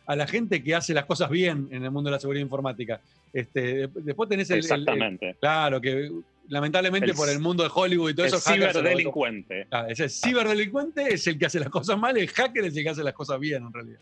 a, 0.06 0.16
la 0.16 0.26
gente 0.26 0.62
que 0.62 0.74
hace 0.74 0.94
las 0.94 1.04
cosas 1.04 1.30
bien 1.30 1.68
en 1.70 1.84
el 1.84 1.90
mundo 1.90 2.10
de 2.10 2.16
la 2.16 2.20
seguridad 2.20 2.42
informática. 2.42 3.00
Este, 3.32 3.88
después 3.88 4.28
tenés 4.28 4.50
el, 4.50 4.58
Exactamente. 4.58 5.36
claro, 5.38 5.80
que 5.80 6.10
lamentablemente 6.48 7.12
por 7.12 7.28
el 7.28 7.40
mundo 7.40 7.62
de 7.62 7.70
Hollywood 7.72 8.10
y 8.10 8.14
todo 8.14 8.26
el 8.26 8.32
eso. 8.32 8.40
Ciberdelincuente. 8.40 9.66
Ah, 9.70 9.86
ese 9.88 10.08
ciberdelincuente 10.08 11.12
es 11.12 11.26
el 11.26 11.38
que 11.38 11.46
hace 11.46 11.60
las 11.60 11.68
cosas 11.68 11.98
mal, 11.98 12.16
el 12.16 12.28
hacker 12.28 12.64
es 12.64 12.76
el 12.76 12.82
que 12.82 12.88
hace 12.88 13.04
las 13.04 13.14
cosas 13.14 13.38
bien 13.38 13.64
en 13.64 13.72
realidad. 13.72 14.00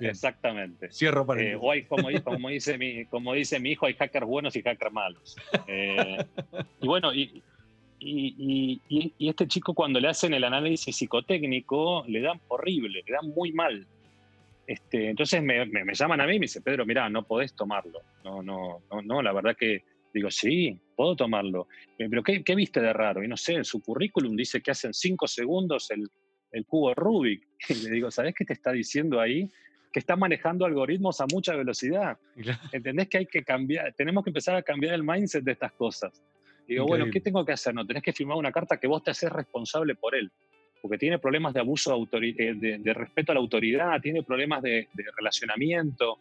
Exactamente. 0.00 0.90
Cierro 0.92 1.24
para 1.24 1.42
eh, 1.42 1.58
como, 1.88 2.08
como, 2.22 2.48
dice 2.48 2.76
mi, 2.76 3.06
como 3.06 3.32
dice 3.32 3.58
mi 3.60 3.72
hijo, 3.72 3.86
hay 3.86 3.94
hackers 3.94 4.26
buenos 4.26 4.54
y 4.56 4.62
hackers 4.62 4.92
malos. 4.92 5.36
Eh, 5.66 6.18
y 6.80 6.86
bueno, 6.86 7.14
y, 7.14 7.42
y, 7.98 8.80
este 9.18 9.46
chico 9.46 9.74
cuando 9.74 10.00
le 10.00 10.08
hacen 10.08 10.34
el 10.34 10.44
análisis 10.44 10.96
psicotécnico 10.96 12.04
le 12.06 12.20
dan 12.20 12.40
horrible, 12.48 13.02
le 13.06 13.12
dan 13.12 13.28
muy 13.30 13.52
mal. 13.52 13.86
Este, 14.66 15.10
entonces 15.10 15.42
me, 15.42 15.64
llaman 15.94 16.20
a 16.20 16.26
mí 16.26 16.36
y 16.36 16.38
me 16.40 16.44
dicen, 16.44 16.62
Pedro, 16.62 16.84
mira, 16.84 17.08
no 17.08 17.22
podés 17.22 17.54
tomarlo. 17.54 18.00
No, 18.24 18.42
no, 18.42 18.82
no, 18.90 19.02
no, 19.02 19.22
la 19.22 19.32
verdad 19.32 19.56
que 19.56 19.84
digo, 20.12 20.30
sí, 20.30 20.78
puedo 20.96 21.14
tomarlo. 21.14 21.68
Pero 21.96 22.22
¿qué, 22.22 22.54
viste 22.54 22.80
de 22.80 22.92
raro? 22.92 23.22
Y 23.22 23.28
no 23.28 23.36
sé, 23.36 23.54
en 23.54 23.64
su 23.64 23.80
currículum 23.80 24.34
dice 24.34 24.60
que 24.60 24.72
hacen 24.72 24.92
cinco 24.92 25.28
segundos 25.28 25.90
el, 25.90 26.08
el 26.52 26.64
cubo 26.66 26.94
Rubik. 26.94 27.46
Y 27.68 27.74
le 27.74 27.90
digo, 27.90 28.10
¿sabés 28.10 28.34
qué 28.34 28.44
te 28.44 28.52
está 28.52 28.72
diciendo 28.72 29.20
ahí? 29.20 29.48
Que 29.92 30.00
está 30.00 30.16
manejando 30.16 30.64
algoritmos 30.64 31.20
a 31.20 31.26
mucha 31.32 31.54
velocidad. 31.54 32.18
¿Entendés 32.72 33.08
que 33.08 33.18
hay 33.18 33.26
que 33.26 33.44
cambiar? 33.44 33.92
Tenemos 33.94 34.24
que 34.24 34.30
empezar 34.30 34.56
a 34.56 34.62
cambiar 34.62 34.94
el 34.94 35.04
mindset 35.04 35.44
de 35.44 35.52
estas 35.52 35.72
cosas. 35.72 36.22
Digo, 36.66 36.86
bueno, 36.86 37.06
¿qué 37.12 37.20
tengo 37.20 37.44
que 37.44 37.52
hacer? 37.52 37.74
No, 37.74 37.86
tenés 37.86 38.02
que 38.02 38.12
firmar 38.12 38.36
una 38.36 38.50
carta 38.50 38.78
que 38.78 38.86
vos 38.86 39.02
te 39.02 39.12
haces 39.12 39.30
responsable 39.30 39.94
por 39.94 40.16
él, 40.16 40.30
porque 40.82 40.98
tiene 40.98 41.18
problemas 41.18 41.54
de 41.54 41.60
abuso 41.60 41.96
eh, 42.12 42.78
de, 42.80 42.94
respeto 42.94 43.32
a 43.32 43.34
la 43.34 43.40
autoridad, 43.40 44.00
tiene 44.00 44.22
problemas 44.22 44.62
de, 44.62 44.88
relacionamiento. 45.16 46.18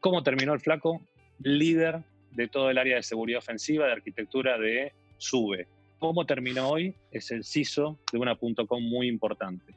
¿Cómo 0.00 0.22
terminó 0.22 0.52
el 0.52 0.60
flaco? 0.60 1.00
Líder 1.40 2.02
de 2.32 2.48
todo 2.48 2.70
el 2.70 2.76
área 2.76 2.96
de 2.96 3.02
seguridad 3.02 3.38
ofensiva, 3.38 3.86
de 3.86 3.92
arquitectura 3.92 4.58
de 4.58 4.92
SUBE. 5.16 5.66
¿Cómo 5.98 6.26
terminó 6.26 6.68
hoy? 6.68 6.94
Es 7.10 7.30
el 7.30 7.44
CISO 7.44 7.98
de 8.12 8.18
una 8.18 8.36
.com 8.36 8.82
muy 8.82 9.08
importante. 9.08 9.74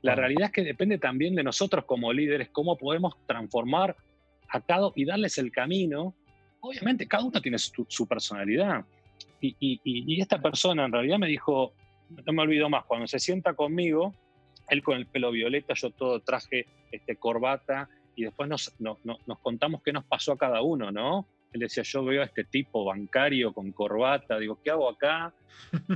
La 0.00 0.14
realidad 0.14 0.46
es 0.46 0.52
que 0.52 0.62
depende 0.62 0.96
también 0.96 1.34
de 1.34 1.42
nosotros 1.42 1.84
como 1.84 2.12
líderes, 2.12 2.48
cómo 2.50 2.78
podemos 2.78 3.16
transformar 3.26 3.96
a 4.48 4.60
cada 4.60 4.90
y 4.94 5.04
darles 5.04 5.36
el 5.38 5.50
camino 5.50 6.14
obviamente 6.60 7.06
cada 7.06 7.24
uno 7.24 7.40
tiene 7.40 7.58
su, 7.58 8.06
personalidad. 8.06 8.84
Y, 9.40 10.20
esta 10.20 10.40
persona 10.40 10.84
en 10.84 10.92
realidad 10.92 11.18
me 11.18 11.28
dijo, 11.28 11.72
no 12.26 12.32
me 12.32 12.42
olvido 12.42 12.68
más, 12.68 12.84
cuando 12.84 13.06
se 13.06 13.18
sienta 13.18 13.54
conmigo, 13.54 14.14
él 14.68 14.82
con 14.82 14.96
el 14.96 15.06
pelo 15.06 15.30
violeta, 15.30 15.74
yo 15.74 15.90
todo 15.90 16.20
traje 16.20 16.66
este, 16.90 17.16
corbata, 17.16 17.88
y 18.16 18.24
después 18.24 18.48
nos, 18.48 18.74
nos 18.80 19.38
contamos 19.40 19.80
qué 19.82 19.92
nos 19.92 20.04
pasó 20.04 20.32
a 20.32 20.38
cada 20.38 20.60
uno, 20.60 20.90
¿no? 20.90 21.26
Él 21.52 21.60
decía, 21.60 21.82
yo 21.82 22.04
veo 22.04 22.22
a 22.22 22.26
este 22.26 22.44
tipo 22.44 22.84
bancario 22.84 23.52
con 23.52 23.72
corbata, 23.72 24.38
digo, 24.38 24.58
¿qué 24.62 24.70
hago 24.70 24.88
acá? 24.88 25.32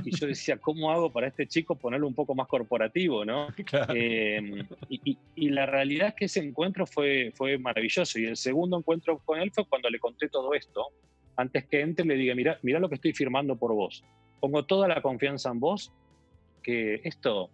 Y 0.03 0.15
yo 0.15 0.27
decía, 0.27 0.57
¿cómo 0.57 0.91
hago 0.91 1.11
para 1.11 1.27
este 1.27 1.47
chico 1.47 1.75
ponerlo 1.75 2.07
un 2.07 2.15
poco 2.15 2.33
más 2.33 2.47
corporativo, 2.47 3.23
no? 3.23 3.47
Em, 3.95 4.67
y, 4.89 5.49
la 5.49 5.65
realidad 5.65 6.09
es 6.09 6.15
que 6.15 6.25
ese 6.25 6.39
encuentro 6.39 6.85
fue, 6.87 7.31
fue 7.35 7.57
maravilloso. 7.57 8.19
Y 8.19 8.25
el 8.25 8.35
segundo 8.35 8.77
encuentro 8.77 9.19
con 9.19 9.39
él 9.39 9.51
fue 9.51 9.65
cuando 9.65 9.89
le 9.89 9.99
conté 9.99 10.29
todo 10.29 10.53
esto. 10.53 10.87
Antes 11.35 11.65
que 11.65 11.81
entre, 11.81 12.05
le 12.05 12.15
dije, 12.15 12.35
mira, 12.35 12.59
mira 12.63 12.79
lo 12.79 12.89
que 12.89 12.95
estoy 12.95 13.13
firmando 13.13 13.55
por 13.55 13.73
vos. 13.73 14.03
Pongo 14.39 14.65
toda 14.65 14.87
la 14.87 15.01
confianza 15.01 15.49
en 15.51 15.59
vos, 15.59 15.91
que 16.61 17.01
esto 17.03 17.49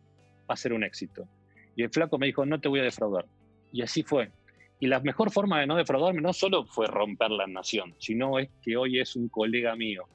va 0.49 0.53
a 0.53 0.57
ser 0.57 0.73
un 0.73 0.83
éxito. 0.83 1.27
Y 1.75 1.83
el 1.83 1.89
flaco 1.89 2.17
me 2.17 2.27
dijo, 2.27 2.45
no 2.45 2.59
te 2.59 2.67
voy 2.67 2.79
a 2.79 2.83
defraudar. 2.83 3.25
Y 3.71 3.81
así 3.81 4.03
fue. 4.03 4.31
Y 4.79 4.87
la 4.87 5.01
mejor 5.01 5.31
forma 5.31 5.59
de 5.59 5.67
no 5.67 5.75
defraudarme 5.75 6.21
no 6.21 6.31
solo 6.31 6.65
fue 6.65 6.87
romper 6.87 7.31
la 7.31 7.47
nación, 7.47 7.93
sino 7.99 8.39
es 8.39 8.49
que 8.61 8.77
hoy 8.77 8.99
es 8.99 9.15
un 9.15 9.27
colega 9.27 9.75
mío. 9.75 10.07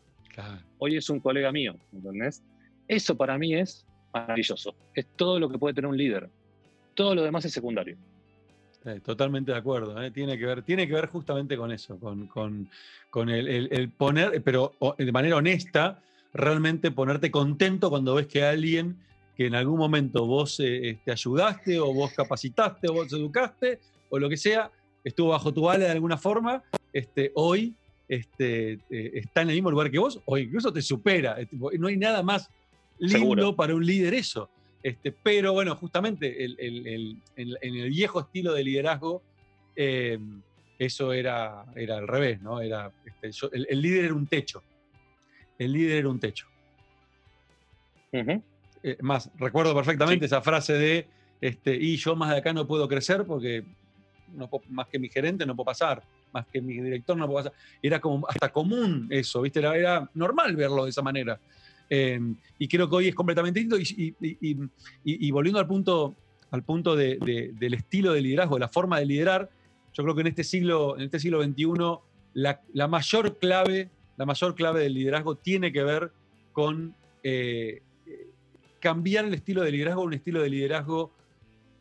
Hoy 0.79 0.96
es 0.96 1.11
un 1.11 1.20
colega 1.20 1.53
mío, 1.53 1.77
¿entendés? 1.92 2.42
Eso 2.88 3.16
para 3.16 3.38
mí 3.38 3.55
es 3.55 3.87
maravilloso. 4.12 4.74
Es 4.94 5.07
todo 5.16 5.38
lo 5.38 5.48
que 5.48 5.59
puede 5.59 5.74
tener 5.74 5.88
un 5.88 5.96
líder. 5.96 6.31
Todo 6.94 7.14
lo 7.14 7.22
demás 7.22 7.44
es 7.44 7.53
secundario. 7.53 7.96
totalmente 9.05 9.53
de 9.53 9.59
acuerdo. 9.59 10.03
¿eh? 10.03 10.11
Tiene, 10.11 10.38
que 10.38 10.46
ver, 10.46 10.62
tiene 10.62 10.88
que 10.88 10.94
ver 10.94 11.07
justamente 11.09 11.57
con 11.57 11.70
eso, 11.70 11.98
con, 11.98 12.27
con, 12.27 13.31
el, 13.31 13.90
poner, 13.90 14.42
pero 14.42 14.74
de 14.98 15.12
manera 15.12 15.37
honesta, 15.37 16.03
realmente 16.33 16.90
ponerte 16.90 17.31
contento 17.31 17.90
cuando 17.90 18.14
ves 18.14 18.27
que 18.27 18.44
alguien 18.44 18.98
que 19.37 19.46
en 19.46 19.55
algún 19.55 19.79
momento 19.79 20.27
vos 20.27 20.57
te 20.57 20.90
este, 20.90 21.11
ayudaste 21.11 21.81
o 21.81 21.92
vos 21.92 22.12
capacitaste 22.12 22.88
o 22.88 22.94
vos 22.94 23.12
educaste 23.12 23.81
o 24.14 24.18
lo 24.18 24.29
que 24.29 24.37
sea, 24.37 24.70
estuvo 25.03 25.31
bajo 25.31 25.53
tu 25.53 25.68
ala 25.68 25.87
de 25.87 25.90
alguna 25.90 26.16
forma, 26.16 26.62
este, 26.92 27.33
hoy 27.35 27.74
este, 28.09 28.74
eh, 28.90 29.11
está 29.14 29.42
en 29.42 29.50
el 29.50 29.57
mismo 29.57 29.70
lugar 29.70 29.90
que 29.90 29.98
vos 29.98 30.20
o 30.24 30.38
incluso 30.38 30.72
te 30.72 30.83
supera. 30.83 31.37
No 31.50 31.88
hay 31.88 31.96
nada 31.96 32.22
más 32.22 32.48
lindo 32.98 33.57
para 33.57 33.74
un 33.74 33.85
líder 33.85 34.14
eso. 34.14 34.48
Este, 34.83 35.11
pero 35.11 35.53
bueno, 35.53 35.74
justamente 35.77 36.44
en 36.44 37.20
el 37.37 37.90
viejo 37.90 38.20
estilo 38.20 38.53
de 38.53 38.62
liderazgo, 38.62 39.22
eh, 39.74 40.18
eso 40.79 41.12
era, 41.12 41.64
era 41.74 41.98
al 41.98 42.07
revés, 42.07 42.40
¿no? 42.40 42.61
Era, 42.61 42.92
este, 43.05 43.31
el, 43.53 43.83
líder 43.83 44.07
era 44.07 44.14
un 44.14 44.27
techo. 44.27 44.62
El 45.59 45.72
líder 45.72 45.98
era 45.98 46.09
un 46.09 46.20
techo. 46.20 46.46
Eh, 48.12 48.98
más, 49.00 49.31
recuerdo 49.38 49.74
perfectamente 49.74 50.27
esa 50.27 50.42
frase 50.42 50.74
de, 50.74 51.09
este, 51.40 51.74
y 51.74 51.96
yo 51.96 52.14
más 52.14 52.31
de 52.31 52.37
acá 52.37 52.53
no 52.53 52.66
puedo 52.66 52.87
crecer 52.87 53.24
porque 53.24 53.64
no 54.32 54.48
más 54.70 54.88
que 54.88 54.98
mi 54.98 55.08
gerente 55.08 55.46
no 55.46 55.54
puedo 55.54 55.66
pasar, 55.66 56.02
más 56.32 56.46
que 56.46 56.60
mi 56.60 56.74
director 56.74 57.16
no 57.16 57.26
puedo 57.26 57.44
pasar. 57.44 57.52
Era 57.82 58.00
como 58.00 58.26
hasta 58.28 58.50
común 58.50 59.08
eso, 59.10 59.42
¿viste? 59.42 59.60
Era, 59.60 60.08
normal 60.14 60.56
verlo 60.56 60.84
de 60.84 60.90
esa 60.90 61.02
manera. 61.02 61.38
Em, 61.88 62.37
y 62.58 62.68
creo 62.68 62.88
que 62.88 62.96
hoy 62.96 63.08
es 63.08 63.14
completamente 63.14 63.60
distinto. 63.60 63.76
Y, 65.04 65.30
volviendo 65.30 65.60
al 65.60 65.66
punto, 65.66 66.14
al 66.50 66.62
punto 66.62 66.96
del 66.96 67.74
estilo 67.74 68.12
de 68.12 68.20
liderazgo, 68.20 68.56
de 68.56 68.60
la 68.60 68.68
forma 68.68 68.98
de 68.98 69.06
liderar, 69.06 69.50
yo 69.92 70.02
creo 70.02 70.14
que 70.14 70.22
en 70.22 70.26
este 70.28 70.44
siglo, 70.44 70.96
en 70.96 71.04
este 71.04 71.20
siglo 71.20 71.42
XXI, 71.42 71.64
la, 72.34 72.88
mayor 72.88 73.38
clave, 73.38 73.90
la 74.16 74.26
mayor 74.26 74.54
clave 74.54 74.80
del 74.80 74.94
liderazgo 74.94 75.37
tiene 75.37 75.72
que 75.72 75.84
ver 75.84 76.10
con 76.52 76.94
eh, 77.22 77.82
cambiar 78.80 79.24
el 79.24 79.34
estilo 79.34 79.62
de 79.62 79.70
liderazgo 79.70 80.02
a 80.02 80.04
un 80.04 80.14
estilo 80.14 80.42
de 80.42 80.50
liderazgo 80.50 81.12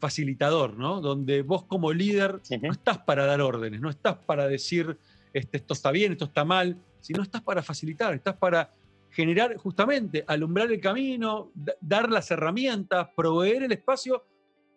facilitador, 0.03 0.77
¿no? 0.77 0.99
Donde 0.99 1.43
vos 1.43 1.63
como 1.63 1.93
líder 1.93 2.41
no 2.61 2.73
estás 2.73 2.97
para 2.97 3.25
dar 3.25 3.39
órdenes, 3.39 3.79
no 3.79 3.89
estás 3.89 4.17
para 4.17 4.49
decir 4.49 4.97
este, 5.31 5.55
esto 5.59 5.73
está 5.73 5.91
bien, 5.91 6.11
esto 6.11 6.25
está 6.25 6.43
mal, 6.43 6.77
sino 6.99 7.23
estás 7.23 7.41
para 7.41 7.63
facilitar, 7.63 8.13
estás 8.13 8.35
para 8.35 8.69
generar 9.11 9.55
justamente, 9.55 10.25
alumbrar 10.27 10.69
el 10.73 10.81
camino, 10.81 11.53
dar 11.79 12.09
las 12.09 12.29
herramientas, 12.31 13.07
proveer 13.15 13.63
el 13.63 13.71
espacio 13.71 14.25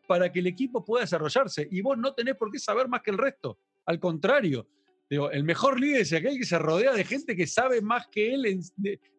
para 0.07 0.31
que 0.31 0.39
el 0.39 0.47
equipo 0.47 0.85
pueda 0.85 1.03
desarrollarse. 1.03 1.67
Y 1.73 1.81
vos 1.81 1.99
no 1.99 2.15
tenés 2.15 2.37
por 2.37 2.53
qué 2.53 2.61
saber 2.61 2.87
más 2.87 3.03
que 3.03 3.11
el 3.11 3.19
resto. 3.19 3.59
Al 3.85 3.99
contrario, 3.99 4.69
digo, 5.11 5.29
el 5.33 5.43
mejor 5.43 5.81
líder 5.81 6.03
es 6.03 6.13
aquel 6.13 6.39
que 6.39 6.47
se 6.47 6.61
rodea 6.61 6.93
de 6.93 7.03
gente 7.03 7.35
que 7.35 7.49
sabe 7.49 7.83
más 7.83 8.07
que 8.07 8.33
él 8.33 8.47
en, 8.47 8.61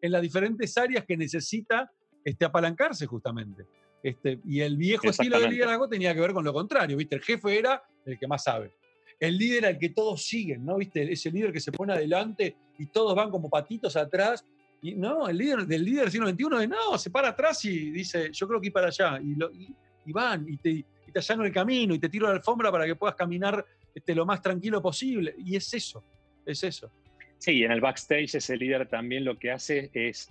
en 0.00 0.10
las 0.10 0.22
diferentes 0.22 0.74
áreas 0.78 1.04
que 1.04 1.18
necesita 1.18 1.92
este, 2.24 2.46
apalancarse 2.46 3.04
justamente. 3.04 3.66
Este, 4.02 4.38
y 4.44 4.60
el 4.60 4.76
viejo 4.76 5.08
estilo 5.08 5.40
de 5.40 5.48
liderazgo 5.48 5.88
tenía 5.88 6.14
que 6.14 6.20
ver 6.20 6.32
con 6.32 6.44
lo 6.44 6.52
contrario, 6.52 6.96
¿viste? 6.96 7.16
El 7.16 7.22
jefe 7.22 7.58
era 7.58 7.82
el 8.04 8.18
que 8.18 8.26
más 8.26 8.44
sabe. 8.44 8.72
El 9.18 9.36
líder 9.36 9.66
al 9.66 9.78
que 9.78 9.88
todos 9.88 10.22
siguen, 10.22 10.64
¿no? 10.64 10.76
¿Viste? 10.76 11.12
Ese 11.12 11.30
líder 11.30 11.52
que 11.52 11.60
se 11.60 11.72
pone 11.72 11.92
adelante 11.92 12.56
y 12.78 12.86
todos 12.86 13.14
van 13.14 13.30
como 13.30 13.50
patitos 13.50 13.96
atrás. 13.96 14.44
Y 14.80 14.94
no, 14.94 15.28
el 15.28 15.36
líder 15.36 15.66
del 15.66 15.84
líder 15.84 16.04
del 16.04 16.12
siglo 16.12 16.28
XXI 16.28 16.60
de 16.60 16.68
no, 16.68 16.96
se 16.96 17.10
para 17.10 17.30
atrás 17.30 17.64
y 17.64 17.90
dice, 17.90 18.30
yo 18.32 18.46
creo 18.46 18.60
que 18.60 18.68
ir 18.68 18.72
para 18.72 18.86
allá. 18.88 19.20
Y, 19.20 19.36
y, 20.06 20.12
van 20.12 20.46
y 20.48 20.56
te, 20.56 20.70
y 20.70 20.84
te 21.12 21.18
allano 21.18 21.44
el 21.44 21.52
camino 21.52 21.94
y 21.94 21.98
te 21.98 22.08
tiro 22.08 22.28
la 22.28 22.34
alfombra 22.34 22.70
para 22.70 22.86
que 22.86 22.94
puedas 22.94 23.16
caminar 23.16 23.64
este, 23.92 24.14
lo 24.14 24.24
más 24.24 24.40
tranquilo 24.40 24.80
posible. 24.80 25.34
Y 25.44 25.56
es 25.56 25.74
eso, 25.74 26.04
es 26.46 26.62
eso. 26.62 26.88
Sí, 27.38 27.64
en 27.64 27.72
el 27.72 27.80
backstage 27.80 28.36
ese 28.36 28.56
líder 28.56 28.88
también 28.88 29.24
lo 29.24 29.38
que 29.38 29.50
hace 29.50 29.90
es 29.92 30.30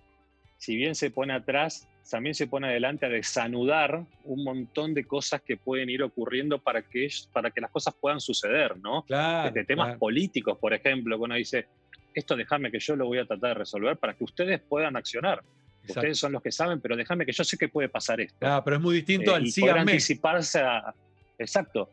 si 0.57 0.75
bien 0.75 0.95
se 0.95 1.11
pone 1.11 1.33
atrás, 1.33 1.87
también 2.09 2.35
se 2.35 2.47
pone 2.47 2.67
adelante 2.67 3.05
a 3.05 3.09
desanudar 3.09 4.03
un 4.23 4.43
montón 4.43 4.93
de 4.93 5.05
cosas 5.05 5.41
que 5.41 5.57
pueden 5.57 5.89
ir 5.89 6.03
ocurriendo 6.03 6.59
para 6.59 6.81
que, 6.81 7.07
para 7.31 7.51
que 7.51 7.61
las 7.61 7.71
cosas 7.71 7.93
puedan 7.99 8.19
suceder, 8.19 8.77
¿no? 8.77 9.03
Claro, 9.03 9.51
Desde 9.51 9.65
temas 9.65 9.97
políticos, 9.97 10.57
por 10.59 10.73
ejemplo, 10.73 11.17
cuando 11.17 11.35
dice, 11.35 11.67
esto 12.13 12.35
déjame 12.35 12.71
que 12.71 12.79
yo 12.79 12.95
lo 12.95 13.05
voy 13.05 13.19
a 13.19 13.25
tratar 13.25 13.49
de 13.49 13.53
resolver 13.55 13.97
para 13.97 14.13
que 14.13 14.23
ustedes 14.23 14.59
puedan 14.61 14.95
accionar. 14.95 15.43
Ustedes 15.87 16.17
son 16.17 16.33
los 16.33 16.41
que 16.41 16.51
saben, 16.51 16.81
pero 16.81 16.97
déjame 16.97 17.25
que 17.25 17.31
yo 17.31 17.43
sé 17.45 17.57
que 17.57 17.69
puede 17.69 17.87
pasar 17.87 18.19
esto. 18.19 18.37
Ah, 18.41 18.61
pero 18.63 18.75
es 18.75 18.81
muy 18.81 18.95
distinto 18.95 19.31
eh, 19.31 19.35
al 19.35 19.47
sí 19.47 19.67
anticiparse 19.67 20.59
a... 20.59 20.93
Exacto 21.39 21.89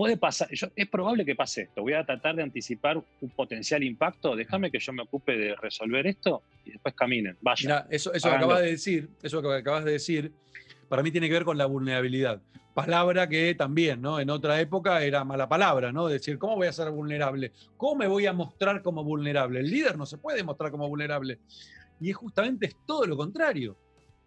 puede 0.00 0.16
pasar, 0.16 0.48
es 0.50 0.88
probable 0.88 1.26
que 1.26 1.34
pase 1.34 1.64
esto, 1.64 1.82
voy 1.82 1.92
a 1.92 2.06
tratar 2.06 2.34
de 2.34 2.42
anticipar 2.42 2.96
un 2.96 3.30
potencial 3.36 3.82
impacto, 3.82 4.34
déjame 4.34 4.70
que 4.70 4.78
yo 4.78 4.94
me 4.94 5.02
ocupe 5.02 5.36
de 5.36 5.54
resolver 5.56 6.06
esto 6.06 6.42
y 6.64 6.70
después 6.70 6.94
caminen, 6.94 7.36
vaya. 7.42 7.86
Eso, 7.90 8.10
eso 8.14 8.30
que 8.30 8.34
acabas 8.34 8.62
de 8.62 8.70
decir, 8.70 9.10
eso 9.22 9.42
que 9.42 9.54
acabas 9.54 9.84
de 9.84 9.92
decir, 9.92 10.32
para 10.88 11.02
mí 11.02 11.10
tiene 11.10 11.28
que 11.28 11.34
ver 11.34 11.44
con 11.44 11.58
la 11.58 11.66
vulnerabilidad. 11.66 12.40
Palabra 12.72 13.28
que 13.28 13.54
también, 13.54 14.00
¿no? 14.00 14.18
En 14.18 14.30
otra 14.30 14.58
época 14.58 15.04
era 15.04 15.22
mala 15.22 15.50
palabra, 15.50 15.92
¿no? 15.92 16.08
Decir, 16.08 16.38
¿cómo 16.38 16.56
voy 16.56 16.68
a 16.68 16.72
ser 16.72 16.90
vulnerable? 16.90 17.52
¿Cómo 17.76 17.96
me 17.96 18.06
voy 18.06 18.24
a 18.24 18.32
mostrar 18.32 18.80
como 18.80 19.04
vulnerable? 19.04 19.60
El 19.60 19.70
líder 19.70 19.98
no 19.98 20.06
se 20.06 20.16
puede 20.16 20.42
mostrar 20.42 20.70
como 20.70 20.88
vulnerable. 20.88 21.40
Y 22.00 22.08
es 22.08 22.16
justamente 22.16 22.64
es 22.64 22.76
todo 22.86 23.04
lo 23.04 23.18
contrario. 23.18 23.76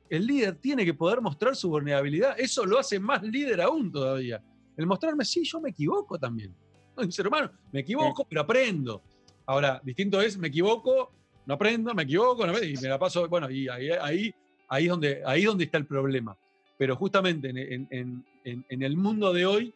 El 0.08 0.28
líder 0.28 0.54
tiene 0.54 0.86
que 0.86 0.94
poder 0.94 1.20
mostrar 1.20 1.56
su 1.56 1.70
vulnerabilidad. 1.70 2.40
Eso 2.40 2.64
lo 2.64 2.78
hace 2.78 3.00
más 3.00 3.24
líder 3.24 3.60
aún 3.60 3.92
todavía. 3.92 4.40
El 4.78 4.88
mostrarme, 4.88 5.26
sí, 5.26 5.44
yo 5.44 5.60
me 5.62 5.70
equivoco 5.70 6.18
también. 6.18 6.54
No, 6.96 7.12
ser 7.12 7.28
humano, 7.28 7.50
me 7.72 7.80
equivoco, 7.80 8.24
pero 8.30 8.42
aprendo. 8.42 9.02
Ahora, 9.48 9.82
distinto 9.84 10.22
es, 10.22 10.38
me 10.38 10.50
equivoco, 10.50 11.12
no 11.48 11.56
aprendo, 11.56 11.92
me 11.96 12.04
equivoco, 12.04 12.46
y 12.62 12.76
me 12.76 12.88
la 12.88 13.00
paso, 13.00 13.28
bueno, 13.28 13.50
y 13.50 13.68
ahí, 13.68 13.90
ahí, 13.90 14.36
ahí, 14.68 14.84
es 14.84 14.90
donde, 14.90 15.24
ahí 15.26 15.44
donde 15.44 15.64
está 15.64 15.80
el 15.80 15.88
problema. 15.88 16.38
Pero 16.78 16.96
justamente 16.96 17.50
en, 17.50 18.24
el 18.70 18.98
mundo 18.98 19.34
de 19.34 19.46
hoy, 19.46 19.74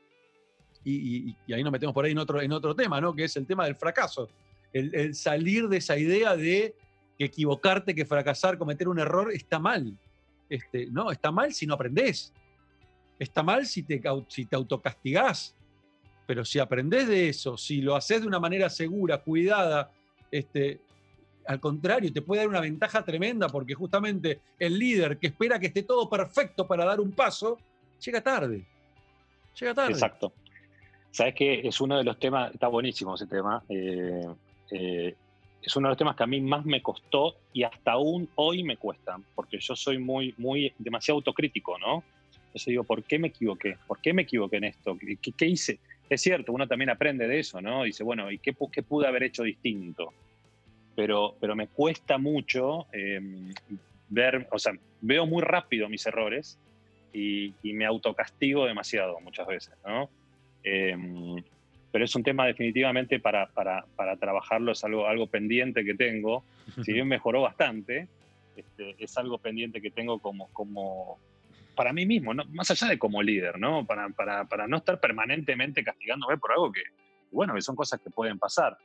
y, 0.84 1.36
ahí 1.52 1.64
nos 1.64 1.72
metemos 1.72 1.94
por 1.94 2.06
ahí 2.06 2.12
en 2.12 2.20
otro, 2.20 2.40
en 2.40 2.52
otro 2.52 2.76
tema, 2.76 3.02
¿no? 3.02 3.16
Que 3.16 3.24
es 3.24 3.36
el 3.36 3.48
tema 3.48 3.66
del 3.66 3.76
fracaso. 3.76 4.30
El, 4.72 5.16
salir 5.16 5.68
de 5.68 5.78
esa 5.78 5.98
idea 5.98 6.36
de 6.36 6.76
que 7.18 7.26
equivocarte, 7.26 7.96
que 7.96 8.06
fracasar, 8.06 8.58
cometer 8.58 8.88
un 8.88 9.00
error, 9.00 9.32
está 9.34 9.58
mal. 9.58 9.98
Este, 10.50 10.86
no, 10.88 11.12
está 11.12 11.32
mal 11.32 11.54
si 11.54 11.66
no 11.66 11.74
aprendés. 11.74 12.32
Está 13.20 13.44
mal 13.44 13.66
si 13.66 13.84
te, 13.84 14.02
si 14.28 14.46
te 14.46 14.56
autocastigás, 14.56 15.56
pero 16.26 16.44
si 16.46 16.60
aprendés 16.60 17.08
de 17.08 17.30
eso, 17.30 17.58
si 17.58 17.82
lo 17.82 17.96
haces 17.96 18.22
de 18.22 18.28
una 18.28 18.40
manera 18.40 18.70
segura, 18.70 19.20
cuidada, 19.20 19.92
este, 20.30 20.82
al 21.48 21.60
contrario, 21.60 22.12
te 22.12 22.22
puede 22.22 22.42
dar 22.42 22.50
una 22.50 22.62
ventaja 22.62 23.04
tremenda 23.04 23.48
porque 23.48 23.74
justamente 23.74 24.42
el 24.60 24.78
líder 24.78 25.18
que 25.18 25.28
espera 25.28 25.60
que 25.60 25.68
esté 25.68 25.84
todo 25.84 26.10
perfecto 26.10 26.68
para 26.68 26.86
dar 26.86 27.00
un 27.00 27.12
paso, 27.12 27.58
llega 28.04 28.22
tarde. 28.22 28.66
Llega 29.60 29.74
tarde. 29.74 29.94
Exacto. 29.94 30.34
Sabes 31.12 31.34
que 31.34 31.68
es 31.68 31.80
uno 31.82 31.98
de 31.98 32.04
los 32.04 32.20
temas, 32.20 32.54
está 32.54 32.68
buenísimo 32.68 33.16
ese 33.16 33.26
tema. 33.26 33.64
Eh, 33.70 34.28
eh, 34.72 35.16
es 35.62 35.76
uno 35.76 35.88
de 35.88 35.92
los 35.92 35.98
temas 35.98 36.16
que 36.16 36.24
a 36.24 36.28
mí 36.28 36.42
más 36.42 36.66
me 36.66 36.82
costó 36.82 37.38
y 37.54 37.64
hasta 37.64 37.94
aún 37.94 38.30
hoy 38.36 38.64
me 38.64 38.78
cuesta, 38.78 39.20
porque 39.34 39.58
yo 39.60 39.76
soy 39.76 39.98
muy, 39.98 40.36
muy 40.38 40.74
demasiado 40.78 41.18
autocrítico, 41.18 41.80
¿no? 41.80 42.04
Entonces 42.58 42.72
digo, 42.72 42.86
¿por 42.86 43.04
qué 43.04 43.20
me 43.20 43.28
equivoqué? 43.28 43.78
¿Por 43.86 44.02
qué 44.02 44.14
me 44.14 44.24
equivoqué 44.24 44.58
en 44.58 44.64
esto? 44.64 44.98
¿Qué, 45.38 45.46
hice? 45.46 45.78
Es 46.10 46.22
cierto, 46.24 46.52
uno 46.52 46.68
también 46.68 46.90
aprende 46.90 47.28
de 47.28 47.38
eso, 47.38 47.62
¿no? 47.62 47.84
Dice, 47.84 48.04
bueno, 48.04 48.32
¿y 48.32 48.40
qué, 48.40 48.56
qué 48.72 48.82
pude 48.82 49.06
haber 49.06 49.22
hecho 49.22 49.44
distinto? 49.44 50.12
Pero, 50.96 51.36
pero 51.40 51.56
me 51.56 51.68
cuesta 51.68 52.18
mucho 52.18 52.88
em, 52.92 53.54
ver, 54.10 54.48
o 54.52 54.58
sea, 54.58 54.74
veo 55.02 55.28
muy 55.28 55.44
rápido 55.44 55.88
mis 55.88 56.04
errores 56.08 56.58
y, 57.14 57.54
me 57.62 57.86
autocastigo 57.86 58.66
demasiado 58.66 59.20
muchas 59.20 59.46
veces, 59.46 59.76
¿no? 59.86 60.10
Em, 60.64 61.36
pero 61.92 62.06
es 62.06 62.16
un 62.16 62.24
tema 62.24 62.48
definitivamente 62.48 63.20
para, 63.20 63.50
para, 63.50 63.86
para, 63.96 64.18
trabajarlo, 64.18 64.72
es 64.72 64.84
algo, 64.84 65.06
algo 65.06 65.28
pendiente 65.28 65.86
que 65.86 65.94
tengo. 65.94 66.44
Si 66.84 66.92
bien 66.92 67.08
mejoró 67.08 67.44
bastante, 67.44 68.08
este, 68.56 68.96
es 68.98 69.16
algo 69.20 69.38
pendiente 69.38 69.80
que 69.80 69.92
tengo 69.92 70.18
como, 70.18 70.48
como, 70.54 71.20
para 71.78 71.94
mí 71.94 72.06
mismo, 72.06 72.34
más 72.34 72.72
allá 72.72 72.88
de 72.90 73.00
como 73.00 73.24
líder, 73.24 73.58
¿no? 73.58 73.86
Para, 73.86 74.10
para, 74.10 74.46
para, 74.50 74.68
no 74.68 74.78
estar 74.78 75.00
permanentemente 75.00 75.84
castigándome 75.84 76.38
por 76.38 76.52
algo 76.52 76.72
que, 76.72 76.82
bueno, 77.32 77.54
que 77.54 77.62
son 77.62 77.76
cosas 77.76 78.02
que 78.02 78.10
pueden 78.10 78.40
pasar. 78.40 78.78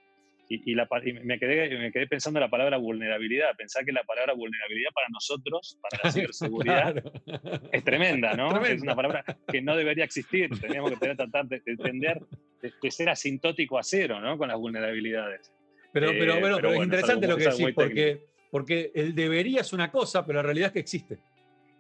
y, 0.49 0.77
me, 1.25 1.39
quedé, 1.39 1.77
me 1.79 1.91
quedé 1.91 2.07
pensando 2.07 2.39
en 2.39 2.43
la 2.43 2.51
palabra 2.51 2.77
vulnerabilidad. 2.77 3.57
Pensar 3.57 3.85
que 3.85 3.93
la 3.93 4.05
palabra 4.05 4.35
vulnerabilidad 4.35 4.91
para 4.95 5.09
nosotros, 5.09 5.79
para 5.81 6.05
la 6.05 6.13
ciberseguridad, 6.13 6.95
es 7.73 7.83
tremenda, 7.83 8.35
¿no? 8.35 8.63
Es 8.67 8.83
una 8.83 8.95
palabra 8.95 9.25
que 9.51 9.63
no 9.63 9.75
debería 9.75 10.05
existir. 10.05 10.51
Teníamos 10.61 10.91
que 10.91 10.99
tener, 10.99 11.17
tratar 11.17 11.47
de, 11.47 11.63
entender, 11.65 12.21
de, 12.61 12.91
ser 12.91 13.09
asintótico 13.09 13.79
a 13.79 13.83
cero, 13.83 14.21
¿no? 14.21 14.37
Con 14.37 14.49
las 14.49 14.59
vulnerabilidades. 14.59 15.51
Pero, 15.93 16.11
pero, 16.11 16.35
eh, 16.35 16.41
bueno, 16.41 16.57
pero, 16.57 16.75
es 16.75 16.83
interesante 16.85 17.27
lo 17.27 17.37
que 17.37 17.49
decís, 17.49 17.69
porque, 17.75 18.27
porque 18.51 18.93
el 18.95 19.15
debería 19.15 19.63
es 19.63 19.73
una 19.73 19.91
cosa, 19.91 20.27
pero 20.27 20.41
la 20.41 20.43
realidad 20.43 20.67
es 20.69 20.73
que 20.75 20.81
existe. 20.81 21.32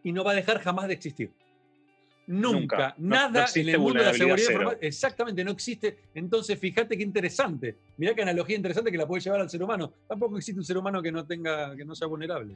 Y 0.02 0.12
no 0.12 0.24
va 0.24 0.32
a 0.32 0.34
dejar 0.34 0.60
jamás 0.60 0.88
de 0.88 0.94
existir. 0.94 1.30
Nunca, 2.26 2.94
nada 2.98 3.46
en 3.54 3.68
el 3.68 3.78
mundo 3.78 3.98
de 3.98 4.06
la 4.06 4.14
seguridad 4.14 4.78
exactamente 4.80 5.44
no 5.44 5.50
existe. 5.50 5.98
Entonces, 6.14 6.58
fíjate 6.58 6.96
qué 6.96 7.02
interesante. 7.02 7.76
Mirá 7.96 8.14
qué 8.14 8.22
analogía 8.22 8.56
interesante 8.56 8.92
que 8.92 8.98
la 8.98 9.06
puede 9.06 9.20
llevar 9.20 9.40
al 9.40 9.50
ser 9.50 9.62
humano. 9.62 9.92
Tampoco 10.06 10.36
existe 10.36 10.58
un 10.58 10.64
ser 10.64 10.76
humano 10.76 11.02
que 11.02 11.10
no 11.10 11.26
tenga, 11.26 11.74
que 11.76 11.84
no 11.84 11.94
sea 11.94 12.06
vulnerable. 12.06 12.54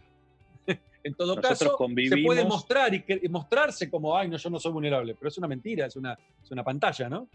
en 1.03 1.15
todo 1.15 1.41
caso, 1.41 1.77
se 2.09 2.17
puede 2.25 2.45
mostrar 2.45 2.95
y, 2.95 3.29
mostrarse 3.29 3.91
como, 3.91 4.17
ay, 4.17 4.29
no, 4.29 4.37
yo 4.37 4.51
no 4.51 4.59
soy 4.59 4.73
vulnerable, 4.73 5.15
pero 5.15 5.29
es 5.29 5.39
una 5.39 5.49
mentira, 5.49 5.87
es 5.87 5.97
una, 5.97 6.17
es 6.43 6.51
una 6.51 6.63
pantalla, 6.63 7.09
¿no? 7.09 7.29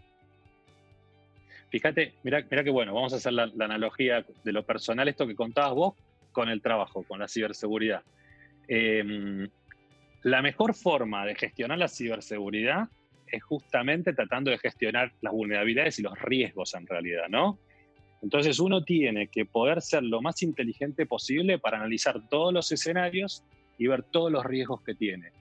Fíjate, 1.70 2.14
mira, 2.22 2.44
mira 2.50 2.64
que 2.64 2.70
bueno, 2.70 2.92
vamos 2.92 3.12
a 3.14 3.16
hacer 3.16 3.32
la, 3.32 3.44
analogía 3.44 4.26
de 4.44 4.52
lo 4.52 4.64
personal, 4.64 5.08
esto 5.08 5.26
que 5.26 5.34
contabas 5.34 5.74
vos, 5.74 5.94
con 6.32 6.48
el 6.48 6.60
trabajo, 6.60 7.02
con 7.02 7.18
la 7.18 7.28
ciberseguridad. 7.28 8.02
Eh, 8.68 9.48
la 10.22 10.40
mejor 10.40 10.74
forma 10.74 11.26
de 11.26 11.34
gestionar 11.34 11.78
la 11.78 11.88
ciberseguridad 11.88 12.88
es 13.26 13.42
justamente 13.42 14.12
tratando 14.12 14.50
de 14.50 14.58
gestionar 14.58 15.12
las 15.20 15.32
vulnerabilidades 15.32 15.98
y 15.98 16.02
los 16.02 16.20
riesgos 16.20 16.74
en 16.74 16.86
realidad, 16.86 17.28
¿no? 17.28 17.58
Entonces 18.22 18.60
uno 18.60 18.84
tiene 18.84 19.28
que 19.28 19.44
poder 19.46 19.82
ser 19.82 20.04
lo 20.04 20.22
más 20.22 20.42
inteligente 20.42 21.06
posible 21.06 21.58
para 21.58 21.78
analizar 21.78 22.28
todos 22.28 22.52
los 22.52 22.70
escenarios 22.70 23.42
y 23.78 23.88
ver 23.88 24.04
todos 24.04 24.30
los 24.30 24.44
riesgos 24.44 24.82
que 24.82 24.94
tiene. 24.94 25.32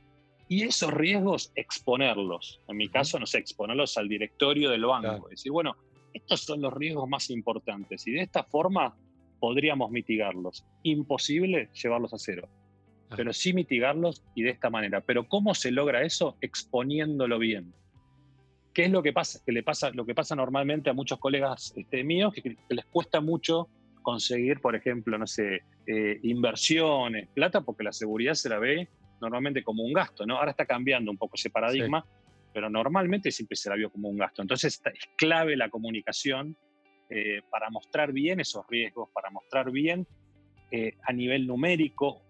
Y 0.48 0.63
esos 0.63 0.91
riesgos 0.91 1.52
exponerlos. 1.56 2.60
En 2.67 2.78
mi 2.78 2.89
caso, 2.89 3.20
no 3.20 3.28
sé, 3.28 3.38
exponerlos 3.38 3.98
al 3.98 4.10
directorio 4.10 4.72
del 4.72 4.86
banco. 4.86 5.30
Decir, 5.30 5.52
bueno, 5.52 5.76
estos 6.13 6.41
son 6.41 6.62
los 6.62 6.74
riesgos 6.74 7.08
más 7.08 7.30
importantes 7.30 8.08
y 8.08 8.13
de 8.13 8.22
esta 8.22 8.44
forma 8.44 8.96
podríamos 9.39 9.91
mitigarlos. 9.91 10.65
Imposible 10.82 11.70
llevarlos 11.74 12.13
a 12.13 12.17
cero 12.17 12.50
pero 13.15 13.34
sí 13.34 13.54
mitigarlos 13.54 14.24
y 14.36 14.43
de 14.43 14.52
esta 14.52 14.69
manera. 14.69 15.02
Pero 15.02 15.28
¿cómo 15.28 15.54
se 15.54 15.71
logra 15.71 16.04
eso? 16.04 16.38
Exponiéndolo 16.41 17.39
bien. 17.39 17.74
¿Qué 18.74 18.86
es 18.86 18.91
lo 18.91 19.04
que 19.04 19.12
pasa? 19.12 19.39
Que 19.45 19.52
le 19.52 19.63
pasa 19.63 19.91
lo 19.91 20.06
que 20.06 20.15
pasa 20.15 20.36
normalmente 20.36 20.89
a 20.89 20.93
muchos 20.93 21.19
colegas 21.19 21.74
este, 21.76 22.04
míos, 22.04 22.34
que, 22.34 22.56
les 22.69 22.86
cuesta 22.86 23.19
mucho 23.19 23.67
conseguir, 24.02 24.62
por 24.62 24.76
ejemplo, 24.76 25.17
no 25.17 25.28
sé, 25.28 25.63
eh, 25.86 26.19
inversiones, 26.24 27.28
plata, 27.30 27.62
porque 27.62 27.84
la 27.84 27.91
seguridad 27.91 28.34
se 28.34 28.50
la 28.50 28.60
ve 28.60 28.88
normalmente 29.19 29.63
como 29.63 29.84
un 29.84 29.93
gasto, 29.93 30.26
¿no? 30.26 30.38
Ahora 30.38 30.52
está 30.52 30.65
cambiando 30.65 31.12
un 31.12 31.17
poco 31.17 31.36
ese 31.36 31.52
paradigma, 31.52 32.04
pero 32.54 32.69
normalmente 32.69 33.30
siempre 33.30 33.56
se 33.56 33.69
la 33.69 33.76
vio 33.76 33.91
como 33.91 34.10
un 34.10 34.17
gasto. 34.17 34.41
Entonces 34.41 34.82
es 34.84 35.10
clave 35.15 35.56
la 35.56 35.69
comunicación 35.69 36.58
eh, 37.10 37.41
para 37.52 37.69
mostrar 37.69 38.13
bien 38.13 38.39
esos 38.39 38.65
riesgos, 38.67 39.10
para 39.13 39.30
mostrar 39.30 39.69
bien 39.69 40.08
eh, 40.71 40.95
a 41.04 41.12
nivel 41.12 41.45
numérico 41.45 42.21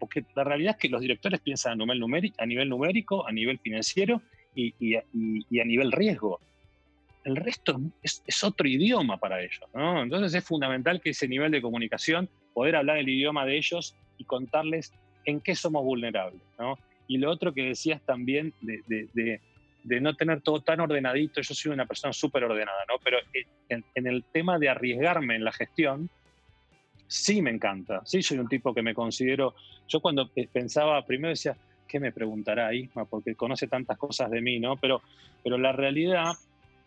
porque 0.00 0.24
la 0.34 0.42
realidad 0.42 0.72
es 0.72 0.78
que 0.78 0.88
los 0.88 1.02
directores 1.02 1.40
piensan 1.40 1.72
a 1.72 1.76
nivel 1.76 2.00
numérico, 2.00 2.34
a 2.42 2.46
nivel, 2.46 2.68
numérico, 2.68 3.28
a 3.28 3.30
nivel 3.30 3.58
financiero 3.58 4.22
y, 4.54 4.96
a, 4.96 5.04
nivel 5.12 5.92
riesgo. 5.92 6.40
El 7.22 7.36
resto 7.36 7.78
es, 8.02 8.22
otro 8.42 8.66
idioma 8.66 9.18
para 9.18 9.40
ellos. 9.42 9.60
Entonces 9.74 10.34
es 10.34 10.42
fundamental 10.42 11.00
que 11.00 11.10
ese 11.10 11.28
nivel 11.28 11.52
de 11.52 11.60
comunicación, 11.60 12.28
poder 12.54 12.76
hablar 12.76 12.96
el 12.96 13.08
idioma 13.08 13.44
de 13.44 13.58
ellos 13.58 13.94
y 14.16 14.24
contarles 14.24 14.92
en 15.26 15.40
qué 15.40 15.54
somos 15.54 15.84
vulnerables. 15.84 16.40
Y 17.06 17.18
lo 17.18 17.30
otro 17.30 17.52
que 17.52 17.62
decías 17.62 18.00
también 18.02 18.54
de, 18.62 20.00
no 20.00 20.14
tener 20.14 20.40
todo 20.40 20.62
tan 20.62 20.80
ordenadito, 20.80 21.42
yo 21.42 21.54
soy 21.54 21.72
una 21.72 21.84
persona 21.84 22.14
súper 22.14 22.44
ordenada, 22.44 22.84
¿no? 22.88 22.94
pero 23.04 23.18
en, 23.68 23.84
en 23.94 24.06
el 24.06 24.24
tema 24.32 24.58
de 24.58 24.70
arriesgarme 24.70 25.36
en 25.36 25.44
la 25.44 25.52
gestión, 25.52 26.08
sí 27.10 27.42
me 27.42 27.50
encanta. 27.50 28.02
Sí, 28.04 28.22
soy 28.22 28.38
un 28.38 28.48
tipo 28.48 28.72
que 28.72 28.82
me 28.82 28.94
considero. 28.94 29.54
Yo 29.88 30.00
cuando 30.00 30.30
pensaba, 30.52 31.04
primero 31.04 31.30
decía, 31.30 31.56
¿qué 31.88 31.98
me 31.98 32.12
preguntará 32.12 32.72
Isma? 32.72 33.04
Porque 33.04 33.34
conoce 33.34 33.66
tantas 33.66 33.98
cosas 33.98 34.30
de 34.30 34.40
mí, 34.40 34.60
¿no? 34.60 34.76
Pero, 34.76 35.02
pero 35.42 35.58
la 35.58 35.72
realidad 35.72 36.34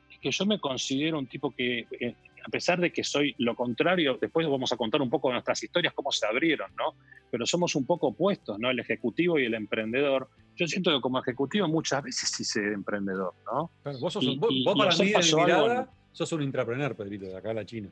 es 0.10 0.20
que 0.20 0.32
yo 0.32 0.46
me 0.46 0.60
considero 0.60 1.20
un 1.20 1.28
tipo 1.28 1.52
que, 1.52 1.88
eh, 2.00 2.16
a 2.42 2.50
pesar 2.50 2.80
de 2.80 2.94
que 2.94 3.04
soy 3.04 3.36
lo 3.38 3.54
contrario, 3.54 4.18
después 4.20 4.48
vamos 4.48 4.72
a 4.72 4.78
contar 4.78 5.02
un 5.02 5.10
poco 5.10 5.28
de 5.28 5.34
nuestras 5.34 5.62
historias, 5.62 5.94
cómo 5.94 6.10
se 6.14 6.26
abrieron, 6.26 6.72
¿no? 6.78 6.96
Pero 7.30 7.46
somos 7.46 7.76
un 7.76 7.86
poco 7.86 8.08
opuestos, 8.08 8.58
¿no? 8.58 8.70
El 8.70 8.80
ejecutivo 8.80 9.38
y 9.38 9.46
el 9.46 9.56
emprendedor. 9.56 10.30
Yo 10.56 10.68
siento 10.68 10.96
que 10.96 11.02
como 11.02 11.20
ejecutivo 11.20 11.68
muchas 11.68 12.02
veces 12.02 12.30
sí 12.30 12.46
sé 12.46 12.62
emprendedor, 12.72 13.34
¿no? 13.46 13.72
vos, 14.00 14.14
sos, 14.14 14.26
vos, 14.38 14.78
para 14.78 14.96
mí, 14.96 15.12
de 15.12 15.36
mirada, 15.36 15.92
sos 16.14 16.32
un 16.32 16.44
intrapreneur, 16.44 16.96
Pedrito, 16.96 17.26
de 17.26 17.36
acá 17.36 17.52
a 17.52 17.56
la 17.56 17.66
China. 17.66 17.90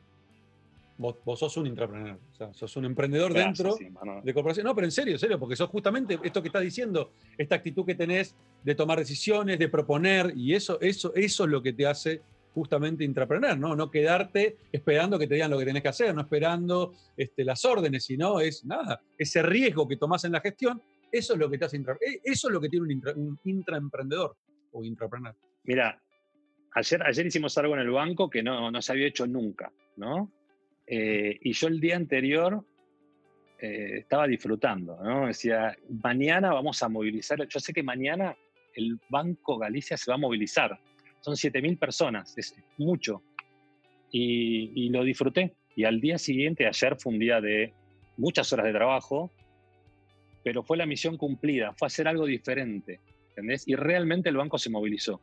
Vos, 1.02 1.40
sos 1.40 1.58
un 1.58 1.66
intrapreneur, 1.66 2.20
o 2.32 2.36
sea, 2.36 2.54
sos 2.54 2.76
un 2.78 2.86
emprendedor 2.86 3.34
dentro 3.34 3.76
de 4.24 4.34
corporación. 4.36 4.68
No, 4.68 4.76
pero 4.76 4.86
en 4.86 4.92
serio, 4.92 5.14
en 5.14 5.20
serio, 5.20 5.40
porque 5.40 5.56
sos 5.56 5.68
justamente 5.68 6.20
esto 6.24 6.44
que 6.44 6.50
estás 6.50 6.62
diciendo, 6.62 7.12
esta 7.36 7.56
actitud 7.56 7.84
que 7.84 7.96
tenés 7.96 8.36
de 8.64 8.76
tomar 8.76 9.00
decisiones, 9.00 9.58
de 9.58 9.68
proponer, 9.68 10.32
y 10.36 10.54
eso, 10.54 10.80
eso, 10.80 11.12
eso 11.16 11.44
es 11.46 11.50
lo 11.50 11.64
que 11.64 11.74
te 11.74 11.88
hace 11.88 12.22
justamente 12.54 13.04
intrapreneur, 13.04 13.58
¿no? 13.58 13.76
No 13.76 13.90
quedarte 13.90 14.58
esperando 14.72 15.18
que 15.18 15.26
te 15.26 15.34
digan 15.34 15.50
lo 15.50 15.58
que 15.58 15.66
tenés 15.66 15.82
que 15.82 15.90
hacer, 15.90 16.14
no 16.14 16.22
esperando 16.22 16.94
este, 17.18 17.44
las 17.44 17.66
órdenes, 17.66 18.06
sino 18.06 18.40
es 18.40 18.64
nada, 18.64 19.02
ese 19.18 19.42
riesgo 19.42 19.88
que 19.88 19.98
tomás 19.98 20.24
en 20.26 20.34
la 20.34 20.42
gestión, 20.42 20.80
eso 21.12 21.34
es 21.34 21.40
lo 21.40 21.50
que 21.50 21.58
te 21.58 21.66
hace 21.66 21.78
intrapreneur. 21.78 22.22
Eso 22.24 22.48
es 22.48 22.54
lo 22.54 22.62
que 22.62 22.70
tiene 22.70 22.86
un, 23.16 23.40
intraemprendedor 23.44 24.36
o 24.72 24.84
intrapreneur. 24.84 25.36
Mira, 25.64 26.00
ayer, 26.76 27.02
ayer 27.04 27.26
hicimos 27.26 27.58
algo 27.58 27.74
en 27.74 27.82
el 27.82 27.90
banco 27.90 28.30
que 28.30 28.44
no, 28.44 28.70
no 28.70 28.82
se 28.84 28.92
había 28.92 29.08
hecho 29.08 29.26
nunca, 29.26 29.72
¿no? 29.98 30.32
Eh, 30.88 31.38
y 31.42 31.54
yo 31.54 31.68
el 31.68 31.80
día 31.80 31.96
anterior 31.96 32.66
eh, 33.60 34.00
estaba 34.00 34.28
disfrutando, 34.28 34.98
¿no? 35.04 35.28
Decía, 35.28 35.78
mañana 36.04 36.54
vamos 36.54 36.82
a 36.84 36.90
movilizar, 36.90 37.48
yo 37.48 37.60
sé 37.60 37.74
que 37.74 37.84
mañana 37.84 38.36
el 38.76 39.00
Banco 39.10 39.58
Galicia 39.58 39.98
se 39.98 40.10
va 40.10 40.16
a 40.16 40.18
movilizar, 40.18 40.80
son 41.22 41.36
7.000 41.36 41.78
personas, 41.78 42.38
es 42.38 42.56
mucho, 42.78 43.22
y, 44.12 44.90
lo 44.90 45.04
disfruté. 45.04 45.56
Y 45.76 45.86
al 45.86 46.02
día 46.02 46.18
siguiente, 46.18 46.68
ayer 46.68 46.98
fue 46.98 47.14
un 47.14 47.20
día 47.20 47.40
de 47.40 47.74
muchas 48.18 48.52
horas 48.52 48.66
de 48.66 48.74
trabajo, 48.74 49.32
pero 50.44 50.64
fue 50.64 50.78
la 50.78 50.86
misión 50.86 51.18
cumplida, 51.18 51.74
fue 51.78 51.86
hacer 51.86 52.08
algo 52.08 52.26
diferente, 52.26 53.00
¿entendés? 53.30 53.68
Y 53.68 53.76
realmente 53.76 54.30
el 54.30 54.38
banco 54.38 54.58
se 54.58 54.70
movilizó. 54.70 55.22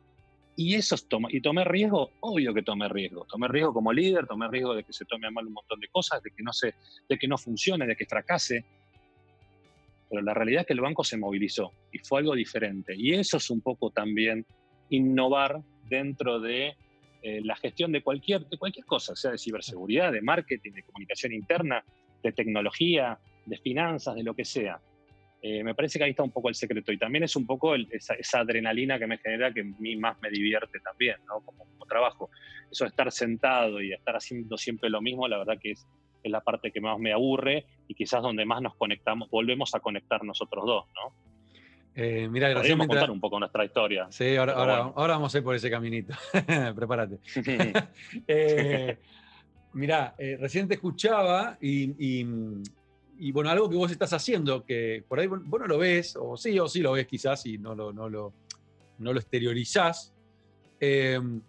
Y 0.59 0.75
eso 0.75 0.97
toma, 1.07 1.29
y 1.31 1.39
tomé 1.39 1.63
riesgo, 1.63 2.11
obvio 2.19 2.53
que 2.53 2.61
tomé 2.61 2.89
riesgo. 2.89 3.23
Tomé 3.23 3.47
riesgo 3.47 3.73
como 3.73 3.93
líder, 3.93 4.27
tomé 4.27 4.45
riesgo 4.49 4.75
de 4.75 4.83
que 4.83 4.91
se 4.91 5.05
tome 5.05 5.31
mal 5.31 5.47
un 5.47 5.53
montón 5.53 5.79
de 5.79 5.87
cosas, 5.87 6.21
de 6.21 6.31
que 6.31 6.43
no 6.43 6.51
se, 6.51 6.73
de 7.07 7.17
que 7.17 7.29
no 7.29 7.37
funcione, 7.37 7.87
de 7.87 7.95
que 7.95 8.05
fracase. 8.05 8.65
Pero 10.09 10.21
la 10.21 10.33
realidad 10.33 10.63
es 10.63 10.67
que 10.67 10.73
el 10.73 10.81
banco 10.81 11.05
se 11.05 11.15
movilizó 11.15 11.71
y 11.93 11.99
fue 11.99 12.19
algo 12.19 12.35
diferente. 12.35 12.93
Y 12.93 13.13
eso 13.13 13.37
es 13.37 13.49
un 13.49 13.61
poco 13.61 13.91
también 13.91 14.45
innovar 14.89 15.61
dentro 15.87 16.41
de 16.41 16.75
eh, 17.21 17.39
la 17.41 17.55
gestión 17.55 17.93
de 17.93 18.03
cualquier, 18.03 18.45
de 18.45 18.57
cualquier 18.57 18.85
cosa, 18.85 19.15
sea 19.15 19.31
de 19.31 19.37
ciberseguridad, 19.37 20.11
de 20.11 20.21
marketing, 20.21 20.73
de 20.73 20.83
comunicación 20.83 21.31
interna, 21.31 21.85
de 22.21 22.33
tecnología, 22.33 23.17
de 23.45 23.57
finanzas, 23.59 24.13
de 24.13 24.23
lo 24.23 24.33
que 24.33 24.43
sea. 24.43 24.81
Eh, 25.41 25.63
me 25.63 25.73
parece 25.73 25.97
que 25.97 26.05
ahí 26.05 26.11
está 26.11 26.23
un 26.23 26.31
poco 26.31 26.49
el 26.49 26.55
secreto 26.55 26.91
y 26.91 26.97
también 26.97 27.23
es 27.23 27.35
un 27.35 27.45
poco 27.45 27.73
esa, 27.75 28.39
adrenalina 28.39 28.99
que 28.99 29.07
me 29.07 29.17
genera 29.17 29.53
que 29.53 29.61
a 29.61 29.63
mí 29.63 29.95
más 29.95 30.19
me 30.21 30.29
divierte 30.29 30.79
también, 30.79 31.17
¿no? 31.27 31.41
Como, 31.41 31.65
trabajo. 31.87 32.29
Eso 32.71 32.83
de 32.83 32.89
estar 32.89 33.11
sentado 33.11 33.81
y 33.81 33.93
estar 33.93 34.15
haciendo 34.15 34.55
siempre 34.57 34.91
lo 34.91 35.01
mismo, 35.01 35.27
la 35.27 35.39
verdad 35.39 35.57
que 35.59 35.71
es, 35.71 35.87
es, 36.21 36.31
la 36.31 36.41
parte 36.41 36.71
que 36.71 36.79
más 36.79 36.99
me 36.99 37.11
aburre 37.11 37.65
y 37.87 37.95
quizás 37.95 38.21
donde 38.21 38.45
más 38.45 38.61
nos 38.61 38.75
conectamos, 38.75 39.27
volvemos 39.31 39.73
a 39.73 39.79
conectar 39.79 40.23
nosotros 40.23 40.65
dos, 40.67 40.85
¿no? 40.93 41.15
Eh, 42.01 42.29
mira, 42.29 42.47
gracias. 42.47 42.77
contar 42.77 43.11
un 43.11 43.19
poco 43.19 43.39
nuestra 43.39 43.65
historia. 43.65 44.07
Sí, 44.09 44.35
ahora, 44.37 44.53
ahora, 44.53 45.15
vamos 45.15 45.35
a 45.35 45.37
ir 45.37 45.43
por 45.43 45.55
ese 45.55 45.69
caminito. 45.69 46.13
Prepárate. 46.75 47.19
eh, 48.27 48.97
mira, 49.73 50.15
eh, 50.17 50.37
recién 50.39 50.67
te 50.67 50.75
escuchaba 50.75 51.57
y 51.59 52.21
y 52.21 52.25
bueno, 53.31 53.49
algo 53.49 53.69
que 53.69 53.75
vos 53.75 53.91
estás 53.91 54.13
haciendo, 54.13 54.63
que 54.63 55.03
por 55.07 55.19
ahí 55.19 55.27
vos 55.27 55.41
no 55.59 55.67
lo 55.67 55.77
ves, 55.77 56.15
o 56.19 56.37
sí, 56.37 56.57
o 56.59 56.67
sí 56.69 56.79
lo 56.79 56.93
ves 56.93 57.05
quizás 57.05 57.45
y 57.45 57.57
no 57.57 57.75
lo, 57.75 57.91
no 57.91 58.09
lo, 58.09 58.33
no 58.97 59.13
lo 59.13 59.19
exteriorizás, 59.19 60.13
em, 60.79 61.41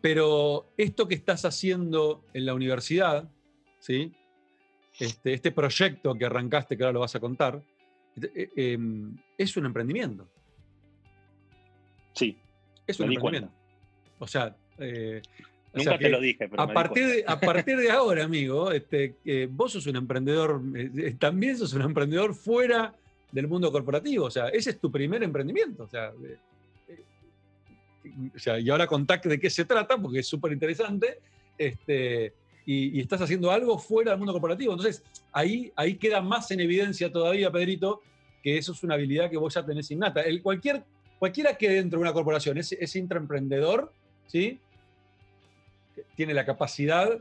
pero 0.00 0.72
esto 0.76 1.06
que 1.06 1.14
estás 1.14 1.44
haciendo 1.44 2.24
en 2.34 2.46
la 2.46 2.54
universidad, 2.54 3.30
¿sí? 3.78 4.12
Este, 4.98 5.34
este 5.34 5.52
proyecto 5.52 6.14
que 6.14 6.24
arrancaste, 6.24 6.76
que 6.76 6.82
ahora 6.82 6.94
lo 6.94 7.00
vas 7.00 7.14
a 7.14 7.20
contar, 7.20 7.62
eh, 8.20 8.50
em, 8.56 9.16
es 9.38 9.56
un 9.56 9.66
emprendimiento. 9.66 10.28
Sí. 12.12 12.36
Es 12.86 12.98
un 13.00 13.06
emprendimiento. 13.06 13.52
O 14.18 14.26
sea, 14.26 14.56
eh, 15.74 15.78
Nunca 15.78 15.98
te 15.98 16.08
lo 16.08 16.20
dije, 16.20 16.48
pero 16.48 16.62
a, 16.62 16.72
partir 16.72 17.06
de, 17.06 17.24
a 17.26 17.40
partir 17.40 17.76
de 17.76 17.90
ahora, 17.90 18.24
amigo, 18.24 18.70
este, 18.70 19.16
eh, 19.24 19.48
vos 19.50 19.72
sos 19.72 19.86
un 19.86 19.96
emprendedor, 19.96 20.62
eh, 20.76 21.16
también 21.18 21.58
sos 21.58 21.72
un 21.72 21.82
emprendedor 21.82 22.34
fuera 22.34 22.94
del 23.32 23.48
mundo 23.48 23.72
corporativo. 23.72 24.26
O 24.26 24.30
sea, 24.30 24.48
ese 24.48 24.70
es 24.70 24.78
tu 24.78 24.90
primer 24.90 25.22
emprendimiento. 25.22 25.82
O 25.82 25.88
sea, 25.88 26.12
o 28.34 28.38
sea 28.38 28.60
y 28.60 28.70
ahora 28.70 28.86
contacte 28.86 29.28
de 29.28 29.40
qué 29.40 29.50
se 29.50 29.64
trata, 29.64 29.98
porque 29.98 30.20
es 30.20 30.26
súper 30.26 30.52
interesante. 30.52 31.18
Este, 31.58 32.32
y, 32.66 33.00
estás 33.00 33.20
haciendo 33.20 33.50
algo 33.50 33.78
fuera 33.78 34.12
del 34.12 34.18
mundo 34.18 34.32
corporativo. 34.32 34.72
Entonces, 34.72 35.02
ahí, 35.32 35.72
ahí 35.76 35.96
queda 35.96 36.20
más 36.20 36.50
en 36.50 36.60
evidencia 36.60 37.10
todavía, 37.10 37.50
Pedrito, 37.50 38.00
que 38.42 38.58
eso 38.58 38.72
es 38.72 38.82
una 38.82 38.94
habilidad 38.94 39.30
que 39.30 39.36
vos 39.36 39.54
ya 39.54 39.64
tenés 39.64 39.90
innata. 39.90 40.20
El, 40.22 40.42
cualquier, 40.42 40.84
cualquiera 41.18 41.56
que 41.56 41.68
dentro 41.68 41.98
de 41.98 42.02
una 42.02 42.12
corporación 42.12 42.58
es, 42.58 42.72
es 42.72 42.96
intraemprendedor, 42.96 43.92
¿sí? 44.26 44.60
Tiene 46.16 46.34
la 46.34 46.44
capacidad, 46.44 47.18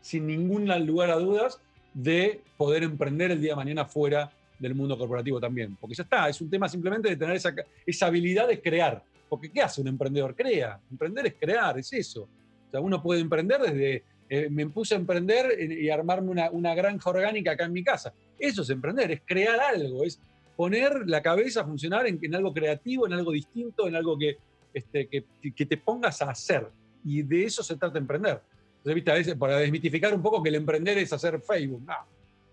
sin 0.00 0.26
ningún 0.26 0.66
lugar 0.86 1.10
a 1.10 1.16
dudas, 1.16 1.60
de 1.94 2.40
poder 2.56 2.82
emprender 2.82 3.30
el 3.30 3.40
día 3.40 3.52
de 3.52 3.56
mañana 3.56 3.84
fuera 3.84 4.30
del 4.58 4.74
mundo 4.74 4.96
corporativo 4.96 5.40
también. 5.40 5.76
Porque 5.80 5.94
ya 5.94 6.04
está, 6.04 6.28
es 6.28 6.40
un 6.40 6.48
tema 6.48 6.68
simplemente 6.68 7.08
de 7.08 7.16
tener 7.16 7.36
esa, 7.36 7.54
esa 7.84 8.06
habilidad 8.06 8.48
de 8.48 8.60
crear. 8.60 9.02
Porque 9.28 9.50
¿qué 9.50 9.62
hace 9.62 9.80
un 9.80 9.88
emprendedor? 9.88 10.34
Crea. 10.34 10.80
Emprender 10.90 11.26
es 11.26 11.34
crear, 11.34 11.78
es 11.78 11.92
eso. 11.92 12.22
O 12.22 12.70
sea, 12.70 12.80
uno 12.80 13.02
puede 13.02 13.20
emprender 13.20 13.60
desde, 13.60 14.04
eh, 14.28 14.48
me 14.50 14.66
puse 14.68 14.94
a 14.94 14.98
emprender 14.98 15.60
y 15.60 15.90
armarme 15.90 16.30
una, 16.30 16.50
una, 16.50 16.74
granja 16.74 17.10
orgánica 17.10 17.52
acá 17.52 17.64
en 17.64 17.72
mi 17.72 17.82
casa. 17.82 18.12
Eso 18.38 18.62
es 18.62 18.70
emprender, 18.70 19.10
es 19.10 19.22
crear 19.26 19.60
algo, 19.60 20.04
es 20.04 20.20
poner 20.56 21.06
la 21.06 21.20
cabeza 21.22 21.62
a 21.62 21.64
funcionar 21.64 22.06
en, 22.06 22.18
en 22.22 22.34
algo 22.34 22.52
creativo, 22.52 23.06
en 23.06 23.12
algo 23.12 23.32
distinto, 23.32 23.88
en 23.88 23.96
algo 23.96 24.16
que, 24.18 24.38
este, 24.72 25.06
que, 25.06 25.24
que 25.54 25.66
te 25.66 25.76
pongas 25.76 26.22
a 26.22 26.30
hacer 26.30 26.66
y 27.04 27.22
de 27.22 27.44
eso 27.44 27.62
se 27.62 27.76
trata 27.76 27.94
de 27.94 28.00
emprender. 28.00 28.40
Entonces, 28.78 28.94
¿viste? 28.94 29.10
A 29.10 29.14
veces, 29.14 29.34
para 29.36 29.58
desmitificar 29.58 30.14
un 30.14 30.22
poco 30.22 30.42
que 30.42 30.48
el 30.48 30.56
emprender 30.56 30.98
es 30.98 31.12
hacer 31.12 31.40
Facebook. 31.40 31.82
No. 31.86 31.94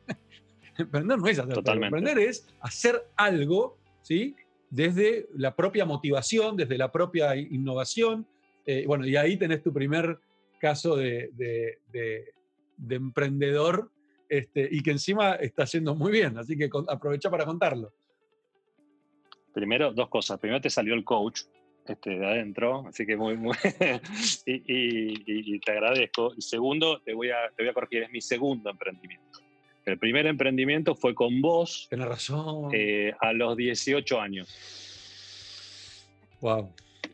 emprender 0.78 1.18
no 1.18 1.28
es 1.28 1.40
hacer 1.40 1.54
Totalmente. 1.54 1.96
Facebook. 1.96 2.10
Emprender 2.10 2.30
es 2.30 2.48
hacer 2.62 3.04
algo, 3.16 3.78
¿sí? 4.02 4.36
Desde 4.70 5.28
la 5.36 5.56
propia 5.56 5.86
motivación, 5.86 6.56
desde 6.56 6.78
la 6.78 6.92
propia 6.92 7.36
innovación. 7.36 8.28
Eh, 8.66 8.84
bueno, 8.86 9.08
y 9.08 9.16
ahí 9.16 9.38
tenés 9.38 9.64
tu 9.64 9.74
primer 9.74 10.20
caso 10.60 10.96
de, 10.96 11.32
de, 11.36 12.34
emprendedor 12.90 13.90
este, 14.28 14.68
y 14.70 14.84
que 14.84 14.92
encima 14.92 15.34
está 15.34 15.64
haciendo 15.64 15.96
muy 15.96 16.12
bien. 16.12 16.38
Así 16.38 16.56
que 16.56 16.70
aprovecha 16.88 17.32
para 17.32 17.46
contarlo. 17.46 17.92
Primero, 19.54 19.92
dos 19.92 20.10
cosas. 20.10 20.40
Primero 20.40 20.62
te 20.62 20.70
salió 20.70 20.94
el 20.94 21.04
coach, 21.04 21.42
este, 21.90 22.20
de 22.20 22.26
adentro, 22.26 22.86
así 22.88 23.06
que 23.06 23.18
muy, 23.18 23.36
muy 23.36 23.56
y, 24.46 25.60
te 25.60 25.72
agradezco. 25.72 26.34
Y 26.38 26.42
segundo, 26.42 27.02
te 27.02 27.14
voy, 27.14 27.30
a, 27.30 27.50
te 27.56 27.64
voy 27.64 27.70
a 27.70 27.74
corregir, 27.74 28.04
es 28.04 28.12
mi 28.12 28.22
segundo 28.22 28.70
emprendimiento. 28.70 29.40
El 29.86 29.98
primer 29.98 30.28
emprendimiento 30.28 30.96
fue 30.96 31.16
con 31.16 31.42
vos. 31.42 31.88
Tienes 31.90 32.08
razón. 32.08 32.70
Eh, 32.74 33.14
a 33.20 33.34
los 33.34 33.58
18 33.58 34.22
años. 34.22 34.48
Wow, 36.42 36.72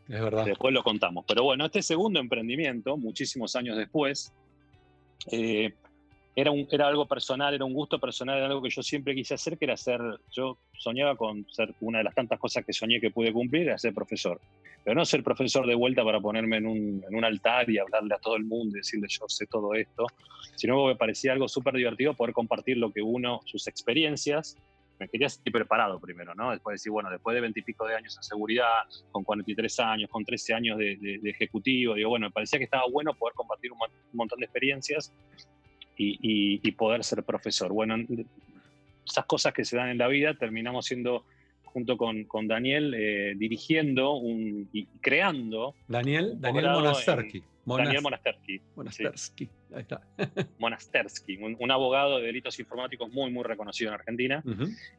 es 0.10 0.22
verdad. 0.22 0.46
Después 0.46 0.74
lo 0.74 0.84
contamos. 0.84 1.26
Pero 1.28 1.44
bueno, 1.44 1.66
este 1.66 1.82
segundo 1.82 2.20
emprendimiento, 2.20 2.98
muchísimos 2.98 3.56
años 3.56 3.78
después, 3.78 4.34
eh, 5.32 5.74
era, 6.36 6.52
un, 6.52 6.68
era 6.70 6.88
algo 6.88 7.08
personal, 7.08 7.54
era 7.54 7.64
un 7.64 7.74
gusto 7.74 7.98
personal, 7.98 8.38
era 8.38 8.48
algo 8.48 8.62
que 8.62 8.70
yo 8.70 8.84
siempre 8.84 9.16
quise 9.16 9.36
hacer, 9.36 9.58
que 9.58 9.66
era 9.66 9.78
ser, 9.78 10.02
yo 10.32 10.58
soñaba 10.78 11.16
con 11.16 11.50
ser 11.50 11.74
una 11.80 12.00
de 12.00 12.04
las 12.04 12.14
tantas 12.14 12.38
cosas 12.40 12.66
que 12.66 12.74
soñé 12.74 13.00
que 13.00 13.10
pude 13.10 13.32
cumplir, 13.32 13.64
era 13.64 13.78
ser 13.78 13.94
profesor. 13.94 14.42
Pero 14.84 14.96
no 14.96 15.06
ser 15.06 15.24
profesor 15.24 15.66
de 15.66 15.76
vuelta 15.76 16.04
para 16.04 16.20
ponerme 16.20 16.58
en 16.58 16.68
un, 16.68 17.04
en 17.08 17.16
un 17.16 17.24
altar 17.24 17.70
y 17.70 17.78
hablarle 17.78 18.14
a 18.14 18.18
todo 18.18 18.36
el 18.36 18.44
mundo 18.44 18.76
y 18.76 18.80
decirle 18.80 19.08
yo 19.10 19.26
sé 19.30 19.48
todo 19.48 19.74
esto, 19.76 20.08
sino 20.56 20.86
me 20.88 20.96
parecía 20.98 21.32
algo 21.32 21.48
súper 21.48 21.74
divertido 21.76 22.14
poder 22.14 22.34
compartir 22.34 22.78
lo 22.78 22.92
que 22.92 23.02
uno, 23.02 23.40
sus 23.46 23.68
experiencias, 23.68 24.58
me 25.00 25.08
quería 25.08 25.30
sentir 25.30 25.52
preparado 25.54 26.00
primero, 26.00 26.36
¿no? 26.36 26.52
Después 26.52 26.76
decir, 26.76 26.92
bueno, 26.92 27.10
después 27.10 27.34
de 27.34 27.42
veintipico 27.42 27.86
de 27.86 27.96
años 27.96 28.16
en 28.16 28.24
seguridad, 28.24 28.84
con 29.12 29.24
43 29.24 29.80
años, 29.80 30.10
con 30.10 30.24
13 30.24 30.54
años 30.54 30.78
de, 30.78 30.98
de, 30.98 31.30
ejecutivo, 31.30 31.96
digo, 31.96 32.10
bueno, 32.10 32.28
me 32.28 32.32
parecía 32.32 32.60
que 32.60 32.66
estaba 32.66 32.84
bueno 32.90 33.14
poder 33.14 33.34
compartir 33.36 33.72
un 33.72 33.80
montón 34.14 34.40
de 34.40 34.46
experiencias 34.46 35.12
y, 35.98 36.72
poder 36.72 37.04
ser 37.04 37.24
profesor. 37.24 37.72
Bueno, 37.72 37.96
esas 39.06 39.26
cosas 39.26 39.54
que 39.54 39.66
se 39.66 39.78
dan 39.78 39.90
en 39.90 39.98
la 39.98 40.08
vida, 40.08 40.34
terminamos 40.34 40.86
siendo, 40.86 41.26
junto 41.64 41.98
con, 41.98 42.26
con 42.26 42.48
Daniel, 42.48 42.94
eh, 42.96 43.34
dirigiendo 43.38 44.14
un, 44.14 44.70
y 44.74 44.86
creando. 45.02 45.76
Daniel, 45.88 46.40
Daniel 46.40 46.66
Monasterki. 46.66 47.44
Daniel 47.66 48.02
Monasterki. 48.04 48.62
Monasterski, 48.76 49.50
ahí 49.74 49.82
está. 49.82 50.02
Monasterski, 50.60 51.38
un, 51.38 51.72
abogado 51.72 52.20
de 52.20 52.28
delitos 52.28 52.60
informáticos 52.60 53.12
muy, 53.12 53.32
muy 53.32 53.44
reconocido 53.44 53.90
en 53.90 53.96
Argentina. 53.96 54.44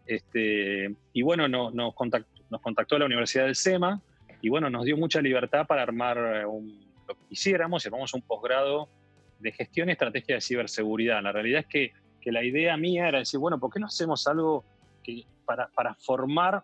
este, 0.07 0.95
y 1.13 1.23
bueno, 1.23 1.47
no, 1.47 1.71
nos, 1.71 1.95
contactó, 1.95 2.43
nos 2.51 2.61
contactó 2.61 2.99
la 2.99 3.07
Universidad 3.07 3.45
del 3.45 3.55
SEMA 3.55 4.03
y 4.43 4.49
bueno, 4.49 4.71
nos 4.71 4.85
dio 4.85 4.97
mucha 4.97 5.21
libertad 5.21 5.67
para 5.67 5.83
armar 5.83 6.19
eh, 6.19 6.43
lo 6.43 7.15
que 7.15 7.29
quisiéramos, 7.29 7.85
armamos 7.87 8.13
un 8.15 8.23
posgrado 8.23 8.89
de 9.39 9.53
gestión 9.53 9.89
y 9.89 9.93
estrategia 9.93 10.37
de 10.37 10.41
ciberseguridad. 10.41 11.23
La 11.23 11.33
realidad 11.33 11.61
es 11.61 11.67
que, 11.67 11.93
que, 12.21 12.33
la 12.33 12.45
idea 12.45 12.77
mía 12.77 13.09
era 13.09 13.19
decir, 13.19 13.39
bueno, 13.39 13.59
¿por 13.59 13.73
qué 13.73 13.81
no 13.81 13.87
hacemos 13.87 14.27
algo 14.27 14.65
que, 15.03 15.25
para, 15.45 15.69
para 15.69 15.95
formar 15.95 16.63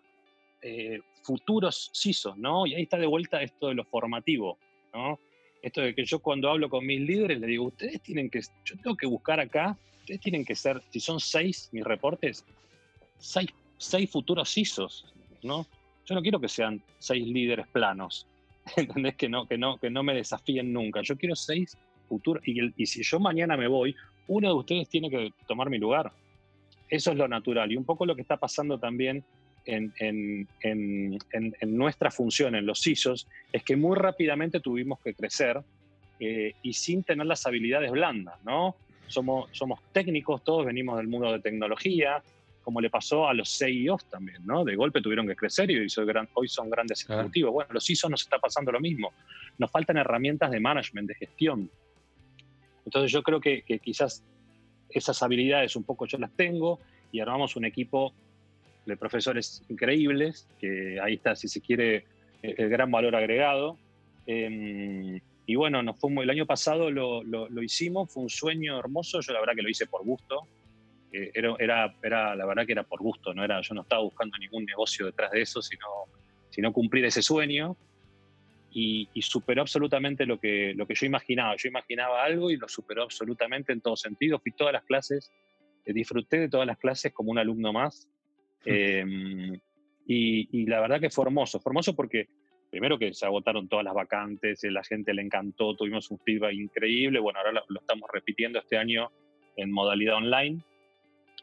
eh, 0.61 0.99
futuros 1.23 1.91
CISOs? 1.95 2.37
¿no? 2.37 2.65
Y 2.65 2.75
ahí 2.75 2.83
está 2.83 2.97
de 2.97 3.07
vuelta 3.07 3.41
esto 3.41 3.67
de 3.67 3.75
lo 3.75 3.85
formativo. 3.85 4.57
¿no? 4.93 5.19
Esto 5.61 5.81
de 5.81 5.95
que 5.95 6.05
yo 6.05 6.19
cuando 6.19 6.49
hablo 6.49 6.69
con 6.69 6.85
mis 6.85 7.01
líderes 7.01 7.39
les 7.39 7.47
digo, 7.47 7.65
ustedes 7.65 8.01
tienen 8.01 8.29
que, 8.29 8.41
yo 8.65 8.75
tengo 8.77 8.97
que 8.97 9.07
buscar 9.07 9.39
acá, 9.39 9.77
ustedes 9.99 10.19
tienen 10.19 10.43
que 10.43 10.55
ser, 10.55 10.81
si 10.89 10.99
son 10.99 11.19
seis 11.19 11.69
mis 11.71 11.83
reportes, 11.83 12.45
seis, 13.17 13.49
seis 13.77 14.09
futuros 14.09 14.53
CISOs. 14.53 15.13
¿no? 15.43 15.65
Yo 16.05 16.15
no 16.15 16.21
quiero 16.21 16.39
que 16.39 16.49
sean 16.49 16.81
seis 16.99 17.25
líderes 17.25 17.67
planos. 17.67 18.27
¿Entendés? 18.75 19.15
Que 19.15 19.29
no, 19.29 19.47
que, 19.47 19.57
no, 19.57 19.77
que 19.77 19.89
no 19.89 20.03
me 20.03 20.13
desafíen 20.13 20.73
nunca. 20.73 21.01
Yo 21.01 21.17
quiero 21.17 21.35
seis 21.35 21.77
futuro. 22.03 22.39
Y, 22.45 22.85
si 22.85 23.03
yo 23.03 23.19
mañana 23.19 23.57
me 23.57 23.67
voy, 23.67 23.95
uno 24.27 24.47
de 24.47 24.53
ustedes 24.53 24.89
tiene 24.89 25.09
que 25.09 25.31
tomar 25.47 25.69
mi 25.69 25.77
lugar. 25.77 26.11
Eso 26.89 27.11
es 27.11 27.17
lo 27.17 27.27
natural. 27.27 27.71
Y 27.71 27.75
un 27.75 27.85
poco 27.85 28.05
lo 28.05 28.15
que 28.15 28.21
está 28.21 28.37
pasando 28.37 28.77
también 28.77 29.23
en, 29.65 29.93
en, 29.99 30.47
en, 30.61 31.77
nuestra 31.77 32.11
función, 32.11 32.55
en 32.55 32.65
los 32.65 32.85
ISOs, 32.85 33.27
es 33.51 33.63
que 33.63 33.75
muy 33.75 33.97
rápidamente 33.97 34.59
tuvimos 34.59 34.99
que 34.99 35.13
crecer 35.13 35.61
eh, 36.19 36.53
y 36.61 36.73
sin 36.73 37.03
tener 37.03 37.25
las 37.25 37.45
habilidades 37.47 37.91
blandas, 37.91 38.35
¿no? 38.43 38.75
Somos, 39.07 39.49
somos 39.51 39.79
técnicos, 39.91 40.43
todos 40.43 40.65
venimos 40.65 40.97
del 40.97 41.07
mundo 41.07 41.31
de 41.31 41.39
tecnología, 41.39 42.23
como 42.63 42.79
le 42.79 42.89
pasó 42.89 43.27
a 43.27 43.33
los 43.33 43.57
CEOs 43.57 44.05
también, 44.05 44.45
¿no? 44.45 44.63
De 44.63 44.75
golpe 44.75 45.01
tuvieron 45.01 45.27
que 45.27 45.35
crecer 45.35 45.69
y 45.69 45.77
hoy 45.79 46.47
son, 46.47 46.69
grandes 46.69 47.07
ejecutivos. 47.07 47.51
Bueno, 47.51 47.73
los 47.73 47.89
ISOs 47.89 48.09
nos 48.09 48.21
está 48.21 48.39
pasando 48.39 48.71
lo 48.71 48.79
mismo. 48.79 49.11
Nos 49.57 49.69
faltan 49.69 49.97
herramientas 49.97 50.49
de 50.49 50.59
management, 50.59 51.09
de 51.09 51.15
gestión. 51.15 51.69
Entonces 52.85 53.11
yo 53.11 53.23
creo 53.23 53.39
que, 53.39 53.63
quizás 53.81 54.23
esas 54.89 55.21
habilidades 55.23 55.75
un 55.75 55.83
poco 55.83 56.05
yo 56.05 56.17
las 56.17 56.31
tengo 56.35 56.79
y 57.11 57.19
armamos 57.19 57.55
un 57.55 57.65
equipo 57.65 58.13
de 58.85 58.97
profesores 58.97 59.63
increíbles, 59.69 60.47
que 60.59 60.99
ahí 61.01 61.15
está, 61.15 61.35
si 61.35 61.47
se 61.47 61.61
quiere, 61.61 62.05
el, 62.41 62.69
gran 62.69 62.91
valor 62.91 63.15
agregado. 63.15 63.77
Em, 64.25 65.19
y 65.45 65.55
bueno, 65.55 65.81
nos 65.83 65.99
fuimos, 65.99 66.23
el 66.23 66.29
año 66.29 66.45
pasado 66.45 66.91
lo, 66.91 67.23
lo, 67.23 67.63
hicimos, 67.63 68.11
fue 68.11 68.23
un 68.23 68.29
sueño 68.29 68.77
hermoso, 68.77 69.21
yo 69.21 69.33
la 69.33 69.39
verdad 69.39 69.55
que 69.55 69.61
lo 69.61 69.69
hice 69.69 69.87
por 69.87 70.03
gusto. 70.03 70.47
Eh, 71.11 71.31
era, 71.33 71.55
era, 71.59 71.95
era, 72.01 72.35
la 72.35 72.45
verdad 72.45 72.65
que 72.65 72.71
era 72.73 72.83
por 72.83 72.99
gusto, 72.99 73.33
no 73.33 73.43
era, 73.43 73.61
yo 73.61 73.75
no 73.75 73.81
estaba 73.81 74.01
buscando 74.01 74.37
ningún 74.37 74.65
negocio 74.65 75.05
detrás 75.05 75.31
de 75.31 75.41
eso, 75.41 75.61
sino, 75.61 75.85
sino 76.49 76.73
cumplir 76.73 77.05
ese 77.05 77.21
sueño 77.21 77.77
y, 78.73 79.21
superó 79.21 79.61
absolutamente 79.61 80.25
lo 80.25 80.39
que, 80.39 80.73
lo 80.75 80.87
que 80.87 80.95
yo 80.95 81.05
imaginaba. 81.05 81.55
Yo 81.55 81.69
imaginaba 81.69 82.23
algo 82.23 82.49
y 82.49 82.57
lo 82.57 82.67
superó 82.67 83.03
absolutamente 83.03 83.71
en 83.71 83.81
todo 83.81 83.95
sentido. 83.95 84.39
Fui 84.39 84.51
todas 84.51 84.73
las 84.73 84.83
clases, 84.83 85.31
eh, 85.85 85.93
disfruté 85.93 86.39
de 86.39 86.49
todas 86.49 86.65
las 86.65 86.77
clases 86.77 87.13
como 87.13 87.31
un 87.31 87.39
alumno 87.39 87.71
más. 87.73 88.07
Em, 88.65 89.59
y, 90.07 90.65
la 90.67 90.79
verdad 90.79 91.01
que 91.01 91.09
fue 91.09 91.25
hermoso. 91.25 91.59
Fue 91.59 91.71
hermoso 91.71 91.93
porque, 91.95 92.27
primero 92.69 92.97
que 92.97 93.13
se 93.13 93.25
agotaron 93.25 93.67
todas 93.67 93.83
las 93.83 93.93
vacantes, 93.93 94.63
la 94.63 94.83
gente 94.85 95.13
le 95.13 95.21
encantó, 95.21 95.75
tuvimos 95.75 96.09
un 96.11 96.19
feedback 96.19 96.53
increíble. 96.53 97.19
Bueno, 97.19 97.39
ahora 97.39 97.51
lo, 97.51 97.79
estamos 97.79 98.09
repitiendo 98.11 98.59
este 98.59 98.77
año 98.77 99.11
en 99.57 99.69
modalidad 99.69 100.15
online. 100.15 100.61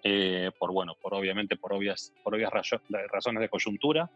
Eh, 0.03 0.51
por 0.59 0.73
bueno, 0.73 0.95
por 0.95 1.13
obviamente 1.13 1.57
por 1.57 1.75
obvias, 1.75 2.15
por 2.25 2.35
obvias 2.35 2.51
razones 2.51 3.43
de 3.43 3.49
coyuntura 3.51 4.11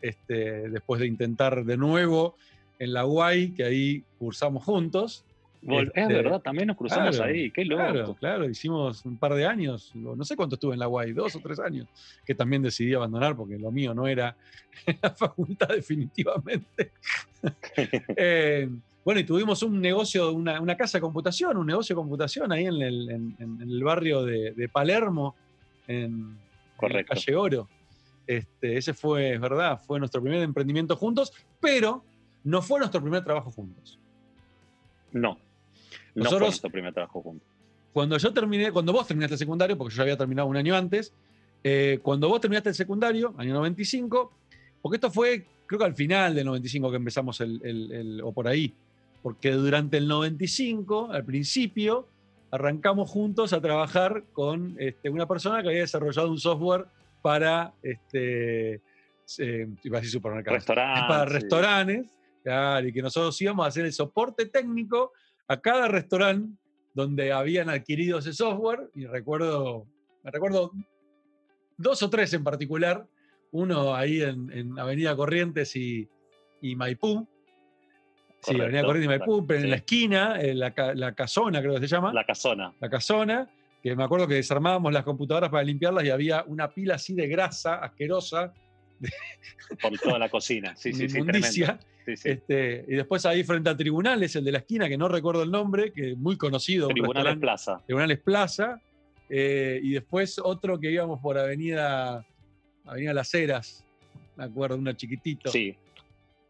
este, 0.00 0.68
después 0.68 1.00
de 1.00 1.06
intentar 1.06 1.64
de 1.64 1.76
nuevo 1.76 2.36
en 2.78 2.92
la 2.92 3.06
UAI, 3.06 3.54
que 3.54 3.64
ahí 3.64 4.04
cursamos 4.18 4.64
juntos, 4.64 5.24
es 5.62 5.90
este, 5.94 6.14
verdad, 6.14 6.40
también 6.40 6.68
nos 6.68 6.76
cruzamos 6.76 7.18
ahí, 7.20 7.50
qué 7.50 7.64
loco. 7.64 7.82
Claro, 7.82 8.14
claro, 8.14 8.48
hicimos 8.48 9.04
un 9.04 9.16
par 9.16 9.34
de 9.34 9.46
años, 9.46 9.92
no 9.94 10.24
sé 10.24 10.36
cuánto 10.36 10.56
estuve 10.56 10.74
en 10.74 10.80
la 10.80 10.88
UAI, 10.88 11.12
dos 11.12 11.34
o 11.36 11.40
tres 11.40 11.58
años, 11.58 11.88
que 12.24 12.34
también 12.34 12.62
decidí 12.62 12.94
abandonar 12.94 13.36
porque 13.36 13.58
lo 13.58 13.70
mío 13.70 13.94
no 13.94 14.06
era 14.06 14.36
la 15.02 15.10
facultad 15.10 15.68
definitivamente. 15.68 16.92
Eh, 18.16 18.68
bueno, 19.04 19.20
y 19.20 19.24
tuvimos 19.24 19.62
un 19.62 19.80
negocio, 19.80 20.32
una, 20.32 20.76
casa 20.76 20.98
de 20.98 21.02
computación, 21.02 21.56
un 21.56 21.66
negocio 21.68 21.94
de 21.94 21.98
computación 21.98 22.50
ahí 22.50 22.64
en 22.64 22.82
el, 22.82 23.84
barrio 23.84 24.24
de, 24.24 24.68
Palermo, 24.72 25.36
en, 25.86 26.36
Correcto. 26.76 27.14
calle 27.14 27.36
Oro. 27.36 27.68
Este, 28.26 28.76
ese 28.76 28.94
fue, 28.94 29.34
es 29.34 29.40
verdad, 29.40 29.80
fue 29.86 30.00
nuestro 30.00 30.20
primer 30.20 30.42
emprendimiento 30.42 30.96
juntos, 30.96 31.32
pero 31.60 32.02
no 32.42 32.62
fue 32.62 32.80
nuestro 32.80 33.00
primer 33.00 33.22
trabajo 33.22 33.52
juntos. 33.52 33.96
No, 35.12 35.38
nosotros, 36.16 36.56
no 36.56 36.60
fue 36.60 36.70
primer 36.70 36.92
trabajo 36.92 37.22
juntos. 37.22 37.48
Cuando 37.92 38.18
yo 38.18 38.32
terminé, 38.32 38.72
cuando 38.72 38.92
vos 38.92 39.06
terminaste 39.06 39.34
el 39.34 39.38
secundario, 39.38 39.78
porque 39.78 39.92
yo 39.92 39.98
ya 39.98 40.02
había 40.02 40.16
terminado 40.16 40.48
un 40.48 40.56
año 40.56 40.74
antes, 40.76 41.14
eh, 41.64 41.98
cuando 42.02 42.28
vos 42.28 42.40
terminaste 42.40 42.68
el 42.70 42.74
secundario, 42.74 43.34
año 43.38 43.54
95, 43.54 44.32
porque 44.82 44.96
esto 44.96 45.10
fue, 45.10 45.46
creo 45.66 45.78
que 45.78 45.84
al 45.84 45.94
final 45.94 46.34
del 46.34 46.46
95 46.46 46.90
que 46.90 46.96
empezamos 46.96 47.40
el, 47.40 48.20
o 48.22 48.32
por 48.32 48.48
ahí, 48.48 48.74
porque 49.22 49.50
durante 49.52 49.96
el 49.96 50.06
95, 50.06 51.10
al 51.10 51.24
principio, 51.24 52.06
arrancamos 52.50 53.10
juntos 53.10 53.52
a 53.52 53.60
trabajar 53.60 54.24
con 54.32 54.76
este, 54.78 55.10
una 55.10 55.26
persona 55.26 55.62
que 55.62 55.68
había 55.68 55.80
desarrollado 55.80 56.30
un 56.30 56.38
software 56.38 56.84
para, 57.22 57.72
este, 57.82 58.74
eh, 59.38 59.68
iba 59.82 59.98
a 59.98 60.00
decir 60.00 60.20
para 60.20 61.24
restaurantes, 61.24 62.06
y 62.84 62.92
que 62.92 63.02
nosotros 63.02 63.40
íbamos 63.42 63.64
a 63.64 63.68
hacer 63.68 63.84
el 63.84 63.92
soporte 63.92 64.46
técnico 64.46 65.12
a 65.48 65.60
cada 65.60 65.88
restaurante 65.88 66.56
donde 66.94 67.32
habían 67.32 67.68
adquirido 67.68 68.18
ese 68.18 68.32
software 68.32 68.90
y 68.94 69.06
recuerdo, 69.06 69.86
me 70.22 70.30
recuerdo 70.30 70.72
dos 71.76 72.02
o 72.02 72.10
tres 72.10 72.32
en 72.32 72.42
particular, 72.42 73.06
uno 73.52 73.94
ahí 73.94 74.22
en, 74.22 74.78
Avenida 74.78 75.14
Corrientes 75.14 75.76
y, 75.76 76.08
Maipú. 76.74 77.28
sí, 78.40 78.58
Avenida 78.58 78.82
Corrientes 78.82 79.04
y 79.04 79.18
Maipú, 79.18 79.46
pero 79.46 79.60
en 79.60 79.70
la 79.70 79.76
esquina, 79.76 80.40
en 80.40 80.58
la, 80.58 80.74
la, 80.94 81.14
casona 81.14 81.60
creo 81.60 81.74
que 81.74 81.80
se 81.80 81.86
llama. 81.86 82.12
La 82.12 82.24
casona. 82.24 82.72
La 82.80 82.88
casona, 82.88 83.50
que 83.82 83.94
me 83.94 84.04
acuerdo 84.04 84.26
que 84.26 84.34
desarmábamos 84.34 84.92
las 84.92 85.04
computadoras 85.04 85.50
para 85.50 85.62
limpiarlas 85.62 86.04
y 86.04 86.10
había 86.10 86.44
una 86.44 86.68
pila 86.70 86.94
así 86.94 87.14
de 87.14 87.28
grasa 87.28 87.76
asquerosa. 87.76 88.52
Por 89.82 89.98
toda 89.98 90.18
la 90.18 90.28
cocina, 90.28 90.76
sí, 90.76 90.92
sí, 90.92 91.08
sí, 91.08 91.18
este, 92.06 92.84
y 92.86 92.94
después 92.94 93.26
ahí 93.26 93.42
frente 93.42 93.68
al 93.68 93.76
tribunales, 93.76 94.36
el 94.36 94.44
de 94.44 94.52
la 94.52 94.58
esquina, 94.58 94.88
que 94.88 94.96
no 94.96 95.08
recuerdo 95.08 95.42
el 95.42 95.50
nombre, 95.50 95.92
que 95.92 96.12
es 96.12 96.16
muy 96.16 96.36
conocido. 96.36 96.88
Tribunales 96.88 97.36
Plaza. 97.38 97.82
Tribunales 97.84 98.20
Plaza. 98.20 98.80
Eh, 99.28 99.80
y 99.82 99.90
después 99.90 100.38
otro 100.38 100.78
que 100.78 100.90
íbamos 100.90 101.20
por 101.20 101.36
Avenida, 101.36 102.24
Avenida 102.84 103.12
Las 103.12 103.34
Heras, 103.34 103.84
me 104.36 104.44
acuerdo, 104.44 104.76
una 104.76 104.96
chiquitito. 104.96 105.50
Sí. 105.50 105.76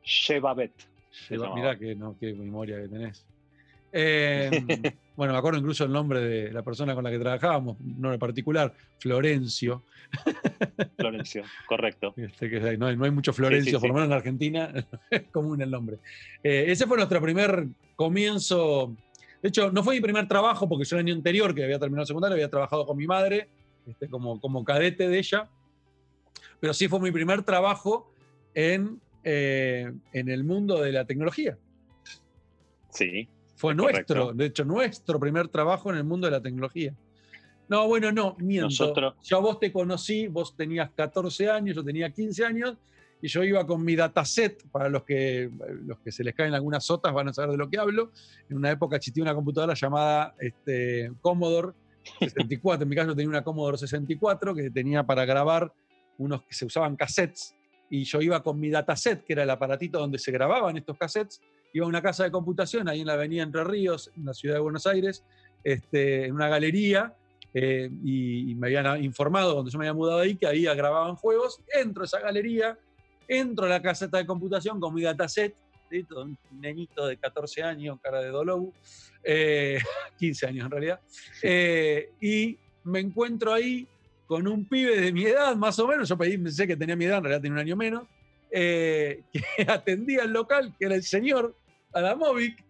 Shebabet. 0.05 0.73
Mirá 1.31 1.79
que, 1.79 1.95
no, 1.95 2.17
qué 2.19 2.35
memoria 2.35 2.81
que 2.83 2.89
tenés. 2.89 3.27
Em, 3.93 4.67
bueno, 5.17 5.33
me 5.33 5.39
acuerdo 5.39 5.59
incluso 5.59 5.85
el 5.85 5.93
nombre 5.93 6.21
de 6.21 6.53
la 6.53 6.63
persona 6.63 6.95
con 6.95 7.03
la 7.03 7.11
que 7.11 7.19
trabajábamos, 7.19 7.79
un 7.81 8.01
nombre 8.01 8.19
particular, 8.19 8.75
Florencio. 8.99 9.83
Florencio, 10.99 11.43
correcto. 11.67 12.15
Este, 12.17 12.77
no, 12.77 12.87
hay, 12.87 13.11
mucho 13.11 13.33
Florencio, 13.33 13.81
por 13.81 13.89
lo 13.89 13.95
menos 13.95 14.09
en 14.09 14.13
Argentina 14.13 14.73
es 15.11 15.23
común 15.33 15.61
el 15.63 15.71
nombre. 15.71 15.99
Eh, 16.43 16.67
ese 16.69 16.87
fue 16.87 16.99
nuestro 16.99 17.21
primer 17.23 17.67
comienzo. 17.97 18.95
De 19.43 19.49
hecho, 19.49 19.73
no 19.73 19.83
fue 19.83 19.95
mi 19.95 20.01
primer 20.03 20.29
trabajo, 20.29 20.69
porque 20.69 20.85
yo 20.85 20.97
el 20.97 21.07
año 21.07 21.15
anterior, 21.15 21.55
que 21.55 21.65
había 21.65 21.79
terminado 21.79 22.03
el 22.03 22.09
secundario, 22.09 22.35
había 22.35 22.51
trabajado 22.51 22.85
con 22.85 22.97
mi 22.97 23.07
madre, 23.07 23.49
este, 23.87 24.09
como, 24.09 24.39
como 24.39 24.65
cadete 24.65 25.09
de 25.09 25.19
ella. 25.19 25.49
Pero 26.61 26.75
sí 26.75 26.89
fue 26.89 27.01
mi 27.01 27.11
primer 27.11 27.43
trabajo 27.43 28.13
en, 28.55 29.01
eh, 29.25 29.91
en 30.13 30.29
el 30.29 30.45
mundo 30.45 30.81
de 30.81 30.93
la 30.93 31.07
tecnología. 31.07 31.57
Sí. 32.91 33.29
Fue 33.57 33.75
nuestro, 33.75 34.33
de 34.33 34.47
hecho, 34.47 34.65
nuestro 34.65 35.19
primer 35.19 35.49
trabajo 35.49 35.91
en 35.91 35.97
el 35.97 36.05
mundo 36.05 36.27
de 36.27 36.31
la 36.31 36.43
tecnología. 36.43 36.95
No, 37.69 37.89
bueno, 37.89 38.13
no, 38.13 38.37
miento. 38.39 38.67
Nosotros... 38.67 39.15
Yo 39.25 39.41
vos 39.41 39.59
te 39.59 39.73
conocí, 39.73 40.29
vos 40.29 40.55
tenías 40.55 40.91
14 40.95 41.51
años, 41.51 41.75
yo 41.75 41.83
tenía 41.83 42.11
15 42.11 42.45
años, 42.45 42.77
y 43.21 43.29
yo 43.29 43.43
iba 43.43 43.67
con 43.67 43.83
mi 43.85 43.97
dataset, 43.97 44.63
para 44.71 44.89
los 44.89 45.03
que, 45.05 45.51
los 45.85 45.99
que 46.01 46.13
se 46.13 46.23
les 46.23 46.35
caen 46.35 46.55
algunas 46.55 46.85
sotas 46.85 47.13
van 47.13 47.29
a 47.29 47.33
saber 47.33 47.53
de 47.53 47.57
lo 47.57 47.69
que 47.69 47.79
hablo. 47.79 48.13
En 48.49 48.59
una 48.59 48.71
época 48.71 48.97
existía 48.97 49.23
una 49.23 49.35
computadora 49.35 49.75
llamada 49.75 50.35
este, 50.39 51.11
Commodore 51.21 51.73
64, 52.21 52.83
en 52.83 52.89
mi 52.89 52.95
caso 52.95 53.17
tenía 53.17 53.31
una 53.31 53.43
Commodore 53.43 53.79
64 53.79 54.55
que 54.55 54.71
tenía 54.71 55.03
para 55.05 55.25
grabar 55.25 55.73
unos 56.19 56.43
que 56.43 56.55
se 56.55 56.67
usaban 56.67 56.95
cassettes, 56.95 57.57
y 57.89 58.05
yo 58.05 58.21
iba 58.21 58.43
con 58.43 58.61
mi 58.61 58.69
dataset, 58.69 59.25
que 59.25 59.33
era 59.33 59.45
el 59.45 59.51
aparatito 59.51 59.99
donde 59.99 60.19
se 60.19 60.31
grababan 60.31 60.77
estos 60.77 60.97
cassettes, 60.99 61.41
iba 61.73 61.85
a 61.85 61.89
una 61.89 62.03
casa 62.03 62.25
de 62.25 62.31
computación 62.31 62.89
ahí 62.89 63.01
en 63.01 63.07
la 63.07 63.15
avenida 63.15 63.43
Entre 63.43 63.65
Ríos, 63.65 64.11
en 64.17 64.25
la 64.25 64.35
ciudad 64.35 64.57
de 64.57 64.61
Buenos 64.61 64.87
Aires, 64.87 65.25
este, 65.63 66.27
en 66.27 66.35
una 66.35 66.49
galería, 66.49 67.15
eh, 67.59 67.91
y, 68.05 68.55
me 68.55 68.67
habían 68.67 69.03
informado 69.03 69.55
cuando 69.55 69.71
yo 69.71 69.79
me 69.79 69.87
había 69.87 69.95
mudado 69.95 70.21
ahí 70.21 70.37
que 70.37 70.47
ahí 70.47 70.65
grababan 70.65 71.17
juegos. 71.17 71.61
Entro 71.73 72.03
a 72.03 72.07
esa 72.07 72.21
galería, 72.21 72.79
entro 73.27 73.65
a 73.65 73.69
la 73.71 73.81
caseta 73.81 74.19
de 74.19 74.27
computación 74.27 74.79
con 74.79 74.95
mi 74.95 75.03
dataset, 75.03 75.55
un 76.15 76.37
nenito 76.61 77.07
de 77.07 77.17
14 77.17 77.63
años, 77.63 77.99
cara 78.03 78.21
de 78.21 78.29
Dolou, 78.29 78.73
15 79.23 79.25
eh, 79.25 79.79
años 80.49 80.67
en 80.67 80.71
realidad, 80.71 81.01
eh, 81.43 82.11
y 82.21 82.59
me 82.85 83.01
encuentro 83.01 83.53
ahí 83.53 83.87
con 84.27 84.47
un 84.49 84.65
pibe 84.65 85.01
de 85.01 85.13
mi 85.13 85.25
edad, 85.25 85.55
más 85.57 85.79
o 85.79 85.87
menos, 85.87 86.09
yo 86.09 86.19
pensé 86.19 86.67
que 86.67 86.77
tenía 86.77 86.97
mi 86.97 87.05
edad, 87.05 87.19
en 87.19 87.25
realidad 87.25 87.43
tenía 87.43 87.55
un 87.55 87.61
año 87.61 87.77
menos, 87.77 88.05
que 89.33 89.67
atendía 89.69 90.23
el 90.23 90.33
local, 90.33 90.75
que 90.79 90.87
era 90.87 90.95
el 90.95 91.03
señor 91.03 91.55
Adamovic, 91.93 92.65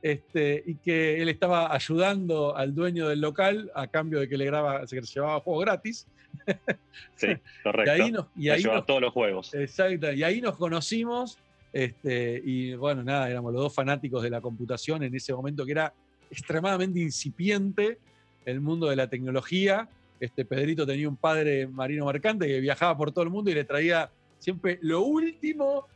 este, 0.00 0.62
y 0.64 0.76
que 0.76 1.20
él 1.20 1.28
estaba 1.28 1.74
ayudando 1.74 2.56
al 2.56 2.74
dueño 2.74 3.08
del 3.08 3.20
local 3.20 3.72
a 3.74 3.86
cambio 3.88 4.20
de 4.20 4.28
que 4.28 4.36
le 4.36 4.44
graba, 4.44 4.86
se 4.86 5.00
llevaba 5.00 5.40
juegos 5.40 5.64
gratis. 5.64 6.06
Sí, 7.16 7.28
correcto. 7.62 7.96
y 7.96 8.00
ahí 8.00 8.12
nos, 8.12 8.26
y 8.36 8.48
ahí 8.48 8.62
todos 8.86 9.00
los 9.00 9.12
juegos. 9.12 9.54
Exacto, 9.54 10.12
y 10.12 10.22
ahí 10.22 10.40
nos 10.40 10.56
conocimos. 10.56 11.38
Este, 11.72 12.40
y 12.44 12.74
bueno, 12.74 13.02
nada, 13.02 13.28
éramos 13.30 13.52
los 13.52 13.62
dos 13.62 13.74
fanáticos 13.74 14.22
de 14.22 14.30
la 14.30 14.40
computación 14.40 15.02
en 15.02 15.14
ese 15.14 15.32
momento 15.32 15.64
que 15.64 15.72
era 15.72 15.92
extremadamente 16.30 17.00
incipiente. 17.00 17.98
el 18.44 18.60
mundo 18.60 18.88
de 18.88 18.96
la 18.96 19.08
tecnología. 19.08 19.88
Este 20.20 20.44
Pedrito 20.44 20.86
tenía 20.86 21.08
un 21.08 21.16
padre 21.16 21.66
marino 21.66 22.06
mercante 22.06 22.46
que 22.46 22.60
viajaba 22.60 22.96
por 22.96 23.10
todo 23.10 23.24
el 23.24 23.30
mundo 23.30 23.50
y 23.50 23.54
le 23.54 23.64
traía 23.64 24.10
siempre 24.44 24.78
lo 24.82 25.00
último 25.02 25.86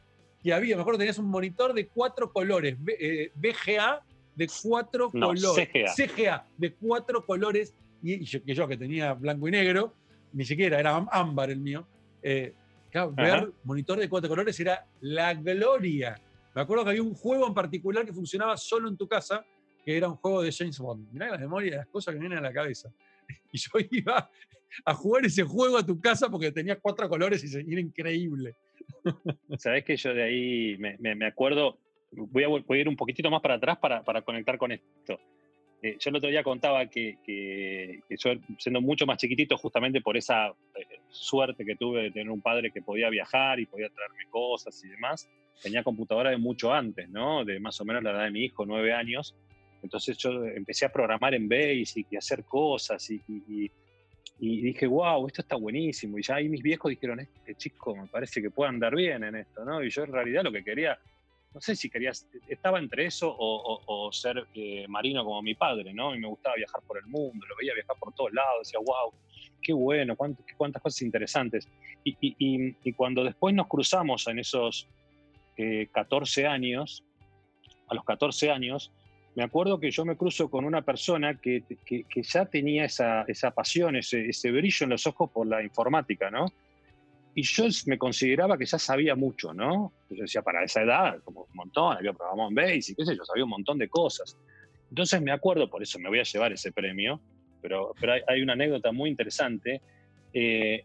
que 0.42 0.54
había. 0.54 0.74
Me 0.74 0.80
acuerdo 0.80 0.98
tenías 0.98 1.18
un 1.18 1.26
monitor 1.26 1.74
de 1.74 1.86
cuatro 1.86 2.32
colores, 2.32 2.76
VGA 2.78 2.94
eh, 2.98 4.00
de 4.34 4.50
cuatro 4.62 5.10
colores. 5.10 5.68
CGA. 5.94 6.46
de 6.56 6.72
cuatro 6.72 7.24
colores. 7.26 7.74
Y, 8.02 8.24
yo, 8.24 8.42
que 8.42 8.54
yo 8.54 8.66
que 8.66 8.76
tenía 8.78 9.12
blanco 9.12 9.48
y 9.48 9.50
negro, 9.50 9.94
ni 10.32 10.44
siquiera 10.44 10.80
era 10.80 10.96
ámbar 11.10 11.50
el 11.50 11.60
mío. 11.60 11.86
Eh, 12.22 12.54
ver 13.12 13.52
monitor 13.64 13.98
de 13.98 14.08
cuatro 14.08 14.30
colores 14.30 14.58
era 14.60 14.86
la 15.00 15.34
gloria. 15.34 16.18
Me 16.54 16.62
acuerdo 16.62 16.84
que 16.84 16.90
había 16.90 17.02
un 17.02 17.14
juego 17.14 17.46
en 17.46 17.54
particular 17.54 18.06
que 18.06 18.14
funcionaba 18.14 18.56
solo 18.56 18.88
en 18.88 18.96
tu 18.96 19.06
casa, 19.06 19.44
que 19.84 19.96
era 19.96 20.08
un 20.08 20.16
juego 20.16 20.42
de 20.42 20.50
James 20.52 20.78
Bond. 20.78 21.12
Mirá 21.12 21.30
la 21.30 21.38
memoria 21.38 21.72
de 21.72 21.76
las 21.78 21.86
cosas 21.88 22.14
que 22.14 22.20
vienen 22.20 22.38
a 22.38 22.42
la 22.42 22.52
cabeza. 22.52 22.90
Y 23.52 23.58
yo 23.58 23.70
iba 23.90 24.30
a 24.84 24.94
jugar 24.94 25.24
ese 25.26 25.42
juego 25.44 25.78
a 25.78 25.86
tu 25.86 26.00
casa 26.00 26.28
porque 26.28 26.52
tenía 26.52 26.78
cuatro 26.78 27.08
colores 27.08 27.44
y 27.44 27.72
era 27.72 27.80
increíble. 27.80 28.54
Sabes 29.58 29.84
que 29.84 29.96
yo 29.96 30.14
de 30.14 30.22
ahí 30.22 30.78
me, 30.78 31.26
acuerdo, 31.26 31.78
voy 32.12 32.44
a, 32.44 32.76
ir 32.76 32.88
un 32.88 32.96
poquitito 32.96 33.30
más 33.30 33.40
para 33.40 33.54
atrás 33.54 33.78
para, 33.78 34.02
para 34.02 34.22
conectar 34.22 34.58
con 34.58 34.72
esto. 34.72 35.18
Eh, 35.80 35.96
yo 36.00 36.10
el 36.10 36.16
otro 36.16 36.28
día 36.28 36.42
contaba 36.42 36.86
que, 36.86 37.18
que, 37.24 38.00
yo, 38.10 38.32
siendo 38.58 38.80
mucho 38.80 39.06
más 39.06 39.18
chiquitito, 39.18 39.56
justamente 39.56 40.00
por 40.00 40.16
esa 40.16 40.48
eh, 40.48 40.98
suerte 41.08 41.64
que 41.64 41.76
tuve 41.76 42.04
de 42.04 42.10
tener 42.10 42.30
un 42.30 42.40
padre 42.40 42.72
que 42.72 42.82
podía 42.82 43.08
viajar 43.10 43.60
y 43.60 43.66
podía 43.66 43.88
traerme 43.88 44.24
cosas 44.28 44.82
y 44.84 44.88
demás, 44.88 45.28
tenía 45.62 45.84
computadora 45.84 46.30
de 46.30 46.36
mucho 46.36 46.72
antes, 46.72 47.08
¿no? 47.08 47.44
De 47.44 47.60
más 47.60 47.80
o 47.80 47.84
menos 47.84 48.02
la 48.02 48.10
edad 48.10 48.24
de 48.24 48.30
mi 48.32 48.44
hijo, 48.44 48.66
nueve 48.66 48.92
años. 48.92 49.36
Entonces 49.80 50.16
yo 50.18 50.44
empecé 50.46 50.84
a 50.86 50.92
programar 50.92 51.34
en 51.34 51.48
Basic 51.48 52.08
y 52.10 52.16
a 52.16 52.18
hacer 52.18 52.44
cosas 52.44 53.08
y, 53.10 53.22
y 53.28 53.70
dije, 54.38 54.86
wow, 54.86 55.26
esto 55.26 55.42
está 55.42 55.56
buenísimo. 55.56 56.18
Y 56.18 56.22
ya 56.22 56.36
ahí 56.36 56.48
mis 56.48 56.62
viejos 56.62 56.90
dijeron, 56.90 57.20
este 57.20 57.54
chico 57.54 57.96
me 57.96 58.06
parece 58.06 58.40
que 58.40 58.50
puede 58.50 58.70
andar 58.70 58.94
bien 58.94 59.24
en 59.24 59.36
esto, 59.36 59.64
¿no? 59.64 59.82
Y 59.82 59.90
yo 59.90 60.04
en 60.04 60.12
realidad 60.12 60.44
lo 60.44 60.52
que 60.52 60.62
quería, 60.62 60.98
no 61.54 61.60
sé 61.60 61.74
si 61.74 61.90
quería, 61.90 62.12
estaba 62.48 62.78
entre 62.78 63.06
eso 63.06 63.34
o, 63.36 64.10
ser 64.12 64.46
eh, 64.54 64.86
marino 64.88 65.24
como 65.24 65.42
mi 65.42 65.54
padre, 65.54 65.92
¿no? 65.92 66.14
Y 66.14 66.18
me 66.18 66.28
gustaba 66.28 66.56
viajar 66.56 66.80
por 66.86 66.98
el 66.98 67.06
mundo, 67.06 67.46
lo 67.46 67.56
veía 67.56 67.74
viajar 67.74 67.96
por 67.98 68.14
todos 68.14 68.32
lados, 68.32 68.68
decía, 68.68 68.78
wow, 68.78 69.12
qué 69.62 69.72
bueno, 69.72 70.16
cuántas 70.16 70.82
cosas 70.82 71.02
interesantes. 71.02 71.68
Y, 72.04 72.92
cuando 72.92 73.24
después 73.24 73.54
nos 73.54 73.66
cruzamos 73.66 74.26
en 74.28 74.38
esos 74.38 74.86
14 75.92 76.42
eh, 76.42 76.46
años, 76.46 77.04
a 77.88 77.94
los 77.94 78.04
14 78.04 78.50
años, 78.50 78.92
me 79.38 79.44
acuerdo 79.44 79.78
que 79.78 79.92
yo 79.92 80.04
me 80.04 80.16
cruzo 80.16 80.50
con 80.50 80.64
una 80.64 80.82
persona 80.82 81.38
que, 81.38 81.62
ya 82.16 82.46
tenía 82.46 82.86
esa, 82.86 83.24
pasión, 83.54 83.94
ese, 83.94 84.50
brillo 84.50 84.82
en 84.82 84.90
los 84.90 85.06
ojos 85.06 85.30
por 85.30 85.46
la 85.46 85.62
informática, 85.62 86.28
¿no? 86.28 86.46
Y 87.36 87.44
yo 87.44 87.66
me 87.86 87.98
consideraba 87.98 88.58
que 88.58 88.66
ya 88.66 88.80
sabía 88.80 89.14
mucho, 89.14 89.54
¿no? 89.54 89.92
Yo 90.10 90.22
decía, 90.22 90.42
para 90.42 90.64
esa 90.64 90.82
edad, 90.82 91.20
como 91.22 91.42
un 91.42 91.54
montón, 91.54 91.96
había 91.96 92.12
programado 92.14 92.48
en 92.48 92.54
Basic, 92.56 92.96
qué 92.96 93.04
sé 93.04 93.16
yo, 93.16 93.24
sabía 93.24 93.44
un 93.44 93.50
montón 93.50 93.78
de 93.78 93.88
cosas. 93.88 94.36
Entonces 94.88 95.22
me 95.22 95.30
acuerdo, 95.30 95.70
por 95.70 95.84
eso 95.84 96.00
me 96.00 96.08
voy 96.08 96.18
a 96.18 96.24
llevar 96.24 96.52
ese 96.52 96.72
premio, 96.72 97.20
pero, 97.62 97.94
pero 98.00 98.14
hay, 98.26 98.42
una 98.42 98.54
anécdota 98.54 98.90
muy 98.90 99.08
interesante. 99.08 99.80
Eh, 100.32 100.84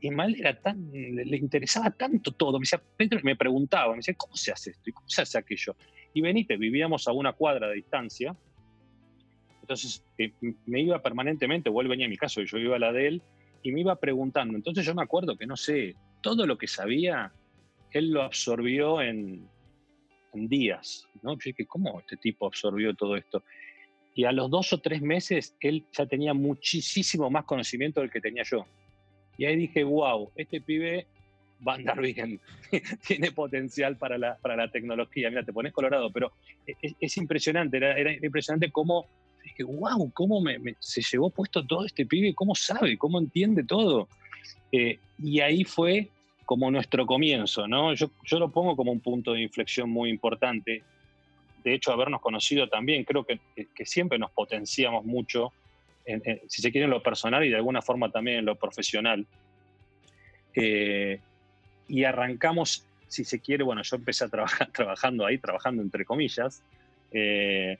y 0.00 0.10
Mal 0.10 0.36
era 0.38 0.56
tan, 0.56 0.88
le 0.92 1.36
interesaba 1.36 1.90
tanto 1.90 2.30
todo. 2.30 2.60
Me, 2.60 2.62
decía, 2.62 2.80
me 3.24 3.34
preguntaba, 3.34 3.90
me 3.90 3.96
decía, 3.96 4.14
¿cómo 4.16 4.36
se 4.36 4.52
hace 4.52 4.70
esto? 4.70 4.88
¿Y 4.88 4.92
cómo 4.92 5.08
se 5.08 5.22
hace 5.22 5.36
aquello? 5.36 5.74
Y 6.14 6.20
Benítez, 6.20 6.58
vivíamos 6.58 7.06
a 7.06 7.12
una 7.12 7.32
cuadra 7.32 7.68
de 7.68 7.74
distancia, 7.74 8.34
entonces 9.60 10.02
eh, 10.16 10.32
me 10.66 10.80
iba 10.80 11.02
permanentemente, 11.02 11.68
o 11.68 11.80
él 11.80 11.88
venía 11.88 12.06
a 12.06 12.08
mi 12.08 12.16
casa 12.16 12.40
y 12.40 12.46
yo 12.46 12.58
iba 12.58 12.76
a 12.76 12.78
la 12.78 12.92
de 12.92 13.08
él, 13.08 13.22
y 13.62 13.72
me 13.72 13.80
iba 13.80 13.96
preguntando. 13.96 14.56
Entonces 14.56 14.84
yo 14.86 14.94
me 14.94 15.02
acuerdo 15.02 15.36
que, 15.36 15.46
no 15.46 15.56
sé, 15.56 15.94
todo 16.22 16.46
lo 16.46 16.56
que 16.56 16.66
sabía, 16.66 17.32
él 17.90 18.10
lo 18.10 18.22
absorbió 18.22 19.02
en, 19.02 19.46
días, 20.32 21.08
¿no? 21.22 21.32
Yo 21.32 21.40
dije, 21.46 21.66
¿cómo 21.66 21.98
este 21.98 22.16
tipo 22.16 22.46
absorbió 22.46 22.94
todo 22.94 23.16
esto? 23.16 23.42
Y 24.14 24.24
a 24.24 24.30
los 24.30 24.48
dos 24.48 24.72
o 24.72 24.78
tres 24.78 25.02
meses, 25.02 25.56
él 25.60 25.84
ya 25.90 26.06
tenía 26.06 26.32
muchísimo 26.32 27.28
más 27.28 27.44
conocimiento 27.44 28.00
del 28.00 28.10
que 28.10 28.20
tenía 28.20 28.44
yo. 28.44 28.64
Y 29.36 29.46
ahí 29.46 29.56
dije, 29.56 29.82
wow, 29.82 30.30
este 30.36 30.60
pibe 30.60 31.08
va 31.66 31.72
a 31.72 31.76
andar 31.76 32.00
bien, 32.00 32.40
tiene 33.06 33.32
potencial 33.32 33.96
para 33.96 34.18
la, 34.18 34.36
para 34.36 34.56
la 34.56 34.70
tecnología. 34.70 35.28
Mira, 35.30 35.42
te 35.42 35.52
pones 35.52 35.72
colorado, 35.72 36.10
pero 36.10 36.32
es, 36.66 37.16
impresionante, 37.16 37.76
era, 37.76 38.12
impresionante 38.12 38.70
cómo, 38.70 39.06
dije, 39.42 39.64
wow, 39.64 40.10
cómo 40.12 40.40
me, 40.40 40.58
se 40.78 41.02
llevó 41.02 41.30
puesto 41.30 41.64
todo 41.64 41.84
este 41.84 42.06
pibe, 42.06 42.34
cómo 42.34 42.54
sabe, 42.54 42.96
cómo 42.96 43.18
entiende 43.18 43.64
todo. 43.64 44.08
Eh, 44.70 44.98
y 45.18 45.40
ahí 45.40 45.64
fue 45.64 46.08
como 46.44 46.70
nuestro 46.70 47.04
comienzo, 47.06 47.66
¿no? 47.66 47.92
Yo, 47.94 48.10
yo 48.24 48.38
lo 48.38 48.50
pongo 48.50 48.76
como 48.76 48.92
un 48.92 49.00
punto 49.00 49.32
de 49.32 49.42
inflexión 49.42 49.90
muy 49.90 50.10
importante. 50.10 50.82
De 51.62 51.74
hecho, 51.74 51.92
habernos 51.92 52.20
conocido 52.20 52.68
también, 52.68 53.04
creo 53.04 53.24
que, 53.24 53.40
que 53.54 53.84
siempre 53.84 54.18
nos 54.18 54.30
potenciamos 54.30 55.04
mucho, 55.04 55.52
si 56.46 56.62
se 56.62 56.72
quiere, 56.72 56.86
en 56.86 56.90
lo 56.90 57.02
personal 57.02 57.44
y 57.44 57.50
de 57.50 57.56
alguna 57.56 57.82
forma 57.82 58.10
también 58.10 58.38
en 58.38 58.44
lo 58.46 58.56
profesional. 58.56 59.26
Eh, 60.54 61.20
y 61.88 62.04
arrancamos, 62.04 62.86
si 63.08 63.24
se 63.24 63.40
quiere, 63.40 63.64
bueno, 63.64 63.82
yo 63.82 63.96
empecé 63.96 64.24
a 64.24 64.28
trabajar 64.28 64.70
trabajando 64.72 65.26
ahí, 65.26 65.38
trabajando 65.38 65.82
entre 65.82 66.04
comillas, 66.04 66.62
eh, 67.12 67.78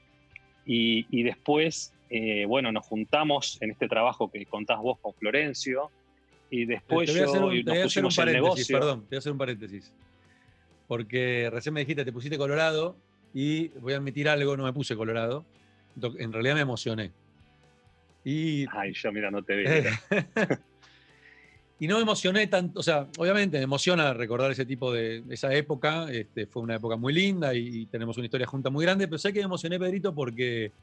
y, 0.65 1.23
después, 1.23 1.93
eh, 2.11 2.45
bueno, 2.45 2.71
nos 2.71 2.85
juntamos 2.85 3.57
en 3.61 3.71
este 3.71 3.87
trabajo 3.87 4.29
que 4.29 4.45
contás 4.45 4.77
vos 4.79 4.99
con 4.99 5.13
Florencio, 5.15 5.89
y 6.51 6.65
después 6.65 7.11
yo 7.11 7.31
un, 7.31 7.63
nos 7.65 7.77
pusimos 7.79 8.17
un 8.17 8.25
negocio. 8.25 8.77
Perdón, 8.77 9.01
te 9.01 9.07
voy 9.09 9.15
a 9.15 9.19
hacer 9.19 9.31
un 9.31 9.37
paréntesis, 9.39 9.91
porque 10.87 11.49
recién 11.51 11.73
me 11.73 11.79
dijiste, 11.79 12.05
te 12.05 12.11
pusiste 12.11 12.37
colorado, 12.37 12.95
y 13.33 13.69
voy 13.79 13.93
a 13.93 13.97
admitir 13.97 14.29
algo, 14.29 14.57
no 14.57 14.63
me 14.63 14.73
puse 14.73 14.95
colorado, 14.95 15.43
en 16.19 16.33
realidad 16.33 16.55
me 16.55 16.61
emocioné. 16.61 17.11
Y, 18.23 18.65
Ay, 18.71 18.93
yo 18.93 19.11
mira, 19.11 19.31
no 19.31 19.41
te 19.41 19.55
vi. 19.55 19.65
y 21.79 21.87
no 21.87 21.95
me 21.95 22.01
emocioné 22.01 22.47
tanto, 22.47 22.81
o 22.81 22.83
sea, 22.83 23.07
obviamente 23.17 23.57
me 23.57 23.63
emociona 23.63 24.13
recordar 24.13 24.51
ese 24.51 24.65
tipo 24.65 24.91
de 24.91 25.23
esa 25.29 25.53
época, 25.53 26.11
este, 26.11 26.45
fue 26.45 26.61
una 26.61 26.75
época 26.75 26.97
muy 26.97 27.13
linda 27.13 27.53
y, 27.53 27.85
tenemos 27.85 28.17
una 28.17 28.25
historia 28.25 28.45
junta 28.45 28.69
muy 28.69 28.83
grande, 28.83 29.07
pero 29.07 29.17
sé 29.17 29.31
que 29.31 29.39
me 29.39 29.45
emocioné, 29.45 29.79
Pedrito, 29.79 30.13
porque 30.13 30.73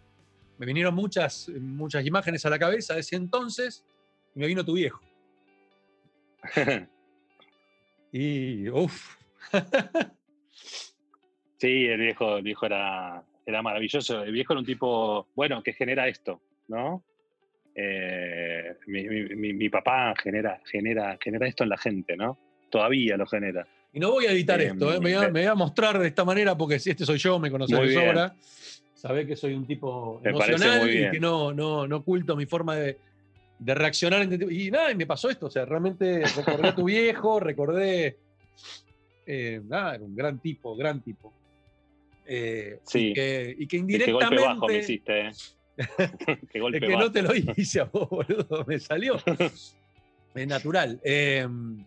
me 0.57 0.65
vinieron 0.65 0.95
muchas, 0.95 1.51
muchas 1.61 2.05
imágenes 2.07 2.47
a 2.47 2.51
la 2.51 2.59
cabeza 2.59 2.95
de 2.95 3.01
ese 3.01 3.17
entonces 3.17 3.85
y 4.35 4.39
me 4.39 4.47
vino 4.47 4.65
tu 4.65 4.73
viejo. 4.73 5.01
y, 8.13 8.71
uff. 8.71 9.17
sí, 11.59 11.87
el 11.87 12.01
viejo, 12.01 12.39
el 12.39 12.43
viejo 12.43 12.65
era, 12.65 13.23
era 13.45 13.61
maravilloso, 13.61 14.23
el 14.23 14.33
viejo 14.33 14.55
era 14.55 14.61
un 14.61 14.67
tipo, 14.67 15.29
bueno, 15.35 15.63
que 15.63 15.75
genera 15.75 16.09
esto, 16.09 16.41
¿no? 16.69 17.05
Eh, 17.79 18.75
mi, 18.87 19.69
papá 19.69 20.15
genera, 20.23 20.63
genera, 20.65 21.19
genera 21.23 21.47
esto 21.47 21.63
en 21.63 21.69
la 21.69 21.77
gente, 21.77 22.17
¿no? 22.17 22.39
Todavía 22.71 23.19
lo 23.19 23.27
genera. 23.27 23.67
Y 23.93 24.01
no 24.01 24.13
voy 24.13 24.25
a 24.25 24.33
editar 24.33 24.59
eh, 24.63 24.69
esto, 24.69 24.95
¿eh? 24.95 24.99
me, 24.99 25.15
voy 25.29 25.43
a, 25.43 25.55
mostrar 25.55 25.99
de 25.99 26.09
esta 26.09 26.25
manera 26.25 26.57
porque 26.57 26.79
si 26.79 26.91
este 26.91 27.05
soy 27.05 27.19
yo, 27.19 27.39
me 27.39 27.51
conoces 27.51 27.79
de 27.79 27.93
sobra. 27.93 28.35
Sabés 28.95 29.27
que 29.27 29.37
soy 29.37 29.53
un 29.53 29.67
tipo 29.67 30.23
emocional 30.25 30.89
y 30.91 31.11
que 31.11 31.21
no, 31.21 31.53
no, 31.53 31.87
no 31.87 31.97
oculto 31.99 32.35
mi 32.35 32.47
forma 32.47 32.77
de, 32.77 32.99
de 33.59 33.75
reaccionar. 33.75 34.27
Y 34.51 34.71
nada, 34.71 34.91
y 34.91 34.95
me 34.95 35.07
pasó 35.07 35.29
esto. 35.29 35.47
O 35.47 35.51
sea, 35.51 35.67
realmente 35.67 36.23
recordé 36.35 36.69
a 36.69 36.75
tu 36.75 36.85
viejo, 36.85 37.41
recordé. 37.41 38.17
nada, 39.65 39.97
era 39.97 40.05
un 40.05 40.17
gran 40.17 40.39
tipo, 40.39 40.75
gran 40.77 41.03
tipo. 41.03 41.31
sí. 42.25 43.09
Y 43.09 43.13
que, 43.13 43.55
y 43.59 43.67
que 43.67 43.77
indirectamente. 43.77 44.37
golpe 44.37 44.47
bajo 44.47 44.67
me 44.67 44.79
hiciste, 44.79 45.31
Qué 46.51 46.61
golpe 46.61 46.79
es 46.79 46.91
que 46.91 46.97
no 46.97 47.13
te 47.13 47.23
lo 47.23 47.35
hice 47.35 47.81
a 47.81 47.85
vos, 47.85 48.09
boludo, 48.11 48.65
me 48.67 48.79
salió. 48.79 49.17
es 50.35 50.47
natural. 50.47 51.01
Em, 51.05 51.85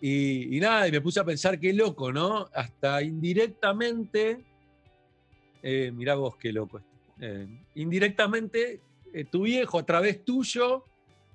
y, 0.00 0.58
nada, 0.60 0.86
y 0.86 0.92
me 0.92 1.00
puse 1.00 1.20
a 1.20 1.24
pensar 1.24 1.58
qué 1.58 1.72
loco, 1.72 2.12
¿no? 2.12 2.48
Hasta 2.54 3.02
indirectamente, 3.02 4.38
eh, 5.62 5.90
mirá 5.92 6.14
vos 6.14 6.36
qué 6.36 6.52
loco. 6.52 6.80
Eh, 7.20 7.46
indirectamente, 7.74 8.80
eh, 9.12 9.24
tu 9.24 9.42
viejo 9.42 9.78
a 9.78 9.86
través 9.86 10.24
tuyo, 10.24 10.84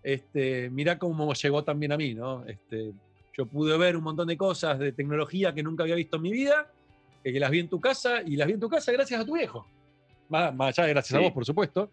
este, 0.04 0.70
mirá 0.70 0.98
cómo 0.98 1.34
llegó 1.34 1.64
también 1.64 1.92
a 1.92 1.98
mí, 1.98 2.14
¿no? 2.14 2.46
Este, 2.46 2.94
yo 3.38 3.46
pude 3.46 3.78
ver 3.78 3.98
un 3.98 4.04
montón 4.04 4.28
de 4.28 4.38
cosas 4.38 4.80
de 4.80 4.92
tecnología 4.92 5.54
que 5.54 5.64
nunca 5.64 5.84
había 5.84 5.96
visto 5.96 6.18
en 6.18 6.24
mi 6.24 6.32
vida, 6.32 6.72
que 7.24 7.40
las 7.40 7.52
vi 7.52 7.60
en 7.60 7.68
tu 7.68 7.80
casa, 7.80 8.22
y 8.22 8.36
las 8.36 8.48
vi 8.48 8.54
en 8.54 8.60
tu 8.60 8.70
casa 8.70 8.92
gracias 8.92 9.20
a 9.20 9.26
tu 9.26 9.36
viejo 9.36 9.68
más, 10.32 10.78
allá 10.78 10.88
de 10.88 10.94
gracias 10.94 11.18
a 11.18 11.22
vos, 11.22 11.32
por 11.32 11.46
supuesto, 11.46 11.92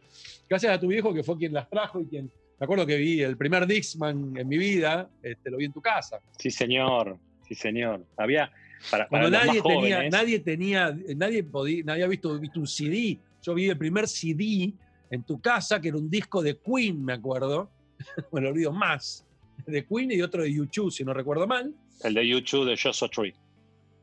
gracias 0.49 0.73
a 0.73 0.81
tu 0.81 0.87
viejo 0.87 1.13
que 1.13 1.23
fue 1.23 1.37
quien 1.37 1.53
las 1.53 1.69
trajo 1.69 2.01
y 2.01 2.07
quien, 2.07 2.31
me 2.59 2.65
acuerdo 2.65 2.87
que 2.87 2.97
vi 2.97 3.21
el 3.21 3.37
primer 3.37 3.67
Dixman 3.67 4.37
en 4.37 4.49
mi 4.49 4.57
vida, 4.57 5.11
este, 5.23 5.51
lo 5.51 5.59
vi 5.59 5.67
en 5.67 5.73
tu 5.73 5.81
casa. 5.81 6.21
Sí, 6.39 6.51
señor, 6.51 7.19
sí, 7.47 7.55
señor. 7.55 8.05
Había, 8.17 8.51
para, 8.91 9.09
Cuando 9.09 9.31
nadie, 9.31 9.61
tenía, 9.61 10.09
nadie 10.09 10.39
tenía, 10.41 10.97
nadie 11.17 11.43
podía, 11.43 11.85
nadie 11.85 12.05
había 12.05 12.11
visto, 12.11 12.39
visto 12.39 12.61
un 12.61 12.67
CD, 12.67 13.19
yo 13.43 13.55
vi 13.55 13.69
el 13.69 13.79
primer 13.79 14.09
CD 14.09 14.73
en 15.11 15.23
tu 15.23 15.41
casa, 15.41 15.81
que 15.81 15.89
era 15.89 15.97
un 15.97 16.11
disco 16.11 16.43
de 16.43 16.59
Queen, 16.59 17.05
me 17.05 17.15
acuerdo, 17.15 17.71
me 18.33 18.41
lo 18.41 18.51
olvido 18.51 18.73
más, 18.73 19.27
de 19.67 19.85
Queen 19.85 20.13
y 20.13 20.23
otro 20.23 20.43
de 20.43 20.53
YouTube, 20.53 20.91
si 20.91 21.05
no 21.05 21.13
recuerdo 21.13 21.47
mal. 21.47 21.75
El 22.05 22.15
de 22.15 22.27
YouTube 22.27 22.67
de 22.67 22.77
Joshua 22.77 23.09
Tree. 23.09 23.35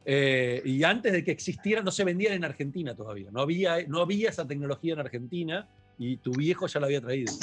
Eh, 0.06 0.62
y 0.64 0.84
antes 0.84 1.12
de 1.12 1.24
que 1.24 1.32
existiera, 1.32 1.82
no 1.82 1.90
se 1.90 2.04
vendían 2.04 2.34
en 2.34 2.46
Argentina 2.46 2.96
todavía. 2.96 3.32
No 3.32 3.42
había, 3.42 3.84
no 3.88 4.02
había 4.02 4.30
esa 4.30 4.48
tecnología 4.48 4.94
en 4.94 5.00
Argentina 5.00 5.68
y 5.98 6.18
tu 6.18 6.32
viejo 6.32 6.68
ya 6.68 6.80
la 6.80 6.86
había 6.86 7.02
traído. 7.02 7.34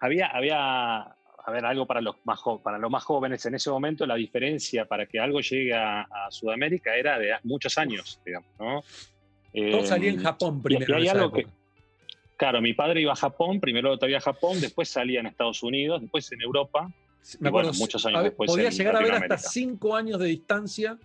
Había, 0.00 0.28
había 0.28 1.16
a 1.44 1.50
ver, 1.50 1.64
algo 1.64 1.86
para 1.86 2.00
los, 2.00 2.16
más 2.24 2.40
para 2.62 2.78
los 2.78 2.90
más 2.90 3.04
jóvenes 3.04 3.44
en 3.46 3.54
ese 3.54 3.70
momento, 3.70 4.06
la 4.06 4.14
diferencia 4.14 4.86
para 4.86 5.06
que 5.06 5.18
algo 5.18 5.40
llegue 5.40 5.74
a, 5.74 6.06
Sudamérica 6.30 6.96
era 6.96 7.18
de 7.18 7.32
muchos 7.42 7.76
años, 7.78 8.20
digamos, 8.24 8.48
¿no? 8.58 8.82
Todo 9.70 9.84
salía 9.84 10.10
en 10.10 10.16
em, 10.16 10.22
Japón 10.22 10.62
primero. 10.62 10.96
hay 10.96 11.08
algo 11.08 11.30
que, 11.30 11.46
claro, 12.38 12.62
mi 12.62 12.72
padre 12.72 13.02
iba 13.02 13.12
a 13.12 13.16
Japón, 13.16 13.60
primero 13.60 13.96
todavía 13.96 14.16
a 14.16 14.20
Japón, 14.20 14.60
después 14.60 14.88
salía 14.88 15.20
en 15.20 15.26
Estados 15.26 15.62
Unidos, 15.62 16.00
después 16.00 16.30
en 16.32 16.40
Europa. 16.40 16.90
Me 17.38 17.50
acuerdo, 17.50 17.72
muchos 17.74 18.04
años 18.06 18.22
después. 18.22 18.50
Podía 18.50 18.70
llegar 18.70 18.96
a 18.96 19.00
ver 19.00 19.12
hasta 19.12 19.38
cinco 19.38 19.94
años 19.94 20.18
de 20.18 20.26
distancia 20.28 20.98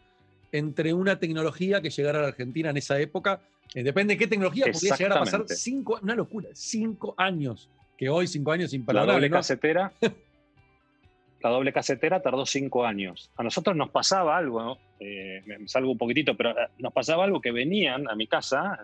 entre 0.51 0.93
una 0.93 1.19
tecnología 1.19 1.81
que 1.81 1.89
llegara 1.89 2.19
a 2.19 2.21
la 2.23 2.27
Argentina 2.29 2.69
en 2.69 2.77
esa 2.77 2.99
época. 2.99 3.41
Eh, 3.73 3.83
depende 3.83 4.13
de 4.13 4.17
qué 4.17 4.27
tecnología, 4.27 4.65
podía 4.71 4.95
llegar 4.95 5.17
a 5.17 5.19
pasar 5.19 5.43
cinco, 5.47 5.99
una 6.01 6.15
locura, 6.15 6.49
cinco 6.53 7.13
años. 7.17 7.69
Que 7.97 8.09
hoy, 8.09 8.27
cinco 8.27 8.51
años 8.51 8.71
sin 8.71 8.85
La 8.87 9.05
doble 9.05 9.29
casetera. 9.29 9.91
la 11.41 11.49
doble 11.49 11.73
casetera 11.73 12.21
tardó 12.21 12.45
cinco 12.45 12.85
años. 12.85 13.31
A 13.35 13.43
nosotros 13.43 13.75
nos 13.75 13.89
pasaba 13.89 14.37
algo, 14.37 14.77
eh, 14.99 15.41
me 15.45 15.67
salgo 15.67 15.91
un 15.91 15.97
poquitito, 15.97 16.35
pero 16.35 16.51
eh, 16.51 16.67
nos 16.77 16.93
pasaba 16.93 17.23
algo 17.25 17.41
que 17.41 17.51
venían 17.51 18.09
a 18.09 18.15
mi 18.15 18.27
casa, 18.27 18.79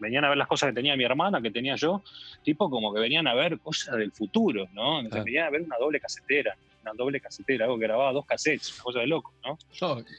venían 0.00 0.24
a 0.24 0.28
ver 0.28 0.38
las 0.38 0.46
cosas 0.46 0.68
que 0.68 0.74
tenía 0.74 0.96
mi 0.96 1.04
hermana, 1.04 1.42
que 1.42 1.50
tenía 1.50 1.74
yo, 1.74 2.02
tipo 2.44 2.70
como 2.70 2.94
que 2.94 3.00
venían 3.00 3.26
a 3.26 3.34
ver 3.34 3.58
cosas 3.58 3.96
del 3.96 4.12
futuro, 4.12 4.68
¿no? 4.72 5.02
Venían 5.02 5.46
a 5.46 5.50
ver 5.50 5.62
una 5.62 5.76
doble 5.76 5.98
casetera 5.98 6.56
una 6.82 6.92
doble 6.94 7.20
casetera, 7.20 7.64
algo 7.64 7.78
que 7.78 7.84
grababa 7.84 8.12
dos 8.12 8.26
cassettes, 8.26 8.74
una 8.74 8.82
cosa 8.84 9.00
de 9.00 9.06
loco, 9.06 9.32
¿no? 9.44 9.58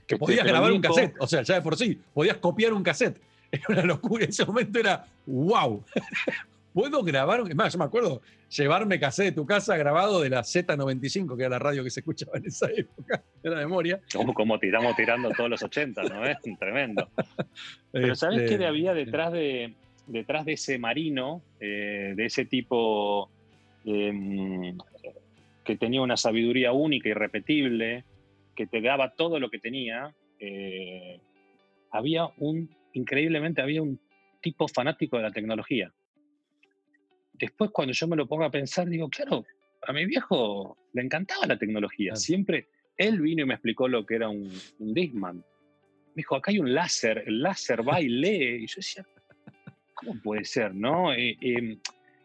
que 0.05 0.17
podías 0.17 0.45
grabar 0.45 0.71
un 0.71 0.81
cassette, 0.81 1.15
o 1.19 1.27
sea, 1.27 1.41
ya 1.41 1.55
de 1.55 1.61
por 1.61 1.75
sí, 1.77 1.99
podías 2.13 2.37
copiar 2.37 2.73
un 2.73 2.83
cassette. 2.83 3.19
Era 3.51 3.65
una 3.67 3.83
locura, 3.83 4.25
en 4.25 4.29
ese 4.29 4.45
momento 4.45 4.79
era 4.79 5.07
wow. 5.25 5.83
¿Puedo 6.73 7.03
grabar? 7.03 7.41
Es 7.49 7.55
más, 7.55 7.73
yo 7.73 7.79
me 7.79 7.85
acuerdo 7.85 8.21
llevarme 8.49 8.99
cassette 8.99 9.29
de 9.29 9.31
tu 9.31 9.45
casa 9.45 9.75
grabado 9.75 10.21
de 10.21 10.29
la 10.29 10.41
Z95, 10.41 11.35
que 11.35 11.43
era 11.43 11.49
la 11.49 11.59
radio 11.59 11.83
que 11.83 11.89
se 11.89 12.01
escuchaba 12.01 12.37
en 12.37 12.45
esa 12.45 12.67
época, 12.75 13.23
de 13.43 13.49
la 13.49 13.57
memoria. 13.57 13.99
Como, 14.13 14.33
como 14.33 14.59
tiramos 14.59 14.95
tirando 14.95 15.29
todos 15.31 15.49
los 15.49 15.63
80, 15.63 16.03
¿no 16.03 16.25
es? 16.25 16.37
Tremendo. 16.59 17.09
Pero 17.91 18.15
¿sabes 18.15 18.47
qué 18.47 18.53
este, 18.53 18.65
había 18.67 18.93
detrás 18.93 19.31
de, 19.31 19.73
detrás 20.07 20.45
de 20.45 20.53
ese 20.53 20.77
marino, 20.77 21.41
eh, 21.59 22.13
de 22.15 22.25
ese 22.25 22.45
tipo 22.45 23.29
em, 23.85 24.77
que 25.69 25.77
tenía 25.77 26.01
una 26.01 26.17
sabiduría 26.17 26.71
única, 26.71 27.09
irrepetible, 27.09 28.03
que 28.55 28.65
te 28.65 28.81
daba 28.81 29.13
todo 29.13 29.39
lo 29.39 29.51
que 29.51 29.59
tenía, 29.59 30.15
eh, 30.39 31.19
había 31.91 32.25
un, 32.37 32.75
increíblemente, 32.93 33.61
había 33.61 33.83
un 33.83 33.99
tipo 34.41 34.67
fanático 34.67 35.17
de 35.17 35.23
la 35.23 35.31
tecnología. 35.31 35.93
Después, 37.33 37.69
cuando 37.69 37.93
yo 37.93 38.07
me 38.07 38.15
lo 38.15 38.27
pongo 38.27 38.45
a 38.45 38.49
pensar, 38.49 38.89
digo, 38.89 39.09
claro, 39.09 39.45
a 39.83 39.93
mi 39.93 40.07
viejo 40.07 40.75
le 40.93 41.03
encantaba 41.03 41.45
la 41.45 41.59
tecnología. 41.59 42.15
Siempre 42.15 42.65
él 42.97 43.21
vino 43.21 43.43
y 43.43 43.45
me 43.45 43.53
explicó 43.53 43.87
lo 43.87 44.07
que 44.07 44.15
era 44.15 44.27
un, 44.27 44.51
un 44.79 44.93
Discman. 44.95 45.37
Me 45.37 46.15
dijo, 46.15 46.35
acá 46.35 46.49
hay 46.49 46.57
un 46.57 46.73
láser, 46.73 47.25
el 47.27 47.43
láser 47.43 47.87
va 47.87 48.01
y 48.01 48.09
lee. 48.09 48.63
Y 48.63 48.65
yo 48.65 48.77
decía, 48.77 49.05
¿cómo 49.93 50.19
puede 50.19 50.45
ser, 50.45 50.73
no? 50.73 51.13
Eh, 51.13 51.37
eh, 51.39 51.77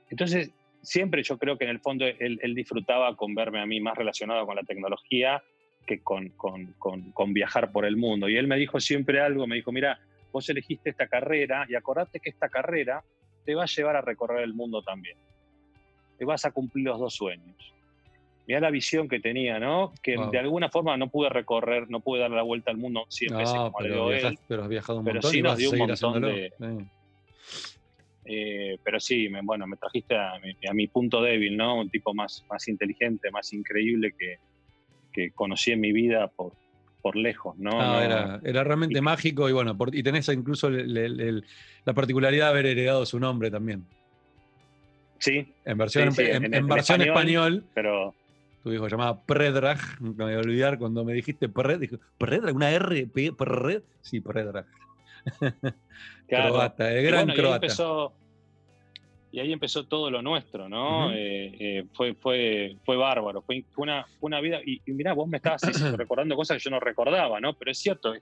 entonces, 0.09 0.51
siempre 0.85 1.23
yo 1.23 1.39
creo 1.39 1.59
que 1.59 1.65
en 1.65 1.71
el 1.71 1.81
fondo 1.81 2.05
él, 2.07 2.55
disfrutaba 2.55 3.17
con 3.17 3.35
verme 3.35 3.61
a 3.61 3.67
mí 3.67 3.81
más 3.81 3.97
relacionado 3.97 4.47
con 4.47 4.57
la 4.57 4.63
tecnología 4.63 5.43
que 5.87 6.03
con, 6.03 6.31
con, 6.79 7.35
viajar 7.35 7.73
por 7.73 7.85
el 7.85 7.97
mundo. 7.97 8.29
Y 8.29 8.37
él 8.37 8.47
me 8.47 8.57
dijo 8.57 8.81
siempre 8.81 9.21
algo, 9.21 9.47
me 9.47 9.57
dijo, 9.57 9.71
mira, 9.71 9.99
vos 10.33 10.49
elegiste 10.49 10.91
esta 10.91 11.09
carrera 11.09 11.67
y 11.69 11.75
acordate 11.75 12.21
que 12.21 12.31
esta 12.31 12.49
carrera 12.49 13.03
te 13.45 13.55
va 13.55 13.65
a 13.65 13.67
llevar 13.67 13.97
a 13.97 14.01
recorrer 14.01 14.43
el 14.43 14.55
mundo 14.55 14.83
también. 14.83 15.17
Te 16.19 16.25
vas 16.25 16.45
a 16.45 16.53
cumplir 16.53 16.87
los 16.87 16.99
dos 16.99 17.15
sueños. 17.15 17.75
Mira 18.47 18.61
la 18.61 18.71
visión 18.71 19.09
que 19.09 19.21
tenía, 19.21 19.59
¿no? 19.59 19.93
Que 20.03 20.17
de 20.31 20.39
alguna 20.39 20.69
forma 20.69 20.97
no 20.97 21.09
pude 21.09 21.31
recorrer, 21.31 21.91
no 21.91 22.01
pude 22.01 22.21
dar 22.21 22.31
la 22.31 22.43
vuelta 22.43 22.71
al 22.71 22.77
mundo 22.77 23.07
siempre 23.09 23.45
como 23.45 23.73
pero, 23.79 24.13
él. 24.13 24.39
Pero 24.47 24.63
has 24.63 24.69
viajado 24.69 24.99
un 24.99 25.05
montón. 25.07 25.31
sí 25.31 25.43
nos 25.43 25.57
dio 25.57 25.71
un 25.71 25.79
montón 25.79 26.21
de, 26.21 26.47
eh, 26.47 26.87
pero 28.25 29.01
sí, 29.01 29.29
me, 29.29 29.41
bueno, 29.43 29.67
me 29.67 29.77
trajiste 29.77 30.17
a 30.17 30.41
mi, 30.73 30.87
punto 30.89 31.23
débil, 31.23 31.57
¿no? 31.57 31.81
Un 31.81 31.91
tipo 31.91 32.15
más, 32.15 32.45
más 32.51 32.67
inteligente, 32.69 33.31
más 33.31 33.53
increíble 33.53 34.15
que, 34.19 34.39
que 35.13 35.31
conocí 35.33 35.73
en 35.73 35.81
mi 35.81 35.93
vida 35.93 36.29
por, 36.29 36.53
por 37.05 37.17
lejos, 37.17 37.57
¿no? 37.59 38.01
era, 38.01 38.41
era, 38.43 38.65
realmente 38.65 39.01
mágico 39.03 39.49
y 39.49 39.53
bueno, 39.53 39.77
y 39.93 40.03
tenés 40.03 40.27
incluso 40.31 40.71
la 40.71 41.93
particularidad 41.95 42.47
de 42.47 42.51
haber 42.51 42.67
heredado 42.67 43.05
su 43.05 43.21
nombre 43.21 43.51
también. 43.51 43.85
Sí. 45.19 45.47
En 45.67 45.79
versión, 45.79 46.13
en, 46.17 46.67
versión 46.67 47.03
español, 47.03 47.65
Pero 47.75 48.15
tu 48.63 48.73
hijo 48.73 48.89
llamaba 48.89 49.23
Predrag, 49.23 49.79
nunca 50.01 50.25
me 50.25 50.35
voy 50.35 50.43
a 50.43 50.47
olvidar 50.47 50.79
cuando 50.79 51.05
me 51.05 51.13
dijiste 51.13 51.51
Predrag, 51.51 51.79
dije, 51.79 51.99
Predrag, 52.17 52.57
una 52.57 52.71
R, 52.71 53.07
Predrag, 53.07 53.83
sí, 54.01 54.21
Predrag. 54.21 54.65
croata, 56.29 56.93
el 56.93 57.07
gran 57.07 57.29
croata. 57.29 57.49
Ahí 57.49 57.55
empezó, 57.55 58.13
y 59.35 59.41
ahí 59.41 59.53
empezó 59.53 59.85
todo 59.85 60.11
lo 60.11 60.23
nuestro, 60.23 60.69
¿no? 60.69 61.13
Eh, 61.13 61.57
eh, 61.59 61.85
fue, 61.93 62.15
fue, 62.15 62.77
fue 62.85 62.97
bárbaro, 62.97 63.43
fue, 63.43 63.65
una, 63.77 64.07
una 64.21 64.41
vida, 64.41 64.61
y, 64.65 64.81
mirá, 64.87 65.13
vos 65.13 65.27
me 65.27 65.39
estabas 65.39 65.63
recordando 65.97 66.37
cosas 66.37 66.59
que 66.59 66.63
yo 66.63 66.71
no 66.71 66.79
recordaba, 66.79 67.41
¿no? 67.41 67.53
Pero 67.55 67.73
es 67.73 67.79
cierto, 67.79 68.15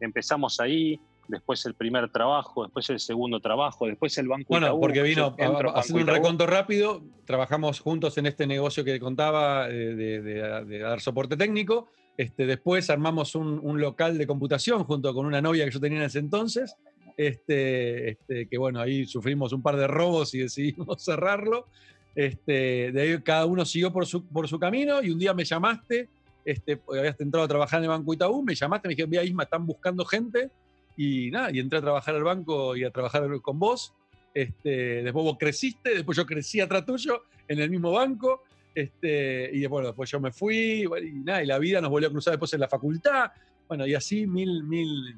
empezamos 0.00 0.58
ahí, 0.60 0.98
después 1.28 1.64
el 1.66 1.74
primer 1.74 2.10
trabajo, 2.10 2.64
después 2.64 2.88
el 2.90 2.98
segundo 2.98 3.40
trabajo, 3.40 3.86
después 3.86 4.16
el 4.18 4.28
banco. 4.28 4.46
Bueno, 4.48 4.78
porque 4.80 5.02
vino 5.02 5.36
haciendo 5.74 6.02
un 6.02 6.16
reconto 6.16 6.46
rápido, 6.46 7.02
trabajamos 7.26 7.80
juntos 7.80 8.16
en 8.18 8.26
este 8.26 8.46
negocio 8.46 8.84
que 8.84 8.98
contaba 8.98 9.68
eh, 9.68 9.72
de, 9.74 10.78
dar 10.78 11.00
soporte 11.00 11.36
técnico. 11.36 11.90
Este, 12.18 12.46
después 12.46 12.90
armamos 12.90 13.34
un, 13.36 13.60
un, 13.62 13.80
local 13.80 14.18
de 14.18 14.26
computación 14.26 14.82
junto 14.82 15.14
con 15.14 15.24
una 15.24 15.40
novia 15.40 15.64
que 15.64 15.70
yo 15.70 15.80
tenía 15.80 16.00
en 16.00 16.04
ese 16.04 16.18
entonces. 16.18 16.74
Este, 17.16 18.10
este, 18.10 18.48
que 18.48 18.58
bueno, 18.58 18.80
ahí 18.80 19.06
sufrimos 19.06 19.52
un 19.52 19.62
par 19.62 19.76
de 19.76 19.86
robos 19.86 20.34
y 20.34 20.40
decidimos 20.40 20.86
cerrarlo. 21.02 21.66
Este, 22.14 22.90
de 22.90 23.00
ahí 23.00 23.22
cada 23.22 23.46
uno 23.46 23.64
siguió 23.64 23.92
por 23.92 24.04
su, 24.04 24.26
por 24.26 24.48
su 24.48 24.58
camino 24.58 25.00
y 25.00 25.10
un 25.10 25.18
día 25.20 25.32
me 25.32 25.44
llamaste, 25.44 26.08
este, 26.44 26.80
habías 26.88 27.20
entrado 27.20 27.44
a 27.44 27.48
trabajar 27.48 27.78
en 27.78 27.84
el 27.84 27.90
Banco 27.90 28.12
Itaú, 28.12 28.42
me 28.42 28.56
llamaste, 28.56 28.88
me 28.88 28.94
dijiste, 28.94 29.08
mira 29.08 29.22
Isma, 29.22 29.44
están 29.44 29.64
buscando 29.64 30.04
gente 30.04 30.50
y 30.96 31.30
nada, 31.30 31.50
y 31.52 31.60
entré 31.60 31.78
a 31.78 31.82
trabajar 31.82 32.16
al 32.16 32.24
banco 32.24 32.74
y 32.74 32.82
a 32.82 32.90
trabajar 32.90 33.28
con 33.40 33.60
vos. 33.60 33.94
Este, 34.34 35.04
después 35.04 35.24
vos 35.24 35.36
creciste, 35.38 35.94
después 35.94 36.16
yo 36.16 36.26
crecí 36.26 36.60
atrás 36.60 36.84
tuyo 36.84 37.22
en 37.46 37.60
el 37.60 37.70
mismo 37.70 37.92
banco. 37.92 38.42
Este, 38.74 39.50
y 39.52 39.66
bueno, 39.66 39.88
después 39.88 40.10
yo 40.10 40.20
me 40.20 40.30
fui 40.30 40.84
y, 40.84 41.12
nada, 41.24 41.42
y 41.42 41.46
la 41.46 41.58
vida 41.58 41.80
nos 41.80 41.90
volvió 41.90 42.08
a 42.08 42.12
cruzar 42.12 42.32
después 42.32 42.52
en 42.54 42.60
la 42.60 42.68
facultad. 42.68 43.30
Bueno, 43.66 43.86
y 43.86 43.94
así 43.94 44.26
mil, 44.26 44.64
mil, 44.64 45.16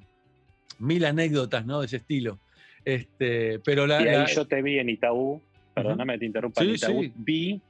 mil 0.78 1.04
anécdotas, 1.04 1.66
¿no? 1.66 1.80
De 1.80 1.86
ese 1.86 1.98
estilo. 1.98 2.38
Este, 2.84 3.58
pero 3.60 3.86
la, 3.86 4.02
y 4.02 4.08
ahí 4.08 4.34
yo 4.34 4.46
te 4.46 4.62
vi 4.62 4.78
en 4.78 4.88
Itaú, 4.88 5.40
perdóname, 5.74 6.18
te 6.18 6.26
interrumpa, 6.26 6.62
en 6.62 6.70
Itaú 6.70 7.12
vi, 7.14 7.60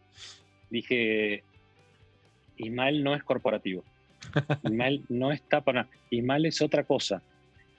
dije, 0.70 1.42
Ismael 2.56 3.02
no 3.02 3.14
es 3.14 3.22
corporativo. 3.24 3.84
Ismael 4.64 5.04
no 5.08 5.32
está 5.32 5.62
para 5.62 5.88
Ismael 6.10 6.46
es 6.46 6.60
otra 6.62 6.84
cosa. 6.84 7.22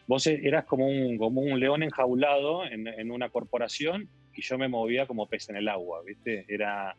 Vos 0.08 0.28
e, 0.28 0.42
eras 0.44 0.66
como 0.66 0.88
un, 0.88 1.18
como 1.18 1.42
un 1.42 1.60
león 1.60 1.84
enjaulado 1.84 2.66
en, 2.66 3.12
una 3.12 3.30
corporación 3.30 4.10
y 4.36 4.42
yo 4.42 4.58
me 4.58 4.68
movía 4.68 5.06
como 5.06 5.28
pez 5.28 5.50
en 5.50 5.58
el 5.58 5.68
agua, 5.68 6.02
¿viste? 6.06 6.46
Era, 6.48 6.96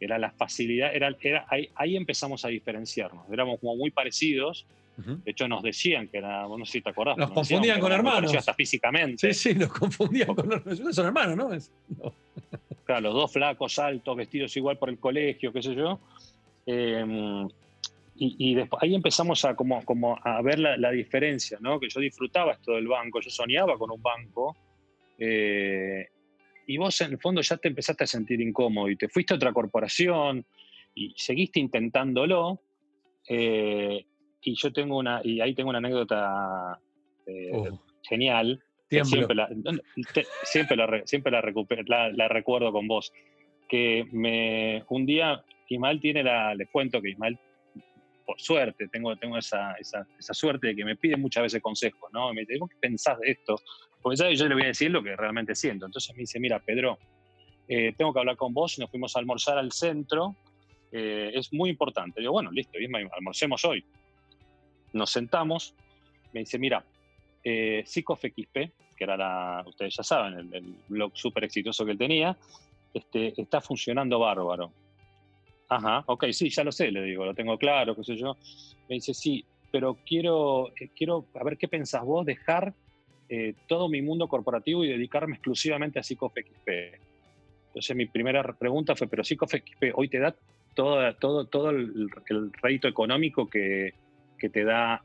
era 0.00 0.18
la 0.18 0.30
facilidad, 0.30 0.94
era, 0.94 1.14
era, 1.20 1.46
ahí, 1.48 1.68
ahí 1.74 1.96
empezamos 1.96 2.44
a 2.44 2.48
diferenciarnos. 2.48 3.30
Éramos 3.30 3.60
como 3.60 3.76
muy 3.76 3.90
parecidos, 3.90 4.66
de 4.98 5.30
hecho, 5.30 5.46
nos 5.46 5.62
decían 5.62 6.08
que 6.08 6.18
era, 6.18 6.42
no 6.48 6.64
sé 6.64 6.72
si 6.72 6.80
te 6.80 6.90
acordás. 6.90 7.16
Nos, 7.16 7.30
confundían 7.30 7.78
con 7.78 7.92
hermanos. 7.92 8.34
Hasta 8.34 8.52
físicamente. 8.52 9.32
Sí, 9.32 9.52
sí, 9.52 9.58
nos 9.58 9.72
confundían 9.72 10.34
con 10.34 10.52
hermanos. 10.52 10.94
Son 10.94 11.06
hermanos, 11.06 11.36
¿no? 11.36 12.10
Claro, 12.84 13.02
los 13.02 13.14
dos 13.14 13.32
flacos, 13.32 13.78
altos, 13.78 14.16
vestidos 14.16 14.56
igual 14.56 14.76
por 14.76 14.88
el 14.88 14.98
colegio, 14.98 15.52
qué 15.52 15.62
sé 15.62 15.74
yo. 15.76 16.00
Em, 16.66 17.48
y, 18.16 18.54
después, 18.54 18.82
ahí 18.82 18.96
empezamos 18.96 19.44
a, 19.44 19.54
como, 19.54 19.84
como 19.84 20.18
a 20.20 20.42
ver 20.42 20.58
la, 20.58 20.90
diferencia, 20.90 21.58
¿no? 21.60 21.78
Que 21.78 21.88
yo 21.88 22.00
disfrutaba 22.00 22.52
esto 22.52 22.72
del 22.72 22.88
banco, 22.88 23.20
yo 23.20 23.30
soñaba 23.30 23.78
con 23.78 23.92
un 23.92 24.02
banco. 24.02 24.56
Eh, 25.16 26.08
y 26.68 26.76
vos 26.76 27.00
en 27.00 27.12
el 27.12 27.18
fondo 27.18 27.40
ya 27.40 27.56
te 27.56 27.68
empezaste 27.68 28.04
a 28.04 28.06
sentir 28.06 28.42
incómodo 28.42 28.90
y 28.90 28.96
te 28.96 29.08
fuiste 29.08 29.32
a 29.32 29.36
otra 29.36 29.54
corporación 29.54 30.44
y 30.94 31.14
seguiste 31.16 31.58
intentándolo. 31.58 32.60
Eh, 33.26 34.04
y 34.42 34.54
yo 34.54 34.70
tengo 34.70 34.98
una, 34.98 35.22
y 35.24 35.40
ahí 35.40 35.54
tengo 35.54 35.70
una 35.70 35.78
anécdota 35.78 36.78
eh, 37.26 37.70
genial, 38.02 38.62
siempre, 38.90 39.34
la, 39.34 39.48
siempre, 40.44 40.76
la, 40.76 41.02
siempre 41.06 41.32
la, 41.32 42.28
recuerdo 42.28 42.70
con 42.70 42.86
vos. 42.86 43.14
Que 43.66 44.06
me, 44.12 44.84
un 44.90 45.06
día 45.06 45.42
Ismael 45.68 46.00
tiene 46.00 46.22
la, 46.22 46.54
les 46.54 46.68
cuento 46.68 47.00
que 47.00 47.10
Ismael, 47.10 47.38
por 48.26 48.38
suerte, 48.38 48.88
tengo, 48.88 49.16
tengo 49.16 49.38
esa, 49.38 49.72
esa, 49.72 50.04
suerte 50.34 50.66
de 50.68 50.76
que 50.76 50.84
me 50.84 50.96
pide 50.96 51.16
muchas 51.16 51.44
veces 51.44 51.62
consejos, 51.62 52.10
¿no? 52.12 52.34
Me 52.34 52.42
dice, 52.42 52.58
¿qué 52.58 52.76
pensás 52.78 53.18
de 53.20 53.30
esto? 53.30 53.56
Porque 54.02 54.16
ya 54.16 54.30
yo 54.30 54.48
le 54.48 54.54
voy 54.54 54.64
a 54.64 54.68
decir 54.68 54.90
lo 54.90 55.02
que 55.02 55.16
realmente 55.16 55.54
siento. 55.54 55.86
Entonces 55.86 56.14
me 56.14 56.20
dice, 56.20 56.38
mira, 56.38 56.58
Pedro, 56.60 56.98
eh, 57.68 57.92
tengo 57.96 58.12
que 58.12 58.18
hablar 58.20 58.36
con 58.36 58.54
vos, 58.54 58.78
nos 58.78 58.90
fuimos 58.90 59.14
a 59.16 59.18
almorzar 59.18 59.58
al 59.58 59.72
centro, 59.72 60.36
eh, 60.92 61.30
es 61.34 61.52
muy 61.52 61.70
importante. 61.70 62.20
Digo, 62.20 62.32
bueno, 62.32 62.50
listo, 62.50 62.78
almorcemos 63.12 63.64
hoy. 63.64 63.84
Nos 64.92 65.10
sentamos, 65.10 65.74
me 66.32 66.40
dice, 66.40 66.58
mira, 66.58 66.84
eh, 67.44 67.84
XP, 67.86 68.54
que 68.96 69.04
era 69.04 69.16
la, 69.16 69.62
ustedes 69.66 69.94
ya 69.96 70.02
saben, 70.02 70.52
el, 70.52 70.74
blog 70.88 71.12
súper 71.14 71.44
exitoso 71.44 71.84
que 71.84 71.92
él 71.92 71.98
tenía, 71.98 72.36
este, 72.92 73.40
está 73.40 73.60
funcionando 73.60 74.18
bárbaro. 74.18 74.72
Ajá, 75.68 76.02
ok, 76.06 76.26
sí, 76.32 76.48
ya 76.48 76.64
lo 76.64 76.72
sé, 76.72 76.90
le 76.90 77.02
digo, 77.02 77.26
lo 77.26 77.34
tengo 77.34 77.58
claro, 77.58 77.94
qué 77.94 78.02
sé 78.02 78.16
yo. 78.16 78.36
Me 78.88 78.96
dice, 78.96 79.12
sí, 79.12 79.44
pero 79.70 79.98
quiero, 80.06 80.68
eh, 80.80 80.88
quiero 80.96 81.26
a 81.34 81.44
ver 81.44 81.58
qué 81.58 81.68
pensás 81.68 82.04
vos, 82.04 82.24
dejar 82.24 82.74
eh, 83.28 83.54
todo 83.66 83.88
mi 83.88 84.00
mundo 84.00 84.26
corporativo 84.26 84.84
y 84.84 84.88
dedicarme 84.88 85.34
exclusivamente 85.34 85.98
a 85.98 86.02
XP. 86.34 86.68
Entonces 87.68 87.96
mi 87.96 88.06
primera 88.06 88.42
pregunta 88.54 88.96
fue, 88.96 89.06
pero 89.06 89.22
XP 89.58 89.92
hoy 89.94 90.08
te 90.08 90.18
da 90.18 90.34
todo, 90.74 91.14
todo, 91.16 91.44
todo 91.46 91.70
el, 91.70 92.08
el 92.28 92.52
rédito 92.62 92.88
económico 92.88 93.48
que, 93.48 93.92
que 94.38 94.48
te 94.48 94.64
da 94.64 95.02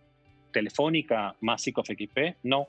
Telefónica 0.54 1.36
más 1.42 1.62
XP? 1.64 2.38
No. 2.44 2.68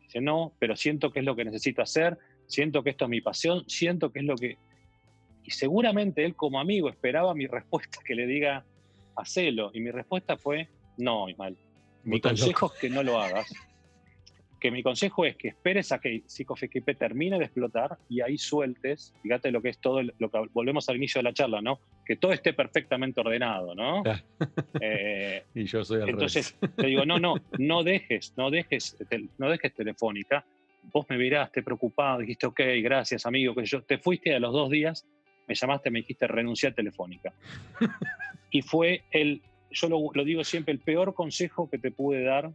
Dice, 0.00 0.22
no, 0.22 0.52
pero 0.58 0.76
siento 0.76 1.10
que 1.10 1.18
es 1.18 1.26
lo 1.26 1.36
que 1.36 1.44
necesito 1.44 1.82
hacer, 1.82 2.16
siento 2.46 2.82
que 2.82 2.90
esto 2.90 3.04
es 3.04 3.10
mi 3.10 3.20
pasión, 3.20 3.64
siento 3.68 4.10
que 4.10 4.20
es 4.20 4.24
lo 4.24 4.36
que... 4.36 4.56
Y 5.44 5.50
seguramente 5.50 6.24
él 6.24 6.34
como 6.34 6.60
amigo 6.60 6.88
esperaba 6.88 7.34
mi 7.34 7.46
respuesta 7.46 7.98
que 8.04 8.14
le 8.14 8.26
diga, 8.26 8.64
hacelo. 9.16 9.70
Y 9.74 9.80
mi 9.80 9.90
respuesta 9.90 10.36
fue, 10.36 10.68
no, 10.96 11.28
Ismael. 11.28 11.56
Mi 12.04 12.20
consejo 12.20 12.72
es 12.72 12.80
que 12.80 12.88
no 12.88 13.02
lo 13.02 13.20
hagas 13.20 13.52
que 14.58 14.70
mi 14.70 14.82
consejo 14.82 15.24
es 15.24 15.36
que 15.36 15.48
esperes 15.48 15.92
a 15.92 16.00
que 16.00 16.22
PsicoFXP 16.26 16.96
termine 16.98 17.38
de 17.38 17.44
explotar 17.44 17.96
y 18.08 18.20
ahí 18.20 18.38
sueltes, 18.38 19.14
fíjate 19.22 19.50
lo 19.50 19.62
que 19.62 19.70
es 19.70 19.78
todo, 19.78 20.02
lo 20.02 20.30
que 20.30 20.38
volvemos 20.52 20.88
al 20.88 20.96
inicio 20.96 21.20
de 21.20 21.24
la 21.24 21.32
charla, 21.32 21.60
¿no? 21.62 21.80
Que 22.04 22.16
todo 22.16 22.32
esté 22.32 22.52
perfectamente 22.52 23.20
ordenado, 23.20 23.74
¿no? 23.74 24.02
Eh, 24.80 25.44
y 25.54 25.64
yo 25.64 25.84
soy 25.84 26.02
al 26.02 26.10
Entonces, 26.10 26.56
te 26.76 26.86
digo, 26.86 27.04
no, 27.04 27.18
no, 27.18 27.36
no 27.58 27.84
dejes, 27.84 28.34
no 28.36 28.50
dejes, 28.50 28.96
no 29.38 29.48
dejes 29.50 29.74
Telefónica. 29.74 30.44
Vos 30.92 31.06
me 31.08 31.18
miraste 31.18 31.62
preocupado, 31.62 32.20
dijiste, 32.20 32.46
ok, 32.46 32.60
gracias, 32.82 33.26
amigo, 33.26 33.54
que 33.54 33.64
yo 33.64 33.82
te 33.82 33.98
fuiste 33.98 34.34
a 34.34 34.40
los 34.40 34.52
dos 34.52 34.70
días, 34.70 35.06
me 35.46 35.54
llamaste, 35.54 35.90
me 35.90 36.00
dijiste, 36.00 36.26
renunciar 36.26 36.72
a 36.72 36.76
Telefónica. 36.76 37.32
y 38.50 38.62
fue 38.62 39.02
el, 39.10 39.42
yo 39.70 39.88
lo, 39.88 40.10
lo 40.12 40.24
digo 40.24 40.42
siempre, 40.42 40.72
el 40.72 40.80
peor 40.80 41.14
consejo 41.14 41.68
que 41.70 41.78
te 41.78 41.90
pude 41.90 42.22
dar 42.22 42.50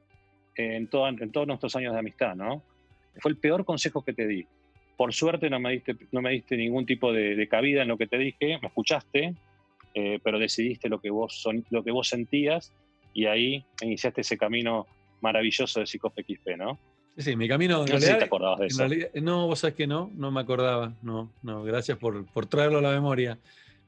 en, 0.56 0.90
en 0.92 1.32
todos 1.32 1.48
nuestros 1.48 1.76
años 1.76 1.94
de 1.94 2.00
amistad, 2.00 2.36
¿no? 2.36 2.64
Fue 3.20 3.32
el 3.32 3.38
peor 3.38 3.66
consejo 3.66 4.04
que 4.04 4.14
te 4.14 4.28
di. 4.28 4.46
Por 4.98 5.14
suerte 5.14 5.50
no 5.50 5.60
me 5.60 5.72
diste, 5.72 5.96
no 6.12 6.22
me 6.22 6.32
diste 6.32 6.56
ningún 6.56 6.86
tipo 6.86 7.12
de, 7.12 7.48
cabida 7.48 7.82
en 7.82 7.88
lo 7.88 7.98
que 7.98 8.08
te 8.08 8.18
dije, 8.18 8.60
me 8.62 8.68
escuchaste, 8.68 9.36
eh, 9.94 10.20
pero 10.24 10.40
decidiste 10.40 10.90
lo 10.90 11.00
que, 11.00 11.10
vos 11.10 11.42
son, 11.42 11.66
lo 11.70 11.84
que 11.84 11.92
vos 11.92 12.08
sentías 12.10 12.72
y 13.14 13.26
ahí 13.26 13.66
iniciaste 13.82 14.22
ese 14.22 14.38
camino 14.38 14.88
maravilloso 15.22 15.80
de 15.80 15.88
XP, 15.88 16.58
¿no? 16.58 16.80
Sí, 17.18 17.36
mi 17.36 17.48
camino. 17.48 17.86
No 17.86 18.00
sé 18.00 18.14
si 18.14 18.18
te 18.18 18.24
acordabas 18.24 18.60
de 18.60 18.68
eso. 18.68 18.88
no, 19.22 19.48
vos 19.48 19.60
sabés 19.60 19.76
que 19.76 19.86
no, 19.86 20.12
no 20.16 20.32
me 20.32 20.42
acordaba. 20.42 20.94
No, 21.04 21.32
no, 21.44 21.64
gracias 21.64 21.98
por, 21.98 22.26
por 22.26 22.48
traerlo 22.48 22.80
a 22.80 22.82
la 22.82 22.92
memoria. 22.92 23.38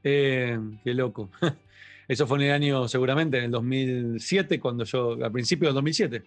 Eh, 0.04 0.58
qué 0.84 0.94
loco. 0.94 1.30
Eso 2.08 2.28
fue 2.28 2.38
en 2.38 2.44
el 2.44 2.52
año, 2.52 2.86
seguramente, 2.86 3.38
en 3.38 3.44
el 3.44 3.50
2007, 3.50 4.60
cuando 4.60 4.84
yo, 4.84 5.14
al 5.20 5.32
principio 5.32 5.66
del 5.66 5.74
2007 5.74 6.22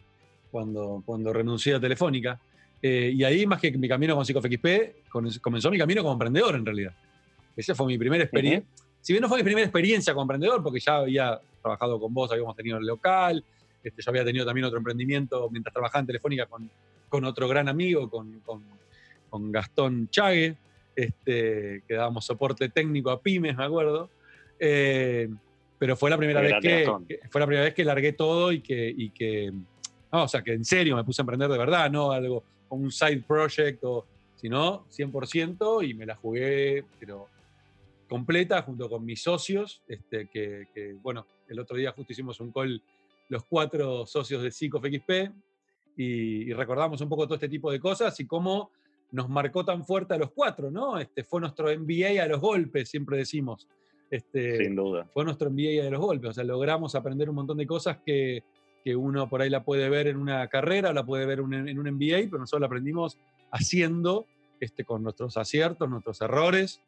cuando, 0.52 1.04
cuando 1.06 1.34
renuncié 1.34 1.76
a 1.76 1.80
Telefónica. 1.80 2.40
Eh, 2.82 3.12
y 3.14 3.24
ahí, 3.24 3.46
más 3.46 3.60
que 3.60 3.72
mi 3.72 3.88
camino 3.88 4.16
con 4.16 4.26
PsicoFXP, 4.26 5.10
comenzó 5.42 5.70
mi 5.70 5.78
camino 5.78 6.02
como 6.02 6.14
emprendedor 6.14 6.56
en 6.56 6.66
realidad. 6.66 6.94
Esa 7.56 7.76
fue 7.76 7.88
mi 7.88 7.98
primera 7.98 8.24
experiencia. 8.24 8.68
Si 9.02 9.14
bien 9.14 9.22
no 9.22 9.30
fue 9.30 9.38
mi 9.40 9.44
primera 9.44 9.66
experiencia 9.66 10.14
como 10.14 10.24
emprendedor, 10.24 10.64
porque 10.64 10.80
ya 10.80 10.98
había 10.98 11.40
trabajado 11.62 12.00
con 12.00 12.14
vos, 12.14 12.32
habíamos 12.32 12.56
tenido 12.56 12.78
el 12.78 12.86
local, 12.86 13.44
este, 13.84 14.02
yo 14.02 14.10
había 14.10 14.26
tenido 14.26 14.46
también 14.46 14.66
otro 14.66 14.78
emprendimiento 14.78 15.50
mientras 15.52 15.74
trabajaba 15.74 16.02
en 16.02 16.08
Telefónica 16.08 16.46
con, 16.46 16.70
con 17.08 17.24
otro 17.26 17.48
gran 17.48 17.70
amigo, 17.70 18.10
con, 18.10 18.40
con, 18.42 18.64
con 19.30 19.52
Gastón 19.52 20.10
Chague, 20.10 20.56
este, 20.96 21.84
que 21.88 21.94
dábamos 21.94 22.26
soporte 22.26 22.70
técnico 22.70 23.10
a 23.10 23.22
pymes, 23.22 23.56
me 23.56 23.64
acuerdo. 23.64 24.10
Eh, 24.60 25.30
pero 25.78 25.96
fue 25.96 26.10
la 26.10 26.18
primera 26.18 26.42
vez 26.42 26.56
que, 26.62 26.86
fue 27.30 27.40
la 27.40 27.48
primera 27.48 27.64
vez 27.64 27.74
que 27.74 27.86
largué 27.86 28.12
todo 28.12 28.52
y 28.52 28.60
que, 28.60 28.94
y 28.96 29.12
que 29.12 29.54
o 30.12 30.28
sea, 30.28 30.42
que 30.42 30.54
en 30.54 30.66
serio 30.66 30.96
me 30.96 31.04
puse 31.04 31.22
a 31.22 31.24
emprender 31.24 31.50
de 31.50 31.58
verdad, 31.58 31.92
no 31.92 32.12
algo 32.12 32.44
como 32.68 32.84
un 32.84 32.92
side 32.92 33.24
project, 33.28 33.84
o, 33.84 34.06
sino 34.36 34.86
100% 34.90 35.88
y 35.88 35.94
me 35.94 36.06
la 36.06 36.16
jugué, 36.16 36.84
pero 37.00 37.28
completa 38.08 38.62
junto 38.62 38.90
con 38.90 39.06
mis 39.06 39.22
socios, 39.22 39.82
este, 39.88 40.28
que, 40.28 40.96
bueno, 41.02 41.26
el 41.48 41.60
otro 41.60 41.78
día 41.78 41.92
justo 41.92 42.14
hicimos 42.14 42.40
un 42.40 42.52
call 42.52 42.82
los 43.30 43.44
cuatro 43.46 44.08
socios 44.08 44.42
de 44.42 44.50
PsicoFXP 44.50 45.10
y, 45.98 46.50
y 46.50 46.54
recordamos 46.54 47.00
un 47.02 47.10
poco 47.10 47.26
todo 47.26 47.36
este 47.36 47.50
tipo 47.50 47.72
de 47.72 47.80
cosas 47.80 48.20
y 48.20 48.26
cómo 48.26 48.72
nos 49.12 49.30
marcó 49.30 49.66
tan 49.66 49.86
fuerte 49.86 50.14
a 50.14 50.18
los 50.18 50.32
cuatro, 50.32 50.70
¿no? 50.72 51.00
Este, 51.00 51.24
fue 51.24 51.42
nuestro 51.42 51.68
MBA 51.68 52.24
a 52.24 52.28
los 52.28 52.40
golpes, 52.40 52.90
siempre 52.90 53.18
decimos. 53.18 53.68
Este, 54.10 54.58
Sin 54.58 54.76
duda. 54.76 55.08
Fue 55.14 55.24
nuestro 55.24 55.50
MBA 55.52 55.86
a 55.86 55.90
los 55.90 56.00
golpes, 56.00 56.32
o 56.32 56.34
sea, 56.34 56.44
logramos 56.44 56.96
aprender 56.96 57.30
un 57.30 57.36
montón 57.36 57.58
de 57.58 57.68
cosas 57.68 57.98
que, 58.06 58.44
uno 58.96 59.30
por 59.30 59.42
ahí 59.42 59.50
la 59.50 59.64
puede 59.64 59.90
ver 59.90 60.08
en 60.08 60.18
una 60.18 60.48
carrera, 60.48 60.94
la 60.94 61.06
puede 61.06 61.26
ver 61.26 61.40
en 61.40 61.80
un 61.80 61.92
MBA, 61.92 62.30
pero 62.30 62.40
nosotros 62.40 62.62
la 62.62 62.68
aprendimos 62.68 63.18
haciendo, 63.52 64.26
este, 64.60 64.84
con 64.84 65.04
nuestros 65.04 65.38
aciertos, 65.38 65.90
nuestros 65.90 66.22
errores. 66.22 66.82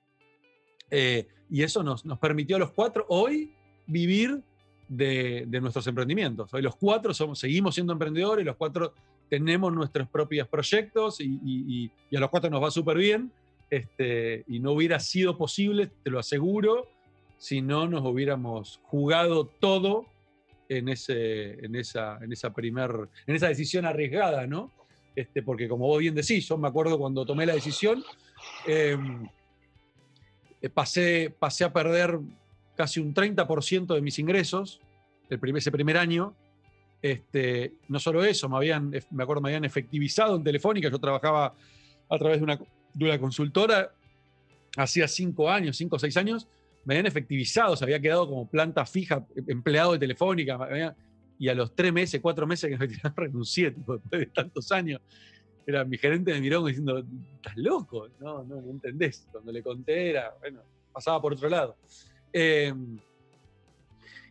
Eh, 0.89 1.28
y 1.49 1.64
eso 1.64 1.84
nos, 1.84 2.06
nos, 2.06 2.20
permitió 2.20 2.58
a 2.58 2.60
los 2.60 2.72
cuatro 2.72 3.06
hoy 3.10 3.54
vivir 3.88 4.41
de, 4.88 5.45
de, 5.47 5.62
nuestros 5.62 5.88
emprendimientos. 5.88 6.54
Hoy 6.54 6.62
los 6.62 6.76
cuatro 6.76 7.14
somos, 7.14 7.39
seguimos 7.39 7.76
siendo 7.76 7.93
emprendedores, 7.93 8.45
los 8.45 8.58
cuatro 8.58 8.93
tenemos 9.30 9.74
nuestros 9.74 10.10
propios 10.10 10.47
proyectos 10.47 11.22
y, 11.22 11.39
y, 11.43 11.91
y 12.10 12.16
a 12.18 12.20
los 12.20 12.30
cuatro 12.30 12.49
nos 12.49 12.62
va 12.62 12.72
súper 12.72 12.97
bien. 12.97 13.32
Este, 13.70 14.43
y 14.49 14.60
no 14.60 14.74
hubiera 14.74 14.99
sido 14.99 15.38
posible, 15.38 15.89
te 16.04 16.10
lo 16.10 16.20
aseguro, 16.20 16.89
si 17.38 17.62
no 17.62 17.88
nos 17.88 18.04
hubiéramos 18.04 18.82
jugado 18.84 19.45
todo 19.45 20.06
en, 20.78 20.88
ese, 20.88 21.65
en, 21.65 21.76
esa, 21.76 22.17
en, 22.22 22.32
esa 22.32 22.53
primer, 22.53 23.09
en 23.28 23.36
esa 23.36 23.49
decisión 23.49 23.86
arriesgada, 23.86 24.47
¿no? 24.47 24.72
Este, 25.13 25.43
porque 25.43 25.67
como 25.67 25.86
vos 25.88 25.99
bien 25.99 26.15
decís, 26.15 26.47
yo 26.47 26.57
me 26.57 26.69
acuerdo 26.69 26.97
cuando 26.97 27.26
tomé 27.26 27.45
la 27.45 27.53
decisión, 27.53 28.01
em, 28.65 29.28
eh, 30.61 30.69
pasé, 30.69 31.36
pasé 31.38 31.65
a 31.65 31.74
perder 31.74 32.19
casi 32.78 33.01
un 33.01 33.13
30% 33.13 33.93
de 33.93 34.01
mis 34.01 34.17
ingresos 34.17 34.80
el 35.30 35.39
primer, 35.39 35.59
ese 35.59 35.72
primer 35.72 35.97
año. 35.97 36.34
Este, 37.01 37.74
no 37.89 37.99
solo 37.99 38.24
eso, 38.24 38.47
me, 38.47 38.55
habían, 38.55 38.91
me 39.09 39.24
acuerdo 39.24 39.41
me 39.41 39.49
habían 39.49 39.65
efectivizado 39.65 40.38
en 40.38 40.43
Telefónica, 40.43 40.89
yo 40.89 40.99
trabajaba 40.99 41.53
a 42.09 42.17
través 42.17 42.38
de 42.38 42.43
una, 42.43 42.59
de 42.93 43.05
una 43.05 43.19
consultora 43.19 43.91
hacía 44.78 45.07
cinco 45.09 45.49
años, 45.49 45.76
cinco 45.76 45.97
o 45.97 45.99
seis 45.99 46.15
años, 46.15 46.47
me 46.86 46.95
habían 46.95 47.05
efectivizado, 47.05 47.75
se 47.75 47.84
había 47.84 47.99
quedado 47.99 48.27
como 48.27 48.49
planta 48.49 48.86
fija, 48.86 49.25
empleado 49.47 49.93
de 49.93 49.99
Telefónica, 49.99 50.95
y 51.38 51.49
a 51.49 51.55
los 51.55 51.75
tres 51.75 51.91
meses, 51.91 52.21
cuatro 52.21 52.45
meses 52.45 52.69
que 52.69 52.77
me 52.77 52.88
renuncié, 53.15 53.71
después 53.71 53.99
de 54.09 54.25
tantos 54.27 54.71
años. 54.71 55.01
Era, 55.65 55.86
mi 55.86 55.97
gerente 55.97 56.34
me 56.34 56.41
miró 56.41 56.63
diciendo, 56.65 57.03
estás 57.36 57.55
loco, 57.55 58.09
no, 58.19 58.43
no, 58.43 58.61
no 58.61 58.71
entendés. 58.71 59.27
Cuando 59.32 59.51
le 59.51 59.61
conté 59.61 60.09
era, 60.09 60.34
bueno, 60.39 60.61
pasaba 60.91 61.21
por 61.21 61.34
otro 61.34 61.49
lado. 61.49 61.77
Em, 62.34 62.97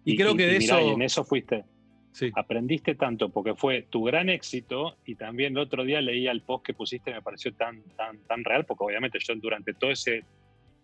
y, 0.04 0.16
creo 0.16 0.36
que 0.36 0.46
de 0.46 0.56
eso... 0.56 0.78
en 0.78 1.02
eso 1.02 1.24
fuiste. 1.24 1.64
Sí. 2.12 2.30
Aprendiste 2.34 2.96
tanto 2.96 3.28
porque 3.28 3.54
fue 3.54 3.82
tu 3.82 4.02
gran 4.02 4.28
éxito 4.28 4.96
y 5.04 5.14
también 5.14 5.52
el 5.52 5.58
otro 5.58 5.84
día 5.84 6.00
leía 6.00 6.32
el 6.32 6.42
post 6.42 6.66
que 6.66 6.74
pusiste, 6.74 7.12
me 7.12 7.22
pareció 7.22 7.54
tan, 7.54 7.82
tan, 7.96 8.18
tan 8.24 8.44
real, 8.44 8.66
porque 8.66 8.84
obviamente 8.84 9.18
yo 9.20 9.34
durante 9.36 9.74
todo 9.74 9.92
ese, 9.92 10.24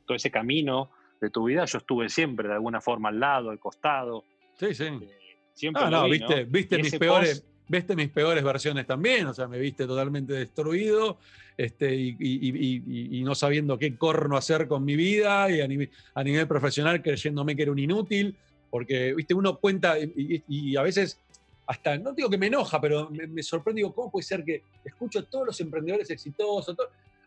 todo 0.07 0.17
ese 0.17 0.31
camino 0.31 0.91
de 1.21 1.31
tu 1.31 1.45
vida, 1.45 1.65
yo 1.65 1.79
estuve 1.79 2.09
siempre 2.09 2.49
de 2.49 2.55
alguna 2.55 2.81
forma 2.81 3.09
al 3.09 3.21
lado, 3.21 3.51
al 3.51 3.59
costado. 3.59 4.25
Sí, 4.59 4.75
sí. 4.75 4.85
Eh, 4.85 5.09
siempre 5.55 5.83
ah, 5.85 5.91
no, 5.91 6.09
viste, 6.09 6.45
viste 6.45 6.79
mis 6.79 6.97
peores, 6.97 7.45
viste 7.69 7.97
mis 7.97 8.11
peores 8.11 8.45
versiones 8.45 8.87
también, 8.87 9.27
o 9.27 9.35
sea, 9.35 9.49
me 9.49 9.59
viste 9.59 9.87
totalmente 9.87 10.33
destruido 10.35 11.19
este, 11.57 11.95
y, 11.95 13.23
no 13.25 13.35
sabiendo 13.35 13.79
qué 13.79 13.97
corno 13.97 14.37
hacer 14.37 14.69
con 14.69 14.85
mi 14.85 14.95
vida 14.95 15.51
y 15.51 15.61
a 15.61 15.67
nivel, 15.67 15.91
a 16.15 16.23
nivel 16.23 16.47
profesional 16.47 17.03
creyéndome 17.03 17.57
que 17.57 17.63
era 17.63 17.73
un 17.73 17.79
inútil, 17.79 18.37
porque, 18.71 19.15
viste, 19.15 19.35
uno 19.35 19.57
cuenta 19.57 19.97
y, 19.99 20.77
a 20.77 20.83
veces 20.83 21.21
hasta, 21.67 21.99
no 21.99 22.13
digo 22.13 22.31
que 22.31 22.39
me 22.39 22.47
enoja, 22.47 22.81
pero 22.81 23.11
me, 23.11 23.27
me 23.27 23.43
sorprende, 23.43 23.81
digo, 23.81 23.93
¿cómo 23.93 24.11
puede 24.11 24.25
ser 24.25 24.45
que 24.45 24.63
escucho 24.85 25.19
a 25.19 25.23
todos 25.23 25.47
los 25.47 25.61
emprendedores 25.61 26.09
exitosos 26.11 26.77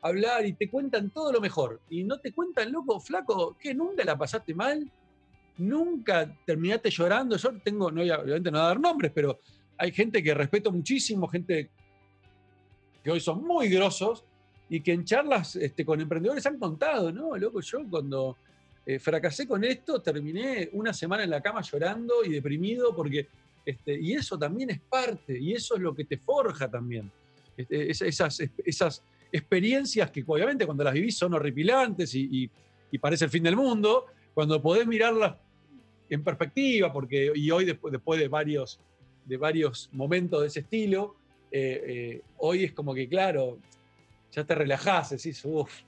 hablar 0.01 0.45
y 0.45 0.53
te 0.53 0.69
cuentan 0.69 1.09
todo 1.09 1.31
lo 1.31 1.41
mejor? 1.41 1.81
Y 1.89 2.03
no 2.03 2.19
te 2.19 2.31
cuentan, 2.31 2.71
loco, 2.71 2.99
flaco, 2.99 3.57
que 3.59 3.73
nunca 3.73 4.03
la 4.03 4.17
pasaste 4.17 4.53
mal, 4.53 4.89
nunca 5.57 6.33
terminaste 6.45 6.89
llorando. 6.89 7.37
Yo 7.37 7.57
tengo, 7.61 7.87
obviamente 7.87 8.51
no 8.51 8.57
voy 8.57 8.65
a 8.65 8.69
dar 8.69 8.79
nombres, 8.79 9.11
pero 9.13 9.39
hay 9.77 9.91
gente 9.91 10.23
que 10.23 10.33
respeto 10.33 10.71
muchísimo, 10.71 11.27
gente 11.27 11.69
que 13.03 13.11
hoy 13.11 13.19
son 13.19 13.43
muy 13.43 13.69
grosos 13.69 14.23
y 14.69 14.81
que 14.81 14.93
en 14.93 15.05
charlas 15.05 15.55
este, 15.55 15.85
con 15.85 15.99
emprendedores 15.99 16.45
han 16.45 16.59
contado, 16.59 17.11
¿no? 17.11 17.35
Loco, 17.37 17.61
yo 17.61 17.79
cuando 17.89 18.37
eh, 18.85 18.99
fracasé 18.99 19.47
con 19.47 19.63
esto, 19.63 20.01
terminé 20.01 20.69
una 20.73 20.93
semana 20.93 21.23
en 21.23 21.29
la 21.29 21.41
cama 21.41 21.61
llorando 21.61 22.23
y 22.23 22.29
deprimido 22.29 22.95
porque, 22.95 23.27
este, 23.65 23.99
y 23.99 24.13
eso 24.13 24.37
también 24.37 24.69
es 24.69 24.79
parte, 24.79 25.39
y 25.39 25.53
eso 25.53 25.75
es 25.75 25.81
lo 25.81 25.95
que 25.95 26.05
te 26.05 26.17
forja 26.17 26.69
también. 26.69 27.11
Este, 27.57 27.89
esas 27.89 29.03
experiencias 29.31 30.09
que 30.11 30.23
obviamente 30.25 30.65
cuando 30.65 30.83
las 30.83 30.93
vivís 30.93 31.17
son 31.17 31.33
horripilantes 31.33 32.13
y, 32.15 32.49
y 32.91 32.97
parece 32.97 33.25
el 33.25 33.31
fin 33.31 33.43
del 33.43 33.55
mundo, 33.55 34.05
cuando 34.33 34.61
podés 34.61 34.87
mirarlas 34.87 35.35
en 36.09 36.23
perspectiva, 36.23 36.91
porque 36.91 37.31
y 37.35 37.51
hoy 37.51 37.65
después, 37.65 37.91
después 37.91 38.19
de, 38.19 38.27
varios, 38.27 38.79
de 39.25 39.37
varios 39.37 39.89
momentos 39.93 40.41
de 40.41 40.47
ese 40.47 40.61
estilo, 40.61 41.15
eh, 41.51 41.83
eh, 41.87 42.21
hoy 42.37 42.63
es 42.63 42.73
como 42.73 42.93
que, 42.93 43.07
claro, 43.07 43.59
ya 44.31 44.43
te 44.43 44.55
relajás, 44.55 45.11
decís, 45.11 45.43
uff, 45.45 45.81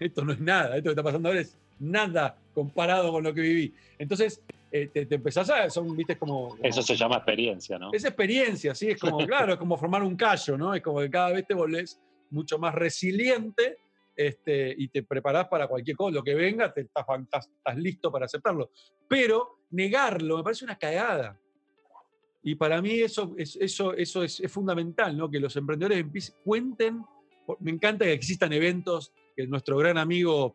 esto 0.00 0.24
no 0.24 0.32
es 0.32 0.40
nada, 0.40 0.76
esto 0.76 0.88
que 0.88 0.92
está 0.92 1.02
pasando 1.02 1.28
ahora 1.28 1.40
es 1.40 1.56
nada 1.78 2.36
comparado 2.54 3.12
con 3.12 3.22
lo 3.22 3.34
que 3.34 3.40
viví. 3.40 3.74
Entonces, 3.98 4.42
eh, 4.72 4.88
te, 4.92 5.14
empezás 5.14 5.50
a, 5.50 5.68
son, 5.68 5.96
viste, 5.96 6.16
como, 6.16 6.56
Eso 6.62 6.82
se 6.82 6.96
llama 6.96 7.16
experiencia, 7.16 7.78
¿no? 7.78 7.92
Es 7.92 8.04
experiencia, 8.04 8.74
sí, 8.74 8.90
es 8.90 9.00
como, 9.00 9.18
claro, 9.26 9.54
es 9.54 9.58
como 9.58 9.76
formar 9.76 10.02
un 10.02 10.16
callo, 10.16 10.56
¿no? 10.56 10.74
Es 10.74 10.82
como 10.82 11.00
que 11.00 11.10
cada 11.10 11.32
vez 11.32 11.46
te 11.46 11.54
volvés 11.54 12.00
mucho 12.30 12.58
más 12.58 12.74
resiliente 12.74 13.78
este, 14.16 14.74
y 14.76 14.88
te 14.88 15.02
preparás 15.02 15.48
para 15.48 15.66
cualquier 15.66 15.96
cosa, 15.96 16.16
lo 16.16 16.22
que 16.22 16.34
venga, 16.34 16.72
te, 16.72 16.82
estás, 16.82 17.06
listo 17.76 18.12
para 18.12 18.26
aceptarlo. 18.26 18.70
Pero 19.08 19.60
negarlo 19.70 20.36
me 20.36 20.42
parece 20.42 20.64
una 20.64 20.78
cagada. 20.78 21.38
Y 22.42 22.54
para 22.54 22.80
mí 22.80 23.00
eso, 23.00 23.34
es, 23.36 23.56
eso, 23.56 23.94
eso 23.94 24.22
es, 24.22 24.42
fundamental, 24.48 25.16
¿no? 25.16 25.30
que 25.30 25.40
los 25.40 25.54
emprendedores 25.56 26.36
cuenten. 26.44 27.02
Me 27.60 27.70
encanta 27.70 28.04
que 28.04 28.12
existan 28.12 28.52
eventos, 28.52 29.12
que 29.36 29.46
nuestro 29.46 29.76
gran 29.76 29.98
amigo 29.98 30.54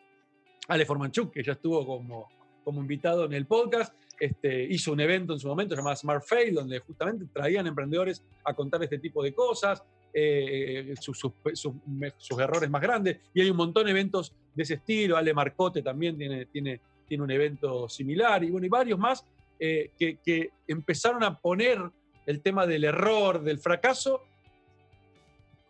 Ale 0.68 0.86
Formanchuk, 0.86 1.32
que 1.32 1.44
ya 1.44 1.54
estuvo 1.54 1.86
como, 1.86 2.28
como 2.64 2.82
invitado 2.82 3.26
en 3.26 3.34
el 3.34 3.46
podcast, 3.46 3.94
este, 4.20 4.64
hizo 4.64 4.92
un 4.92 5.00
evento 5.00 5.34
en 5.34 5.40
su 5.40 5.48
momento 5.48 5.76
llamado 5.76 5.96
Smart 5.96 6.24
Fail, 6.26 6.56
donde 6.56 6.80
justamente 6.80 7.26
traían 7.34 7.68
emprendedores 7.68 8.24
a 8.44 8.54
contar 8.54 8.82
este 8.84 9.00
tipo 9.00 9.24
de 9.24 9.34
cosas. 9.34 9.84
Eh, 10.18 10.96
sus, 11.02 12.40
errores 12.40 12.70
más 12.70 12.82
grandes. 12.82 13.18
Y 13.34 13.42
hay 13.42 13.50
un 13.50 13.58
montón 13.58 13.84
de 13.84 13.92
eventos 13.92 14.34
de 14.54 14.64
ese 14.64 14.76
estilo. 14.76 15.18
Ale 15.18 15.34
Marcote 15.34 15.82
también 15.82 16.18
tiene, 16.18 16.46
tiene, 16.46 16.80
tiene 17.06 17.22
un 17.22 17.32
evento 17.32 17.90
similar 17.90 18.42
y, 18.46 18.50
bueno, 18.50 18.66
y 18.66 18.70
varios 18.70 18.98
más 18.98 19.26
eh, 19.60 19.92
que, 20.00 20.52
empezaron 20.68 21.22
a 21.26 21.38
poner 21.38 21.82
el 22.26 22.42
tema 22.42 22.66
del 22.66 22.86
error, 22.86 23.44
del 23.44 23.60
fracaso, 23.60 24.22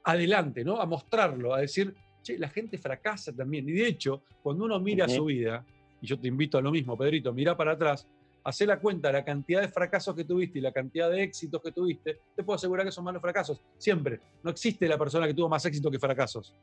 adelante, 0.03 0.63
¿no? 0.63 0.79
A 0.79 0.85
mostrarlo, 0.85 1.55
a 1.55 1.61
decir, 1.61 1.95
che, 2.21 2.37
la 2.37 2.49
gente 2.49 2.77
fracasa 2.77 3.33
también. 3.33 3.67
Y 3.67 3.71
de 3.71 3.87
hecho, 3.87 4.21
cuando 4.43 4.65
uno 4.65 4.79
mira 4.79 5.09
su 5.09 5.25
vida, 5.25 5.65
y 6.01 6.05
yo 6.05 6.19
te 6.19 6.27
invito 6.27 6.59
a 6.59 6.61
lo 6.61 6.71
mismo, 6.71 6.95
Pedrito, 6.95 7.33
mira 7.33 7.57
para 7.57 7.71
atrás, 7.71 8.07
hacer 8.45 8.67
la 8.67 8.79
cuenta 8.79 9.11
la 9.11 9.25
cantidad 9.25 9.61
de 9.61 9.67
fracasos 9.67 10.15
que 10.15 10.23
tuviste 10.23 10.59
y 10.59 10.61
la 10.61 10.71
cantidad 10.71 11.09
de 11.09 11.23
éxitos 11.23 11.61
que 11.61 11.71
tuviste, 11.71 12.19
te 12.35 12.43
puedo 12.43 12.55
asegurar 12.55 12.85
que 12.85 12.91
son 12.91 13.03
malos 13.03 13.21
fracasos. 13.21 13.59
Siempre. 13.77 14.19
No 14.43 14.51
existe 14.51 14.87
la 14.87 14.99
persona 14.99 15.25
que 15.27 15.33
tuvo 15.33 15.49
más 15.49 15.65
éxito 15.65 15.89
que 15.89 15.97
fracasos. 15.97 16.53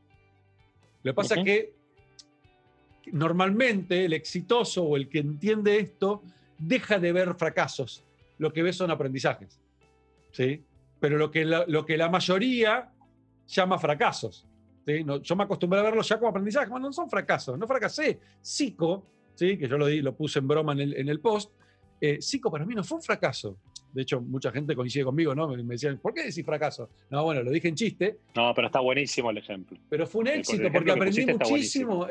Lo 1.03 1.13
que 1.13 1.15
pasa 1.15 1.35
es 1.35 1.45
que 1.45 1.75
normalmente 3.11 4.05
el 4.05 4.13
exitoso 4.13 4.85
o 4.85 4.97
el 4.97 5.09
que 5.09 5.19
entiende 5.19 5.79
esto 5.79 6.23
deja 6.57 7.01
de 7.01 7.13
ver 7.13 7.35
fracasos. 7.35 8.05
Lo 8.39 8.53
que 8.53 8.63
ve 8.63 8.73
son 8.73 8.93
aprendizajes. 8.93 9.61
¿sí? 10.31 10.65
Pero 11.01 11.19
lo 11.19 11.33
que 11.33 11.45
la, 11.45 11.65
lo 11.67 11.85
que 11.85 11.97
la 11.97 12.09
mayoría 12.09 12.93
llama 13.49 13.77
fracasos. 13.77 14.47
¿sí? 14.87 15.05
yo 15.23 15.35
me 15.35 15.43
acostumbré 15.43 15.81
a 15.81 15.83
verlos 15.83 16.09
ya 16.09 16.17
como 16.17 16.31
aprendizaje. 16.31 16.71
Bueno, 16.71 16.87
no 16.87 16.93
son 16.93 17.11
fracasos, 17.11 17.59
no 17.59 17.67
fracasé. 17.67 18.21
Psico, 18.41 19.05
¿sí? 19.35 19.59
que 19.59 19.67
yo 19.67 19.77
lo, 19.77 19.89
di, 19.89 20.01
lo 20.01 20.15
puse 20.15 20.39
en 20.39 20.47
broma 20.47 20.75
en 20.75 20.79
el, 20.79 20.97
en 20.97 21.09
el 21.09 21.19
post, 21.19 21.51
eh, 22.05 22.21
Psico 22.21 22.51
para 22.51 22.67
mí 22.67 22.75
no 22.75 22.83
fue 22.83 22.97
un 22.97 23.03
fracaso. 23.03 23.57
De 23.93 24.03
hecho, 24.03 24.21
mucha 24.21 24.51
gente 24.51 24.75
coincide 24.75 25.05
conmigo, 25.05 25.37
¿no? 25.37 25.47
Me 25.47 25.63
decían, 25.63 25.99
¿por 25.99 26.13
qué 26.13 26.25
decís 26.25 26.45
fracaso? 26.45 26.91
No, 27.11 27.23
bueno, 27.23 27.45
lo 27.45 27.51
dije 27.53 27.69
en 27.69 27.77
chiste. 27.77 28.19
No, 28.35 28.53
pero 28.57 28.67
está 28.67 28.81
buenísimo 28.81 29.31
el 29.31 29.39
ejemplo. 29.39 29.79
Pero 29.89 30.05
fue 30.09 30.23
un 30.23 30.27
éxito 30.27 30.69
porque 30.73 30.91
aprendí 30.91 31.25
muchísimo. 31.27 32.09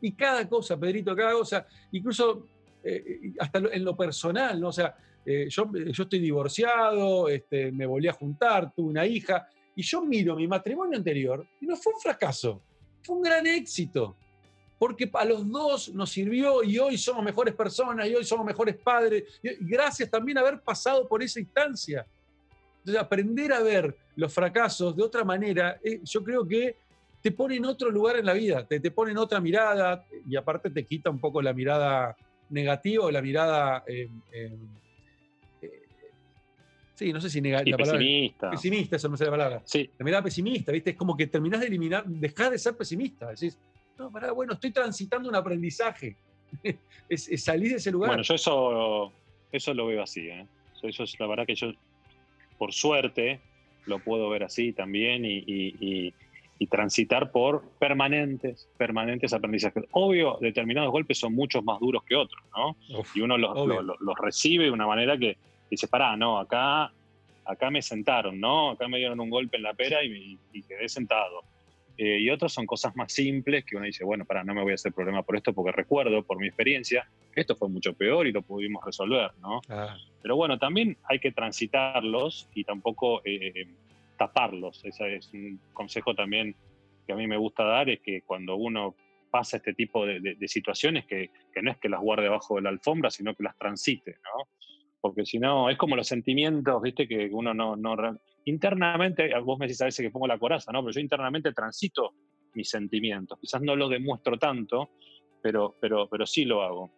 y 0.00 0.12
cada 0.12 0.48
cosa, 0.48 0.78
Pedrito, 0.78 1.16
cada 1.16 1.32
cosa, 1.32 1.66
incluso 1.90 2.46
eh, 2.84 3.32
hasta 3.40 3.58
en 3.72 3.84
lo 3.84 3.96
personal, 3.96 4.60
¿no? 4.60 4.68
O 4.68 4.72
sea, 4.72 4.94
eh, 5.26 5.46
yo, 5.48 5.68
yo 5.72 6.02
estoy 6.04 6.20
divorciado, 6.20 7.28
este, 7.28 7.72
me 7.72 7.86
volví 7.86 8.06
a 8.06 8.12
juntar, 8.12 8.72
tuve 8.72 8.88
una 8.88 9.04
hija, 9.04 9.48
y 9.74 9.82
yo 9.82 10.02
miro 10.02 10.36
mi 10.36 10.46
matrimonio 10.46 10.96
anterior 10.96 11.44
y 11.60 11.66
no 11.66 11.76
fue 11.76 11.92
un 11.94 12.00
fracaso, 12.00 12.62
fue 13.02 13.16
un 13.16 13.22
gran 13.22 13.46
éxito 13.48 14.16
porque 14.82 15.08
a 15.14 15.24
los 15.24 15.48
dos 15.48 15.94
nos 15.94 16.10
sirvió 16.10 16.64
y 16.64 16.76
hoy 16.76 16.98
somos 16.98 17.22
mejores 17.22 17.54
personas 17.54 18.08
y 18.08 18.16
hoy 18.16 18.24
somos 18.24 18.44
mejores 18.44 18.74
padres. 18.74 19.40
gracias 19.60 20.10
también 20.10 20.38
a 20.38 20.40
haber 20.40 20.60
pasado 20.60 21.06
por 21.06 21.22
esa 21.22 21.38
instancia. 21.38 22.04
Entonces, 22.78 23.00
aprender 23.00 23.52
a 23.52 23.60
ver 23.60 23.96
los 24.16 24.34
fracasos 24.34 24.96
de 24.96 25.04
otra 25.04 25.22
manera, 25.22 25.78
eh, 25.84 26.00
yo 26.02 26.24
creo 26.24 26.44
que 26.48 26.74
te 27.20 27.30
pone 27.30 27.54
en 27.54 27.64
otro 27.64 27.92
lugar 27.92 28.16
en 28.16 28.26
la 28.26 28.32
vida, 28.32 28.66
te, 28.66 28.80
te 28.80 28.90
pone 28.90 29.12
en 29.12 29.18
otra 29.18 29.40
mirada 29.40 30.04
y 30.28 30.34
aparte 30.34 30.68
te 30.68 30.84
quita 30.84 31.10
un 31.10 31.20
poco 31.20 31.40
la 31.40 31.52
mirada 31.52 32.16
negativa 32.50 33.04
o 33.04 33.10
la 33.12 33.22
mirada... 33.22 33.84
Eh, 33.86 34.08
eh, 34.32 34.58
sí, 36.96 37.12
no 37.12 37.20
sé 37.20 37.30
si 37.30 37.40
negativa. 37.40 37.76
Pesimista. 37.76 38.50
Pesimista, 38.50 38.96
eso 38.96 39.08
no 39.08 39.16
sé 39.16 39.26
la 39.26 39.30
palabra. 39.30 39.62
Sí. 39.64 39.88
La 39.96 40.04
mirada 40.04 40.24
pesimista, 40.24 40.72
¿viste? 40.72 40.90
Es 40.90 40.96
como 40.96 41.16
que 41.16 41.28
terminás 41.28 41.60
de 41.60 41.68
eliminar, 41.68 42.04
dejar 42.04 42.50
de 42.50 42.58
ser 42.58 42.76
pesimista. 42.76 43.30
Decís, 43.30 43.56
no, 43.98 44.10
bueno, 44.34 44.54
estoy 44.54 44.70
transitando 44.70 45.28
un 45.28 45.34
aprendizaje. 45.34 46.16
es, 47.08 47.44
salir 47.44 47.70
de 47.70 47.76
ese 47.76 47.90
lugar. 47.90 48.10
Bueno, 48.10 48.22
yo 48.22 48.34
eso, 48.34 49.12
eso 49.50 49.74
lo 49.74 49.86
veo 49.86 50.02
así. 50.02 50.28
¿eh? 50.28 50.46
Eso 50.82 51.04
es 51.04 51.18
la 51.20 51.26
verdad 51.26 51.46
que 51.46 51.54
yo, 51.54 51.72
por 52.58 52.72
suerte, 52.72 53.40
lo 53.86 53.98
puedo 53.98 54.28
ver 54.28 54.44
así 54.44 54.72
también 54.72 55.22
y, 55.24 56.14
transitar 56.70 57.32
por 57.32 57.64
permanentes, 57.80 58.68
permanentes 58.76 59.32
aprendizajes. 59.32 59.82
Obvio, 59.90 60.38
determinados 60.40 60.92
golpes 60.92 61.18
son 61.18 61.34
muchos 61.34 61.64
más 61.64 61.80
duros 61.80 62.04
que 62.04 62.14
otros, 62.14 62.40
¿no? 62.56 62.76
y 63.16 63.20
uno 63.20 63.36
los, 63.36 64.18
recibe 64.20 64.66
de 64.66 64.70
una 64.70 64.86
manera 64.86 65.18
que 65.18 65.36
dice, 65.68 65.88
pará, 65.88 66.16
no, 66.16 66.38
acá, 66.38 66.92
acá 67.44 67.68
me 67.68 67.82
sentaron, 67.82 68.38
¿no? 68.38 68.70
Acá 68.70 68.86
me 68.86 68.98
dieron 68.98 69.18
un 69.18 69.28
golpe 69.28 69.56
en 69.56 69.64
la 69.64 69.74
pera 69.74 70.04
y, 70.04 70.38
y 70.52 70.62
quedé 70.62 70.88
sentado. 70.88 71.42
Eh, 71.98 72.20
y 72.20 72.30
otros 72.30 72.52
son 72.52 72.66
cosas 72.66 72.96
más 72.96 73.12
simples 73.12 73.64
que 73.64 73.76
uno 73.76 73.86
dice, 73.86 74.04
bueno, 74.04 74.24
para, 74.24 74.42
no 74.44 74.54
me 74.54 74.62
voy 74.62 74.72
a 74.72 74.74
hacer 74.76 74.92
problema 74.92 75.22
por 75.22 75.36
esto 75.36 75.52
porque 75.52 75.72
recuerdo, 75.72 76.22
por 76.22 76.38
mi 76.38 76.46
experiencia, 76.46 77.06
que 77.32 77.40
esto 77.40 77.54
fue 77.54 77.68
mucho 77.68 77.92
peor 77.92 78.26
y 78.26 78.32
lo 78.32 78.42
pudimos 78.42 78.84
resolver, 78.84 79.30
¿no? 79.40 79.60
Pero 80.22 80.36
bueno, 80.36 80.58
también 80.58 80.96
hay 81.04 81.18
que 81.18 81.32
transitarlos 81.32 82.48
y 82.54 82.64
tampoco 82.64 83.20
eh, 83.24 83.66
taparlos. 84.16 84.84
Ese 84.84 85.16
es 85.16 85.32
un 85.34 85.60
consejo 85.72 86.14
también 86.14 86.54
que 87.06 87.12
a 87.12 87.16
mí 87.16 87.26
me 87.26 87.36
gusta 87.36 87.64
dar, 87.64 87.90
es 87.90 88.00
que 88.00 88.22
cuando 88.22 88.56
uno 88.56 88.94
pasa 89.30 89.56
este 89.56 89.74
tipo 89.74 90.06
de, 90.06 90.36
situaciones, 90.46 91.06
que, 91.06 91.30
que, 91.52 91.62
no 91.62 91.70
es 91.70 91.78
que 91.78 91.88
las 91.88 92.00
guarde 92.00 92.24
debajo 92.24 92.56
de 92.56 92.62
la 92.62 92.68
alfombra, 92.68 93.10
sino 93.10 93.34
que 93.34 93.42
las 93.42 93.56
transite, 93.56 94.18
¿no? 94.22 94.48
Porque 95.00 95.24
si 95.24 95.38
no, 95.38 95.68
es 95.68 95.76
como 95.76 95.96
los 95.96 96.06
sentimientos, 96.06 96.80
¿viste? 96.80 97.08
Que 97.08 97.28
uno 97.32 97.52
no, 97.52 97.76
no 97.76 97.96
internamente, 98.46 99.32
vos 99.40 99.58
me 99.58 99.66
decís 99.66 99.80
a 99.82 99.86
veces 99.86 100.04
que 100.04 100.10
pongo 100.10 100.26
la 100.26 100.38
coraza, 100.38 100.72
¿no? 100.72 100.82
Pero 100.82 100.92
yo 100.92 101.00
internamente 101.00 101.52
transito 101.52 102.14
mis 102.54 102.68
sentimientos. 102.68 103.38
Quizás 103.40 103.62
no 103.62 103.76
lo 103.76 103.88
demuestro 103.88 104.38
tanto, 104.38 104.90
pero, 105.40 105.74
pero, 105.80 106.08
pero 106.08 106.26
sí 106.26 106.44
lo 106.44 106.62
hago. 106.62 106.90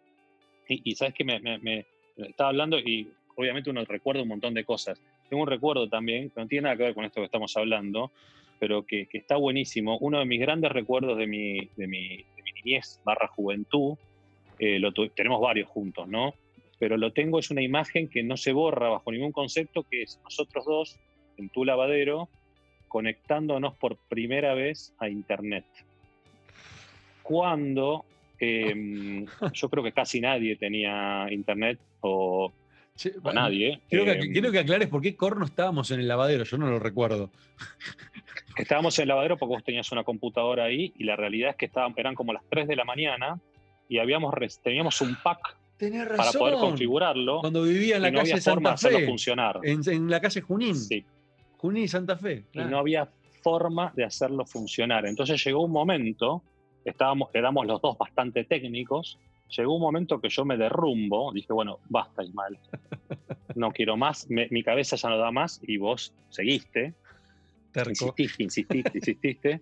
Y, 0.67 0.95
sabes 0.95 1.13
que 1.13 1.23
me, 1.23 1.85
estaba 2.17 2.49
hablando 2.49 2.79
y 2.79 3.07
obviamente 3.35 3.69
uno 3.69 3.85
recuerda 3.85 4.23
un 4.23 4.29
montón 4.29 4.53
de 4.53 4.65
cosas. 4.65 4.99
Tengo 5.29 5.43
un 5.43 5.49
recuerdo 5.49 5.87
también, 5.87 6.29
que 6.29 6.41
no 6.41 6.47
tiene 6.47 6.63
nada 6.63 6.77
que 6.77 6.83
ver 6.83 6.95
con 6.95 7.05
esto 7.05 7.21
que 7.21 7.25
estamos 7.25 7.55
hablando, 7.55 8.11
pero 8.59 8.83
que, 8.83 9.07
que 9.07 9.19
está 9.19 9.35
buenísimo. 9.35 9.97
Uno 9.99 10.19
de 10.19 10.25
mis 10.25 10.39
grandes 10.39 10.71
recuerdos 10.71 11.17
de 11.17 11.27
mi, 11.27 11.69
de 11.75 11.87
mi, 11.87 12.17
de 12.17 12.43
mi 12.43 12.51
niñez 12.63 12.99
barra 13.03 13.27
juventud, 13.27 13.95
eh, 14.57 14.79
lo 14.79 14.91
tenemos 14.93 15.41
varios 15.41 15.69
juntos, 15.69 16.07
¿no? 16.07 16.33
Pero 16.79 16.97
lo 16.97 17.13
tengo, 17.13 17.39
es 17.39 17.51
una 17.51 17.61
imagen 17.61 18.09
que 18.09 18.23
no 18.23 18.37
se 18.37 18.53
borra 18.53 18.89
bajo 18.89 19.11
ningún 19.11 19.31
concepto, 19.31 19.83
que 19.83 20.03
es 20.03 20.19
nosotros 20.23 20.65
dos 20.65 20.99
en 21.37 21.49
tu 21.49 21.65
lavadero 21.65 22.29
conectándonos 22.87 23.75
por 23.75 23.97
primera 23.97 24.53
vez 24.53 24.93
a 24.99 25.09
Internet. 25.09 25.65
Cuando 27.23 28.05
em, 28.39 29.25
yo 29.53 29.69
creo 29.69 29.83
que 29.83 29.91
casi 29.91 30.21
nadie 30.21 30.55
tenía 30.55 31.27
Internet 31.31 31.79
o 32.01 32.51
nadie. 33.33 33.73
¿eh? 33.73 33.81
Quiero, 33.89 34.05
que, 34.05 34.31
quiero 34.31 34.51
que 34.51 34.59
aclares 34.59 34.87
por 34.87 35.01
qué 35.01 35.15
corno 35.15 35.45
estábamos 35.45 35.91
en 35.91 35.99
el 35.99 36.07
lavadero, 36.07 36.43
yo 36.45 36.57
no 36.57 36.67
lo 36.67 36.79
recuerdo. 36.79 37.29
Estábamos 38.57 38.97
en 38.99 39.03
el 39.03 39.09
lavadero 39.09 39.37
porque 39.37 39.55
vos 39.55 39.63
tenías 39.65 39.91
una 39.91 40.05
computadora 40.05 40.63
ahí 40.63 40.93
y 40.97 41.03
la 41.03 41.17
realidad 41.17 41.49
es 41.49 41.55
que 41.57 41.65
estaban, 41.65 41.93
eran 41.97 42.15
como 42.15 42.31
las 42.31 42.43
3 42.49 42.67
de 42.67 42.75
la 42.77 42.85
mañana 42.85 43.37
y 43.89 43.97
habíamos, 43.97 44.33
teníamos 44.63 45.01
un 45.01 45.17
pack 45.21 45.57
para 46.15 46.31
poder 46.31 46.55
configurarlo. 46.55 47.41
Cuando 47.41 47.63
vivía 47.63 47.97
en 47.97 48.01
la 48.03 48.11
calle 48.13 48.39
Santa 48.39 48.77
Fe. 48.77 49.05
funcionar. 49.05 49.59
En, 49.63 50.09
la 50.09 50.21
calle 50.21 50.41
Junín. 50.41 50.75
Sí. 50.75 51.05
Junín 51.65 51.83
y 51.83 51.87
Santa 51.87 52.15
Fe. 52.15 52.45
Y 52.53 52.59
no 52.59 52.77
había 52.77 53.09
forma 53.41 53.91
de 53.95 54.03
hacerlo 54.03 54.45
funcionar. 54.45 55.05
Entonces 55.05 55.43
llegó 55.43 55.63
un 55.63 55.71
momento, 55.71 56.43
estábamos, 56.83 57.29
éramos 57.33 57.65
los 57.65 57.81
dos 57.81 57.97
bastante 57.97 58.43
técnicos, 58.43 59.19
llegó 59.55 59.75
un 59.75 59.81
momento 59.81 60.19
que 60.19 60.29
yo 60.29 60.45
me 60.45 60.57
derrumbo, 60.57 61.31
dije, 61.31 61.53
bueno, 61.53 61.79
basta 61.89 62.23
Ismael, 62.23 62.57
no 63.55 63.71
quiero 63.71 63.97
más, 63.97 64.27
mi 64.29 64.63
cabeza 64.63 64.95
ya 64.95 65.09
no 65.09 65.17
da 65.17 65.31
más 65.31 65.61
y 65.63 65.77
vos 65.77 66.13
seguiste. 66.29 66.93
Insististe, 67.87 68.43
insististe, 68.43 68.97
insististe. 68.97 69.61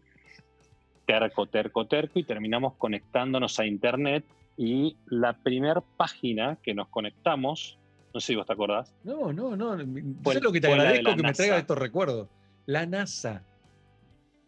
terco, 1.06 1.48
terco, 1.48 1.86
terco 1.88 2.20
y 2.20 2.24
terminamos 2.24 2.76
conectándonos 2.76 3.60
a 3.60 3.66
internet 3.66 4.24
y 4.58 4.96
la 5.08 5.34
primera 5.34 5.82
página 5.82 6.58
que 6.62 6.74
nos 6.74 6.88
conectamos, 6.90 7.80
no 8.14 8.20
sé 8.20 8.28
si 8.28 8.36
vos 8.36 8.46
te 8.46 8.54
acordás. 8.54 8.94
No, 9.04 9.34
no, 9.34 9.56
no. 9.56 9.78
Fue, 10.24 10.40
lo 10.40 10.52
que 10.52 10.62
te 10.62 10.68
agradezco 10.68 11.16
que 11.16 11.24
me 11.24 11.34
traiga 11.34 11.58
estos 11.58 11.78
recuerdos. 11.78 12.28
La 12.66 12.86
NASA. 12.86 13.44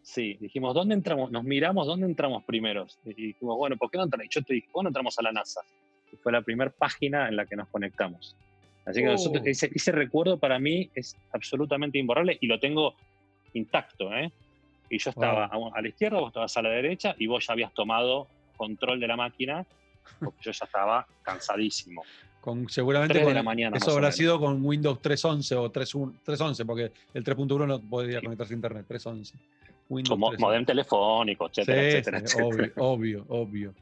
Sí, 0.02 0.36
dijimos, 0.40 0.72
¿dónde 0.72 0.94
entramos? 0.94 1.32
Nos 1.32 1.42
miramos, 1.42 1.86
¿dónde 1.86 2.06
entramos 2.06 2.44
primero? 2.44 2.86
Y 3.04 3.14
dijimos, 3.14 3.56
bueno, 3.56 3.76
¿por 3.76 3.90
qué 3.90 3.98
no 3.98 4.04
entramos? 4.04 4.28
Yo 4.30 4.42
te 4.42 4.54
dije, 4.54 4.68
¿por 4.70 4.80
qué 4.80 4.84
no 4.84 4.88
entramos 4.90 5.18
a 5.18 5.22
la 5.22 5.32
NASA? 5.32 5.62
Y 6.12 6.16
fue 6.16 6.30
la 6.30 6.42
primera 6.42 6.70
página 6.70 7.28
en 7.28 7.34
la 7.34 7.44
que 7.44 7.56
nos 7.56 7.68
conectamos. 7.68 8.36
Así 8.84 9.00
que 9.00 9.06
nosotros, 9.06 9.42
oh. 9.44 9.48
ese, 9.48 9.68
ese, 9.74 9.90
recuerdo 9.90 10.38
para 10.38 10.60
mí 10.60 10.88
es 10.94 11.16
absolutamente 11.32 11.98
imborrable 11.98 12.38
y 12.40 12.46
lo 12.46 12.60
tengo 12.60 12.94
intacto. 13.52 14.14
¿eh? 14.14 14.30
Y 14.88 14.98
yo 14.98 15.10
estaba 15.10 15.46
a, 15.46 15.82
la 15.82 15.88
izquierda, 15.88 16.20
vos 16.20 16.28
estabas 16.28 16.56
a 16.56 16.62
la 16.62 16.70
derecha 16.70 17.16
y 17.18 17.26
vos 17.26 17.44
ya 17.44 17.54
habías 17.54 17.74
tomado 17.74 18.28
control 18.56 19.00
de 19.00 19.08
la 19.08 19.16
máquina 19.16 19.66
porque 20.20 20.38
yo 20.40 20.52
ya 20.52 20.64
estaba 20.64 21.06
cansadísimo. 21.22 22.04
Con, 22.46 22.68
seguramente 22.68 23.24
con, 23.24 23.34
la 23.34 23.42
mañana, 23.42 23.76
eso 23.76 23.90
habrá 23.90 24.12
sido 24.12 24.38
con 24.38 24.64
Windows 24.64 25.00
3.11 25.02 25.56
o 25.56 25.72
3.11, 25.72 26.64
porque 26.64 26.92
el 27.12 27.24
3.1 27.24 27.66
no 27.66 27.80
podía 27.80 28.20
conectarse 28.20 28.54
a 28.54 28.56
Internet, 28.56 28.86
3.11. 28.88 29.32
Como 30.08 30.32
modem 30.38 30.64
telefónico, 30.64 31.48
etcétera, 31.48 32.20
etcétera, 32.20 32.46
Obvio, 32.46 32.72
obvio, 32.76 33.24
obvio. 33.30 33.74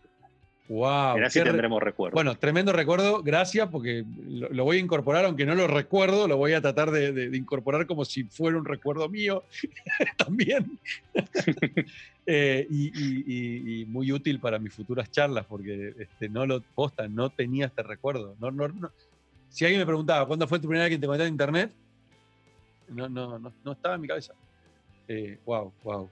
Wow. 0.68 1.16
Mirá 1.16 1.28
si 1.28 1.42
tendremos 1.42 1.82
recuerdo. 1.82 2.14
Bueno, 2.14 2.36
tremendo 2.36 2.72
recuerdo, 2.72 3.22
gracias, 3.22 3.68
porque 3.68 4.02
lo, 4.26 4.64
voy 4.64 4.78
a 4.78 4.80
incorporar, 4.80 5.26
aunque 5.26 5.44
no 5.44 5.54
lo 5.54 5.66
recuerdo, 5.66 6.26
lo 6.26 6.38
voy 6.38 6.54
a 6.54 6.62
tratar 6.62 6.90
de, 6.90 7.36
incorporar 7.36 7.86
como 7.86 8.06
si 8.06 8.24
fuera 8.24 8.56
un 8.56 8.64
recuerdo 8.64 9.08
mío 9.08 9.44
también. 10.16 10.78
Eh, 12.26 12.66
y, 12.70 13.84
muy 13.86 14.10
útil 14.10 14.40
para 14.40 14.58
mis 14.58 14.72
futuras 14.72 15.10
charlas, 15.10 15.44
porque 15.44 15.94
este, 15.98 16.30
no 16.30 16.46
lo 16.46 16.62
posta, 16.62 17.06
no 17.06 17.28
tenía 17.28 17.66
este 17.66 17.82
recuerdo. 17.82 18.34
No, 18.40 18.50
no, 18.50 18.90
Si 19.50 19.66
alguien 19.66 19.82
me 19.82 19.86
preguntaba, 19.86 20.26
¿cuándo 20.26 20.48
fue 20.48 20.58
tu 20.58 20.66
primera 20.66 20.84
vez 20.84 20.96
que 20.96 20.98
te 20.98 21.06
conectaste 21.06 21.28
a 21.28 21.30
internet? 21.30 21.70
No, 22.88 23.10
no, 23.10 23.38
no, 23.38 23.72
estaba 23.72 23.96
en 23.96 24.00
mi 24.00 24.08
cabeza. 24.08 24.32
Eh, 25.06 25.36
wow, 25.44 25.70
wow. 25.82 26.08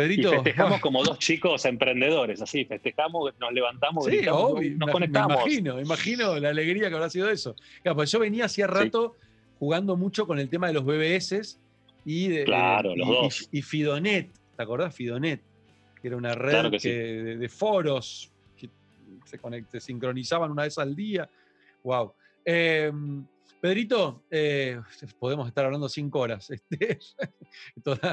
Pedrito, 0.00 0.28
y 0.28 0.34
festejamos 0.36 0.80
como 0.80 1.02
dos 1.02 1.18
chicos 1.18 1.64
emprendedores, 1.64 2.40
así, 2.40 2.64
festejamos, 2.64 3.32
nos 3.38 3.52
levantamos, 3.52 4.06
sí, 4.06 4.20
nos 4.22 4.90
conectamos. 4.90 5.36
Me 5.36 5.42
imagino, 5.42 5.80
imagino 5.80 6.38
la 6.38 6.50
alegría 6.50 6.88
que 6.88 6.94
habrá 6.94 7.10
sido 7.10 7.28
eso. 7.28 7.54
Claro, 7.82 7.96
pues 7.96 8.10
yo 8.10 8.18
venía 8.18 8.46
hacía 8.46 8.66
rato 8.66 9.16
jugando 9.58 9.96
mucho 9.96 10.26
con 10.26 10.38
el 10.38 10.48
tema 10.48 10.68
de 10.68 10.72
los 10.74 10.84
BBS 10.84 11.58
y 12.04 12.28
de, 12.28 12.44
claro, 12.44 12.96
los 12.96 13.08
dos. 13.08 13.48
Y, 13.52 13.62
Fidonet, 13.62 14.30
¿te 14.56 14.62
acordás? 14.62 14.94
Fidonet, 14.94 15.40
que 16.00 16.08
era 16.08 16.16
una 16.16 16.34
red 16.34 16.70
de, 16.70 17.48
foros 17.48 18.32
que 18.56 18.68
se, 19.24 19.38
se 19.68 19.80
sincronizaban 19.80 20.50
una 20.50 20.62
vez 20.62 20.78
al 20.78 20.96
día. 20.96 21.28
Wow. 21.82 22.14
Eh, 22.44 22.90
Pedrito, 23.60 24.24
eh, 24.30 24.80
podemos 25.18 25.46
estar 25.46 25.66
hablando 25.66 25.88
cinco 25.88 26.20
horas. 26.20 26.50
Este, 26.60 26.98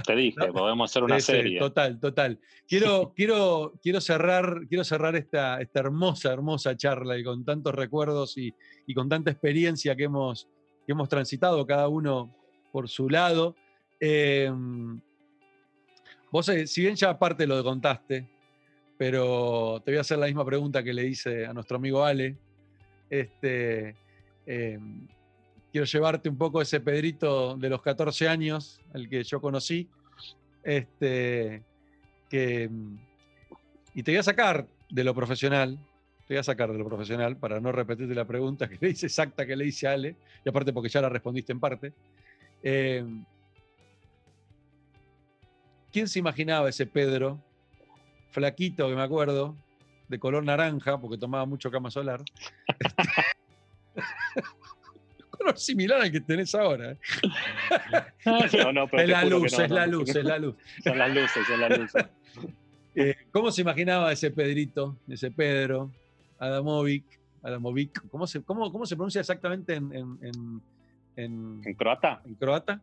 Te 0.06 0.16
dije, 0.16 0.52
podemos 0.52 0.90
hacer 0.92 1.04
una 1.04 1.20
serie. 1.20 1.60
Total, 1.60 2.00
total. 2.00 2.40
Quiero, 2.68 3.14
quiero, 3.16 3.74
quiero 3.82 4.02
cerrar, 4.02 4.66
quiero 4.68 4.84
cerrar 4.84 5.16
esta, 5.16 5.62
esta 5.62 5.80
hermosa, 5.80 6.34
hermosa 6.34 6.76
charla 6.76 7.18
y 7.18 7.24
con 7.24 7.46
tantos 7.46 7.74
recuerdos 7.76 8.36
y, 8.38 8.54
con 8.96 9.08
tanta 9.08 9.32
experiencia 9.32 9.96
que 9.96 10.06
hemos, 10.06 10.50
que 10.86 10.92
hemos 10.92 11.08
transitado 11.08 11.66
cada 11.66 11.88
uno 11.88 12.36
por 12.72 12.90
su 12.90 13.10
lado. 13.10 13.56
Em, 14.00 15.00
vos, 16.32 16.50
eh, 16.50 16.66
si 16.66 16.82
bien 16.82 16.96
ya 16.96 17.12
aparte 17.12 17.46
lo 17.46 17.64
contaste, 17.64 18.28
pero 18.98 19.82
te 19.86 19.92
voy 19.92 20.00
a 20.00 20.02
hacer 20.02 20.18
la 20.18 20.26
misma 20.26 20.44
pregunta 20.44 20.84
que 20.84 20.94
le 20.94 21.06
hice 21.06 21.46
a 21.46 21.54
nuestro 21.54 21.78
amigo 21.78 22.04
Ale. 22.04 22.36
Este, 23.10 23.96
em, 24.46 25.08
quiero 25.72 25.86
llevarte 25.86 26.30
un 26.30 26.38
poco 26.38 26.62
ese 26.62 26.80
Pedrito 26.80 27.56
de 27.58 27.70
los 27.70 27.82
14 27.82 28.28
años, 28.28 28.80
el 28.94 29.10
que 29.10 29.24
yo 29.24 29.42
conocí. 29.42 29.90
Este, 30.64 31.64
que, 32.30 32.70
y 33.94 34.04
te 34.04 34.12
voy 34.12 34.18
a 34.18 34.24
sacar 34.24 34.68
de 34.90 35.04
lo 35.04 35.14
profesional, 35.14 35.78
te 36.28 36.34
voy 36.34 36.40
a 36.40 36.44
sacar 36.44 36.72
de 36.72 36.78
lo 36.78 36.86
profesional 36.86 37.38
para 37.38 37.60
no 37.60 37.72
repetirte 37.72 38.14
la 38.14 38.26
pregunta 38.26 38.68
que 38.68 38.78
le 38.80 38.90
hice 38.90 39.06
exacta 39.06 39.46
que 39.46 39.56
le 39.56 39.66
hice 39.66 39.88
a 39.88 39.94
Ale, 39.94 40.16
y 40.44 40.50
aparte 40.50 40.74
porque 40.74 40.90
ya 40.90 41.02
la 41.02 41.10
respondiste 41.10 41.52
en 41.54 41.60
parte. 41.60 41.94
Eh, 42.64 43.06
¿Quién 45.92 46.08
se 46.08 46.20
imaginaba 46.20 46.70
ese 46.70 46.86
Pedro, 46.86 47.40
flaquito 48.32 48.90
que 48.90 48.96
me 48.96 49.04
acuerdo, 49.04 49.56
de 50.10 50.20
color 50.20 50.44
naranja, 50.44 51.00
porque 51.00 51.18
tomaba 51.18 51.46
mucho 51.46 51.72
cama 51.72 51.90
solar? 51.90 52.24
similar 55.56 56.02
al 56.02 56.12
que 56.12 56.22
tenés 56.22 56.54
ahora. 56.56 56.92
¿eh? 56.92 56.98
es 58.26 59.10
la 59.10 59.26
luz, 59.26 59.54
es 59.60 59.70
la 59.70 59.88
luz, 59.88 60.10
es 60.10 60.24
la 60.24 60.38
luz. 60.38 60.56
Son 60.84 60.98
las 60.98 61.14
luces, 61.14 61.48
son 61.48 61.62
las 61.62 61.80
luces. 61.80 62.06
Eh, 63.00 63.16
¿Cómo 63.32 63.52
se 63.52 63.62
imaginaba 63.62 64.12
ese 64.12 64.32
Pedrito, 64.32 64.98
ese 65.08 65.30
Pedro, 65.30 65.92
Adamovic, 66.40 67.04
Adamovic, 67.44 68.08
¿cómo 68.10 68.26
se, 68.26 68.42
cómo, 68.42 68.72
cómo 68.72 68.88
se 68.88 68.96
pronuncia 68.96 69.22
exactamente 69.22 69.76
en, 69.76 69.94
en, 69.94 70.62
en, 71.16 71.76
croata? 71.76 72.24
¿En 72.26 72.34
croata? 72.34 72.82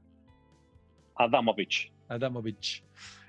Adamovic. 1.17 1.91
Adamovic. 2.07 2.85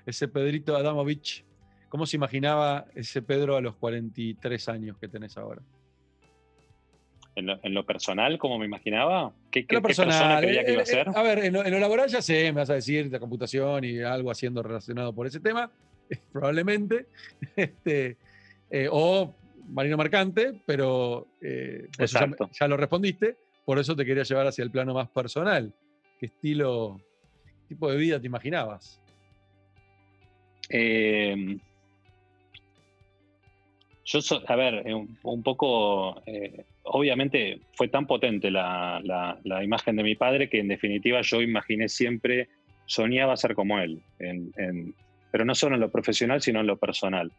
Ese 0.06 0.28
Pedrito 0.28 0.76
Adamovic, 0.76 1.44
¿cómo 1.88 2.06
se 2.06 2.16
imaginaba 2.16 2.86
ese 2.94 3.20
Pedro 3.20 3.56
a 3.56 3.60
los 3.60 3.74
43 3.74 4.68
años 4.68 4.96
que 4.96 5.08
tenés 5.08 5.36
ahora? 5.36 5.62
En 7.36 7.74
lo, 7.74 7.84
personal, 7.84 8.38
como 8.38 8.58
me 8.58 8.64
imaginaba? 8.64 9.32
¿Qué, 9.50 9.66
qué, 9.66 9.80
persona 9.80 10.38
creía 10.40 10.64
que 10.64 10.72
iba 10.72 10.80
a 10.80 10.84
eh, 10.84 10.88
eh, 10.88 10.90
ser? 10.90 11.08
A 11.14 11.22
ver, 11.22 11.38
en 11.40 11.52
lo, 11.52 11.78
laboral 11.78 12.08
ya 12.08 12.22
sé, 12.22 12.44
me 12.44 12.60
vas 12.60 12.70
a 12.70 12.74
decir 12.74 13.10
de 13.10 13.20
computación 13.20 13.84
y 13.84 14.00
algo 14.00 14.30
haciendo 14.30 14.62
relacionado 14.62 15.12
por 15.12 15.26
ese 15.26 15.40
tema, 15.40 15.70
probablemente. 16.32 17.06
Este, 17.56 18.16
eh, 18.70 18.88
o 18.90 19.34
marino 19.68 19.96
mercante, 19.96 20.60
pero 20.64 21.26
pues 21.96 22.12
ya, 22.12 22.68
lo 22.68 22.76
respondiste, 22.76 23.36
por 23.64 23.78
eso 23.78 23.94
te 23.94 24.04
quería 24.04 24.22
llevar 24.22 24.46
hacia 24.46 24.64
el 24.64 24.70
plano 24.70 24.94
más 24.94 25.08
personal. 25.08 25.72
¿Qué 26.18 26.26
estilo, 26.26 27.00
tipo 27.68 27.90
de 27.90 27.98
vida 27.98 28.20
te 28.20 28.26
imaginabas? 28.26 29.00
Yo, 34.06 34.20
a 34.46 34.56
ver, 34.56 34.84
un, 35.22 35.42
poco 35.42 36.22
obviamente 36.84 37.60
fue 37.74 37.88
tan 37.88 38.06
potente 38.06 38.50
la, 38.50 39.02
imagen 39.62 39.96
de 39.96 40.02
mi 40.02 40.14
padre 40.14 40.48
que 40.48 40.60
en 40.60 40.68
definitiva 40.68 41.20
yo 41.22 41.42
imaginé 41.42 41.88
siempre, 41.88 42.48
soñaba 42.86 43.36
ser 43.36 43.54
como 43.54 43.78
él, 43.80 44.00
pero 45.30 45.44
no 45.44 45.54
solo 45.54 45.74
en 45.74 45.80
lo 45.80 45.90
profesional, 45.90 46.40
sino 46.40 46.60
en 46.60 46.68
lo 46.68 46.76
personal. 46.76 47.32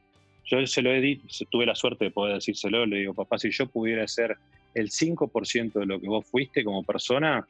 Yo 0.46 0.66
se 0.66 0.82
lo 0.82 0.94
he 0.94 1.02
dicho, 1.02 1.46
tuve 1.50 1.66
la 1.66 1.76
suerte 1.76 2.06
de 2.06 2.12
poder 2.12 2.36
decírselo, 2.36 2.86
le 2.86 2.98
digo, 2.98 3.14
papá, 3.14 3.38
si 3.38 3.50
yo 3.52 3.68
pudiera 3.68 4.08
ser 4.08 4.38
el 4.74 4.90
5% 4.90 5.74
de 5.74 5.86
lo 5.86 6.00
que 6.00 6.08
vos 6.08 6.26
fuiste 6.26 6.64
como 6.64 6.84
persona, 6.84 7.46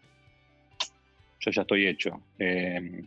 yo 1.40 1.52
ya 1.52 1.62
estoy 1.62 1.88
hecho. 1.88 2.22
Eh, 2.40 3.04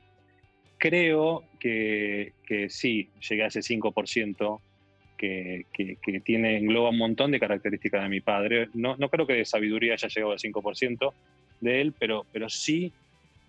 creo 0.78 1.44
que, 1.58 2.34
que 2.46 2.68
sí, 2.68 3.08
llegué 3.28 3.44
a 3.44 3.46
ese 3.46 3.60
5%, 3.60 4.60
que, 5.20 6.20
tiene, 6.24 6.56
engloba 6.56 6.90
un 6.90 6.98
montón 6.98 7.30
de 7.30 7.40
características 7.40 8.02
de 8.02 8.08
mi 8.08 8.20
padre. 8.20 8.68
No, 8.74 8.96
no 8.96 9.08
creo 9.08 9.26
que 9.26 9.34
de 9.34 9.44
sabiduría 9.44 9.94
haya 9.94 10.08
llegado 10.08 10.32
al 10.32 10.38
5% 10.38 11.12
de 11.60 11.80
él, 11.80 11.94
pero, 11.98 12.24
pero 12.32 12.48
sí 12.48 12.92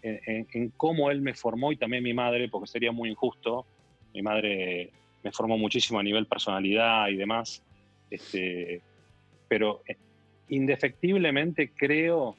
en, 0.01 0.69
cómo 0.75 1.11
él 1.11 1.21
me 1.21 1.33
formó 1.33 1.71
y 1.71 1.77
también 1.77 2.03
mi 2.03 2.13
madre, 2.13 2.49
porque 2.49 2.67
sería 2.67 2.91
muy 2.91 3.09
injusto. 3.09 3.65
Mi 4.13 4.21
madre 4.21 4.89
me 5.23 5.31
formó 5.31 5.57
muchísimo 5.57 5.99
a 5.99 6.03
nivel 6.03 6.25
personalidad 6.25 7.07
y 7.07 7.15
demás. 7.15 7.63
Este, 8.09 8.81
pero 9.47 9.81
eh, 9.87 9.95
indefectiblemente 10.49 11.69
creo 11.69 12.35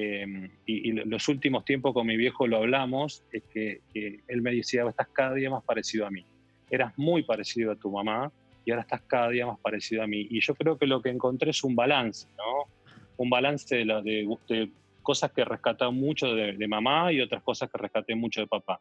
Em, 0.00 0.48
y, 0.64 0.92
los 0.92 1.26
últimos 1.26 1.64
tiempos 1.64 1.92
con 1.92 2.06
mi 2.06 2.16
viejo 2.16 2.46
lo 2.46 2.58
hablamos, 2.58 3.24
es 3.32 3.42
que, 3.52 3.80
él 4.28 4.42
me 4.42 4.54
decía, 4.54 4.88
estás 4.88 5.08
cada 5.08 5.34
día 5.34 5.50
más 5.50 5.64
parecido 5.64 6.06
a 6.06 6.10
mí. 6.10 6.24
Eras 6.70 6.92
muy 6.96 7.24
parecido 7.24 7.72
a 7.72 7.76
tu 7.76 7.90
mamá 7.90 8.30
y 8.68 8.70
ahora 8.70 8.82
estás 8.82 9.00
cada 9.06 9.30
día 9.30 9.46
más 9.46 9.58
parecido 9.60 10.02
a 10.02 10.06
mí. 10.06 10.26
Y 10.28 10.40
yo 10.40 10.54
creo 10.54 10.76
que 10.76 10.86
lo 10.86 11.00
que 11.00 11.08
encontré 11.08 11.52
es 11.52 11.64
un 11.64 11.74
balance, 11.74 12.28
¿no? 12.36 12.70
Un 13.16 13.30
balance 13.30 13.76
de, 13.76 14.28
de, 14.46 14.70
cosas 15.00 15.32
que 15.32 15.42
rescaté 15.42 15.88
mucho 15.88 16.34
de, 16.34 16.68
mamá 16.68 17.10
y 17.10 17.22
otras 17.22 17.42
cosas 17.42 17.70
que 17.70 17.78
rescaté 17.78 18.14
mucho 18.14 18.42
de 18.42 18.46
papá. 18.46 18.78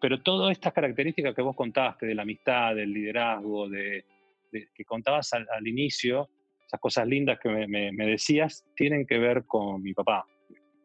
Pero 0.00 0.22
todas 0.22 0.52
estas 0.52 0.72
características 0.72 1.34
que 1.34 1.42
vos 1.42 1.54
contaste, 1.54 2.06
de 2.06 2.14
la 2.14 2.22
amistad, 2.22 2.74
del 2.74 2.90
liderazgo, 2.90 3.68
de, 3.68 4.06
que 4.50 4.84
contabas 4.86 5.30
al, 5.34 5.68
inicio, 5.68 6.30
esas 6.66 6.80
cosas 6.80 7.06
lindas 7.06 7.38
que 7.38 7.50
me, 7.50 8.06
decías, 8.06 8.64
tienen 8.74 9.06
que 9.06 9.18
ver 9.18 9.44
con 9.44 9.82
mi 9.82 9.92
papá. 9.92 10.24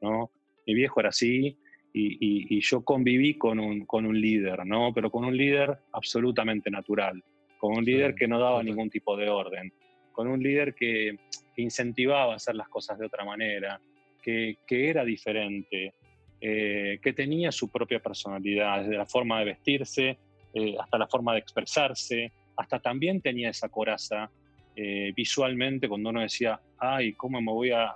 ¿no? 0.01 0.31
Mi 0.67 0.73
viejo 0.73 0.99
era 0.99 1.09
así 1.09 1.57
y, 1.93 2.59
yo 2.59 2.83
conviví 2.83 3.37
con 3.37 3.57
un, 3.57 3.85
con 3.85 4.05
un, 4.05 4.19
líder, 4.19 4.65
¿no? 4.65 4.91
pero 4.93 5.09
con 5.09 5.23
un 5.23 5.37
líder 5.37 5.77
absolutamente 5.93 6.69
natural, 6.69 7.23
con 7.66 7.78
un 7.80 7.84
líder 7.84 8.13
que 8.13 8.28
no 8.28 8.39
daba 8.39 8.61
ningún 8.61 8.91
tipo 8.91 9.18
de 9.18 9.28
orden, 9.28 9.74
con 10.11 10.28
un 10.28 10.39
líder 10.41 10.76
que, 10.76 11.18
incentivaba 11.57 12.34
a 12.34 12.36
hacer 12.36 12.53
las 12.53 12.68
cosas 12.68 12.99
de 12.99 13.05
otra 13.05 13.24
manera, 13.24 13.80
que, 14.22 14.57
que 14.68 14.89
era 14.89 15.03
diferente, 15.05 15.93
eh, 16.39 16.99
que 17.01 17.13
tenía 17.13 17.51
su 17.51 17.72
propia 17.72 17.99
personalidad, 17.99 18.82
desde 18.82 18.97
la 18.97 19.05
forma 19.07 19.39
de 19.39 19.45
vestirse 19.45 20.18
eh, 20.53 20.76
hasta 20.80 20.97
la 20.99 21.07
forma 21.07 21.34
de 21.34 21.39
expresarse, 21.39 22.32
hasta 22.55 22.78
también 22.80 23.20
tenía 23.20 23.49
esa 23.49 23.70
coraza 23.70 24.30
eh, 24.76 25.11
visualmente 25.16 25.88
cuando 25.88 26.09
uno 26.09 26.22
decía, 26.22 26.59
ay, 26.78 27.13
¿cómo 27.13 27.41
me 27.41 27.51
voy 27.51 27.72
a, 27.72 27.89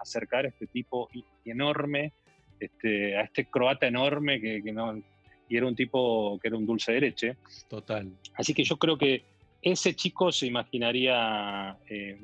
acercar 0.00 0.44
a 0.44 0.48
este 0.48 0.66
tipo 0.66 1.08
enorme, 1.44 2.12
este, 2.60 3.16
a 3.16 3.22
este 3.22 3.46
croata 3.46 3.88
enorme 3.88 4.40
que, 4.40 4.72
no, 4.72 5.02
y 5.50 5.56
era 5.56 5.66
un 5.66 5.74
tipo 5.74 6.38
que 6.40 6.48
era 6.48 6.56
un 6.56 6.64
dulce 6.64 6.92
de 6.92 7.00
leche? 7.00 7.36
Total. 7.68 8.08
Así 8.34 8.54
que 8.54 8.62
yo 8.62 8.76
creo 8.76 8.96
que 8.96 9.24
ese 9.60 9.94
chico 9.94 10.30
se 10.30 10.46
imaginaría 10.46 11.76
eh, 11.88 12.16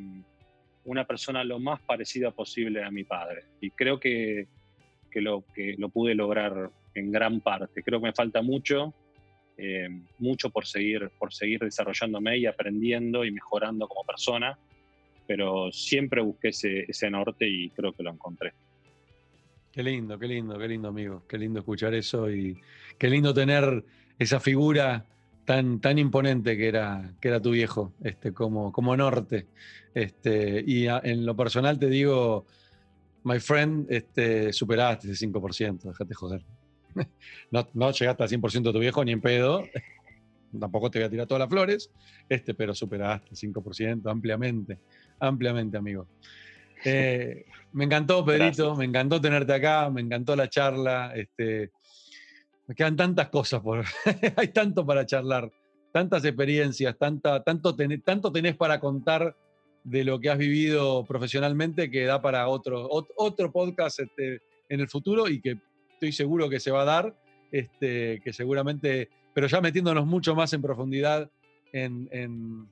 una 0.85 1.05
persona 1.05 1.43
lo 1.43 1.59
más 1.59 1.81
parecida 1.83 2.31
posible 2.31 2.85
a 2.85 2.91
mi 2.93 3.03
padre. 3.03 3.43
Y 3.61 3.71
creo 3.71 3.99
que, 3.99 4.47
que, 5.11 5.21
lo, 5.21 5.45
que 5.55 5.75
lo 5.77 5.89
pude 5.89 6.15
lograr 6.15 6.71
en 6.95 7.11
gran 7.11 7.41
parte. 7.41 7.83
Creo 7.83 8.01
que 8.01 8.07
me 8.07 8.13
falta 8.13 8.43
mucho, 8.43 8.95
eh, 9.59 9.89
mucho 10.21 10.51
por 10.51 10.65
seguir, 10.65 11.11
por 11.19 11.35
seguir 11.35 11.59
desarrollándome 11.59 12.39
y 12.39 12.47
aprendiendo 12.47 13.25
y 13.25 13.33
mejorando 13.33 13.89
como 13.89 14.05
persona, 14.05 14.57
pero 15.27 15.73
siempre 15.73 16.23
busqué 16.23 16.49
ese, 16.51 16.85
ese 16.89 17.11
norte 17.11 17.49
y 17.49 17.71
creo 17.71 17.93
que 17.93 18.05
lo 18.05 18.13
encontré. 18.13 18.53
Qué 19.77 19.83
lindo, 19.83 20.19
qué 20.19 20.27
lindo, 20.27 20.59
qué 20.59 20.69
lindo, 20.69 20.89
amigo. 20.89 21.23
Qué 21.29 21.37
lindo 21.37 21.59
escuchar 21.59 21.93
eso 21.93 22.31
y 22.31 22.59
qué 22.99 23.11
lindo 23.11 23.35
tener 23.35 23.85
esa 24.19 24.41
figura 24.41 25.05
tan, 25.45 25.83
tan 25.83 25.99
imponente 25.99 26.57
que 26.57 26.69
era, 26.69 27.13
que 27.21 27.29
era 27.29 27.43
tu 27.43 27.51
viejo, 27.51 27.93
este, 28.03 28.33
como, 28.33 28.73
como 28.73 28.97
norte. 28.97 29.49
Este, 29.93 30.65
y 30.67 30.87
en 30.87 31.27
lo 31.27 31.37
personal 31.37 31.79
te 31.79 31.91
digo, 31.91 32.47
my 33.25 33.39
friend, 33.39 33.93
este, 33.93 34.51
superaste 34.51 35.13
ese 35.13 35.27
5%, 35.27 35.83
déjate 35.83 36.15
joder. 36.15 36.43
no, 37.51 37.69
no 37.75 37.91
llegaste 37.91 38.23
al 38.23 38.31
100% 38.31 38.73
tu 38.73 38.79
viejo 38.79 39.05
ni 39.05 39.13
en 39.13 39.21
pedo. 39.21 39.63
Tampoco 40.59 40.91
te 40.91 41.01
voy 41.01 41.07
a 41.07 41.11
tirar 41.11 41.27
todas 41.27 41.41
las 41.41 41.51
flores, 41.51 41.91
este, 42.31 42.55
pero 42.55 42.75
superaste 42.75 43.29
el 43.29 43.37
5% 43.37 44.11
ampliamente, 44.11 44.79
ampliamente, 45.21 45.77
amigo. 45.77 46.09
Eh, 46.85 47.47
me 47.73 47.85
encantó, 47.85 48.25
Pedrito, 48.25 48.75
me 48.75 48.85
encantó 48.85 49.21
tenerte 49.21 49.55
acá, 49.55 49.91
me 49.91 50.01
encantó 50.01 50.37
la 50.37 50.49
charla. 50.49 51.13
Este, 51.15 51.71
me 52.67 52.75
quedan 52.75 52.97
tantas 52.97 53.29
cosas 53.29 53.61
por. 53.61 53.85
Hay 54.37 54.49
tanto 54.49 54.85
para 54.85 55.07
charlar, 55.07 55.51
tantas 55.93 56.25
experiencias, 56.25 56.97
tanta, 56.99 57.43
tanto, 57.43 57.75
tenés, 57.75 58.03
tanto 58.03 58.33
tenés 58.33 58.57
para 58.57 58.81
contar 58.81 59.37
de 59.85 60.05
lo 60.05 60.19
que 60.19 60.31
has 60.31 60.39
vivido 60.39 61.05
profesionalmente 61.05 61.91
que 61.91 62.05
da 62.05 62.21
para 62.21 62.49
otro, 62.49 62.89
otro 62.91 63.53
podcast 63.53 64.01
este, 64.01 64.43
en 64.69 64.81
el 64.81 64.89
futuro 64.89 65.29
y 65.29 65.41
que 65.41 65.59
estoy 65.93 66.11
seguro 66.11 66.51
que 66.51 66.59
se 66.59 66.73
va 66.73 66.83
a 66.83 66.85
dar, 66.85 67.17
este, 67.53 68.21
que 68.25 68.33
seguramente, 68.33 69.09
pero 69.33 69.47
ya 69.47 69.61
metiéndonos 69.61 70.05
mucho 70.05 70.35
más 70.35 70.53
en 70.53 70.63
profundidad 70.63 71.31
en, 71.73 72.69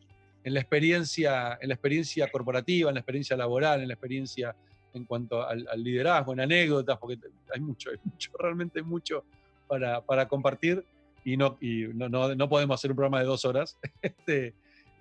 la 0.53 0.61
experiencia, 0.61 1.59
en 1.61 1.69
la 1.69 1.75
experiencia 1.75 2.31
corporativa, 2.31 2.91
en 2.91 2.95
la 2.95 3.01
experiencia 3.01 3.37
laboral, 3.37 3.81
en 3.81 3.89
la 3.89 3.95
experiencia 3.95 4.55
en 4.93 5.05
cuanto 5.05 5.47
al, 5.47 5.67
liderazgo, 5.77 6.35
en 6.35 6.41
anécdotas, 6.41 6.99
porque 6.99 7.19
hay 7.53 7.61
mucho, 7.61 7.91
hay 7.91 7.97
mucho 8.05 8.31
realmente 8.39 8.83
mucho 8.83 9.25
para, 9.67 10.03
para 10.03 10.29
compartir 10.29 10.85
y, 11.25 11.37
no, 11.37 11.57
y 11.61 11.87
no, 11.95 12.09
no, 12.09 12.35
no, 12.35 12.49
podemos 12.49 12.79
hacer 12.79 12.91
un 12.91 12.97
programa 12.97 13.21
de 13.21 13.27
dos 13.27 13.45
horas. 13.45 13.79
Este, 14.03 14.55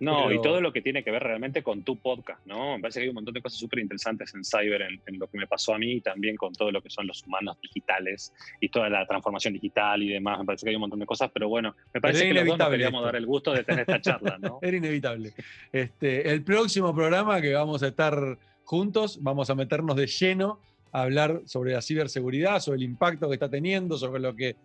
no, 0.04 0.32
y 0.32 0.41
todo 0.41 0.62
lo 0.62 0.74
que 0.74 0.82
tiene 0.82 1.04
que 1.04 1.12
ver 1.12 1.24
realmente 1.24 1.64
con 1.64 1.84
tu 1.84 1.97
podcast, 1.97 2.45
¿no? 2.45 2.76
Me 2.76 2.82
parece 2.82 2.99
que 2.99 3.04
hay 3.04 3.10
un 3.10 3.16
montón 3.16 3.34
de 3.34 3.41
cosas 3.41 3.60
súper 3.60 3.80
interesantes 3.80 4.34
en 4.36 4.43
Cyber, 4.43 4.82
en, 4.82 5.20
lo 5.20 5.28
que 5.28 5.38
me 5.38 5.47
pasó 5.47 5.74
a 5.74 5.78
mí 5.78 5.93
y 5.93 6.01
también 6.01 6.36
con 6.36 6.54
todo 6.54 6.72
lo 6.72 6.82
que 6.82 6.89
son 6.89 7.08
los 7.08 7.24
humanos 7.24 7.58
digitales 7.62 8.34
y 8.60 8.70
toda 8.70 8.89
la 8.89 9.06
transformación 9.06 9.54
digital 9.54 10.04
y 10.04 10.10
demás. 10.10 10.39
Me 10.39 10.45
parece 10.45 10.66
que 10.66 10.72
hay 10.72 10.76
un 10.76 10.82
montón 10.82 10.99
de 10.99 11.06
cosas, 11.06 11.32
pero 11.34 11.47
bueno, 11.47 11.76
me 11.93 12.01
parece 12.01 12.28
que 12.28 12.34
los 12.34 12.58
dos 12.58 12.70
queríamos 12.70 13.04
dar 13.04 13.16
el 13.16 13.26
gusto 13.26 13.54
de 13.54 13.64
tener 13.64 13.82
esta 13.82 14.01
charla, 14.01 14.38
¿no? 14.39 14.60
Era 14.62 14.78
inevitable. 14.78 15.34
Este, 15.72 16.30
el 16.30 16.43
próximo 16.43 16.93
programa 16.93 17.41
que 17.41 17.54
vamos 17.54 17.82
a 17.84 17.88
estar 17.88 18.38
juntos, 18.64 19.20
vamos 19.22 19.49
a 19.49 19.56
meternos 19.56 19.95
de 19.95 20.08
lleno 20.08 20.60
a 20.91 21.04
hablar 21.04 21.41
sobre 21.45 21.74
la 21.74 21.82
ciberseguridad, 21.82 22.60
sobre 22.60 22.78
el 22.78 22.84
impacto 22.84 23.28
que 23.28 23.34
está 23.36 23.49
teniendo, 23.49 23.97
sobre 23.97 24.22
lo 24.22 24.36
que 24.36 24.56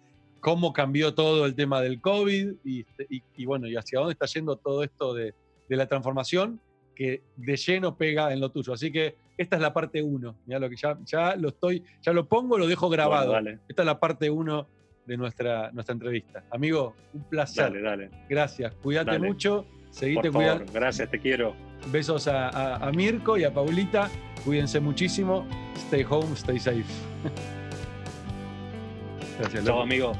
cómo 0.41 0.72
cambió 0.72 1.14
todo 1.14 1.47
el 1.47 1.55
tema 1.55 1.80
del 1.80 2.01
COVID 2.01 2.55
y, 2.64 3.45
bueno, 3.45 3.66
y 3.66 3.76
hacia 3.76 3.99
dónde 3.99 4.12
está 4.12 4.26
yendo 4.26 4.57
todo 4.57 4.82
esto 4.82 5.14
de, 5.14 5.34
la 5.68 5.86
transformación 5.86 6.61
que 6.95 7.22
de 7.36 7.57
lleno 7.57 7.97
pega 7.97 8.32
en 8.32 8.41
lo 8.41 8.51
tuyo. 8.51 8.72
Así 8.72 8.91
que 8.91 9.16
esta 9.36 9.57
es 9.57 9.62
la 9.62 9.72
parte 9.72 10.03
1. 10.03 10.36
Ya 10.47 10.59
lo 10.59 10.68
que 10.68 10.76
ya, 10.76 10.99
ya 11.05 11.36
lo 11.36 11.49
estoy, 11.49 11.84
ya 12.03 12.12
lo 12.12 12.26
pongo, 12.26 12.59
lo 12.59 12.66
dejo 12.66 12.89
grabado. 12.89 13.39
Esta 13.68 13.82
es 13.82 13.86
la 13.86 14.01
parte 14.01 14.30
1 14.30 14.66
de 15.07 15.16
nuestra, 15.16 15.70
nuestra 15.72 15.93
entrevista. 15.93 16.45
Amigo, 16.51 16.95
un 17.14 17.22
placer. 17.24 17.64
Dale, 17.64 17.80
dale. 17.80 18.11
Gracias. 18.28 18.74
Cuídate 18.82 19.18
mucho. 19.18 19.64
Seguite 19.91 20.30
cuidando. 20.30 20.70
Gracias, 20.72 21.11
te 21.11 21.18
quiero. 21.18 21.55
Besos 21.91 22.28
a, 22.28 22.91
Mirko 22.95 23.39
y 23.39 23.45
a 23.45 23.53
Paulita. 23.53 24.11
Cuídense 24.45 24.80
muchísimo. 24.80 25.47
Stay 25.76 26.05
home, 26.09 26.32
stay 26.34 26.59
safe. 26.59 26.84
Gracias. 29.39 29.64
Chao, 29.64 29.82
amigo. 29.82 30.12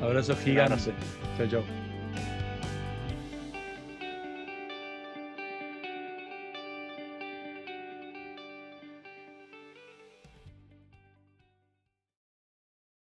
Abrazo 0.00 0.34
gigante. 0.34 0.92
Chao, 1.36 1.46
chao. 1.48 1.83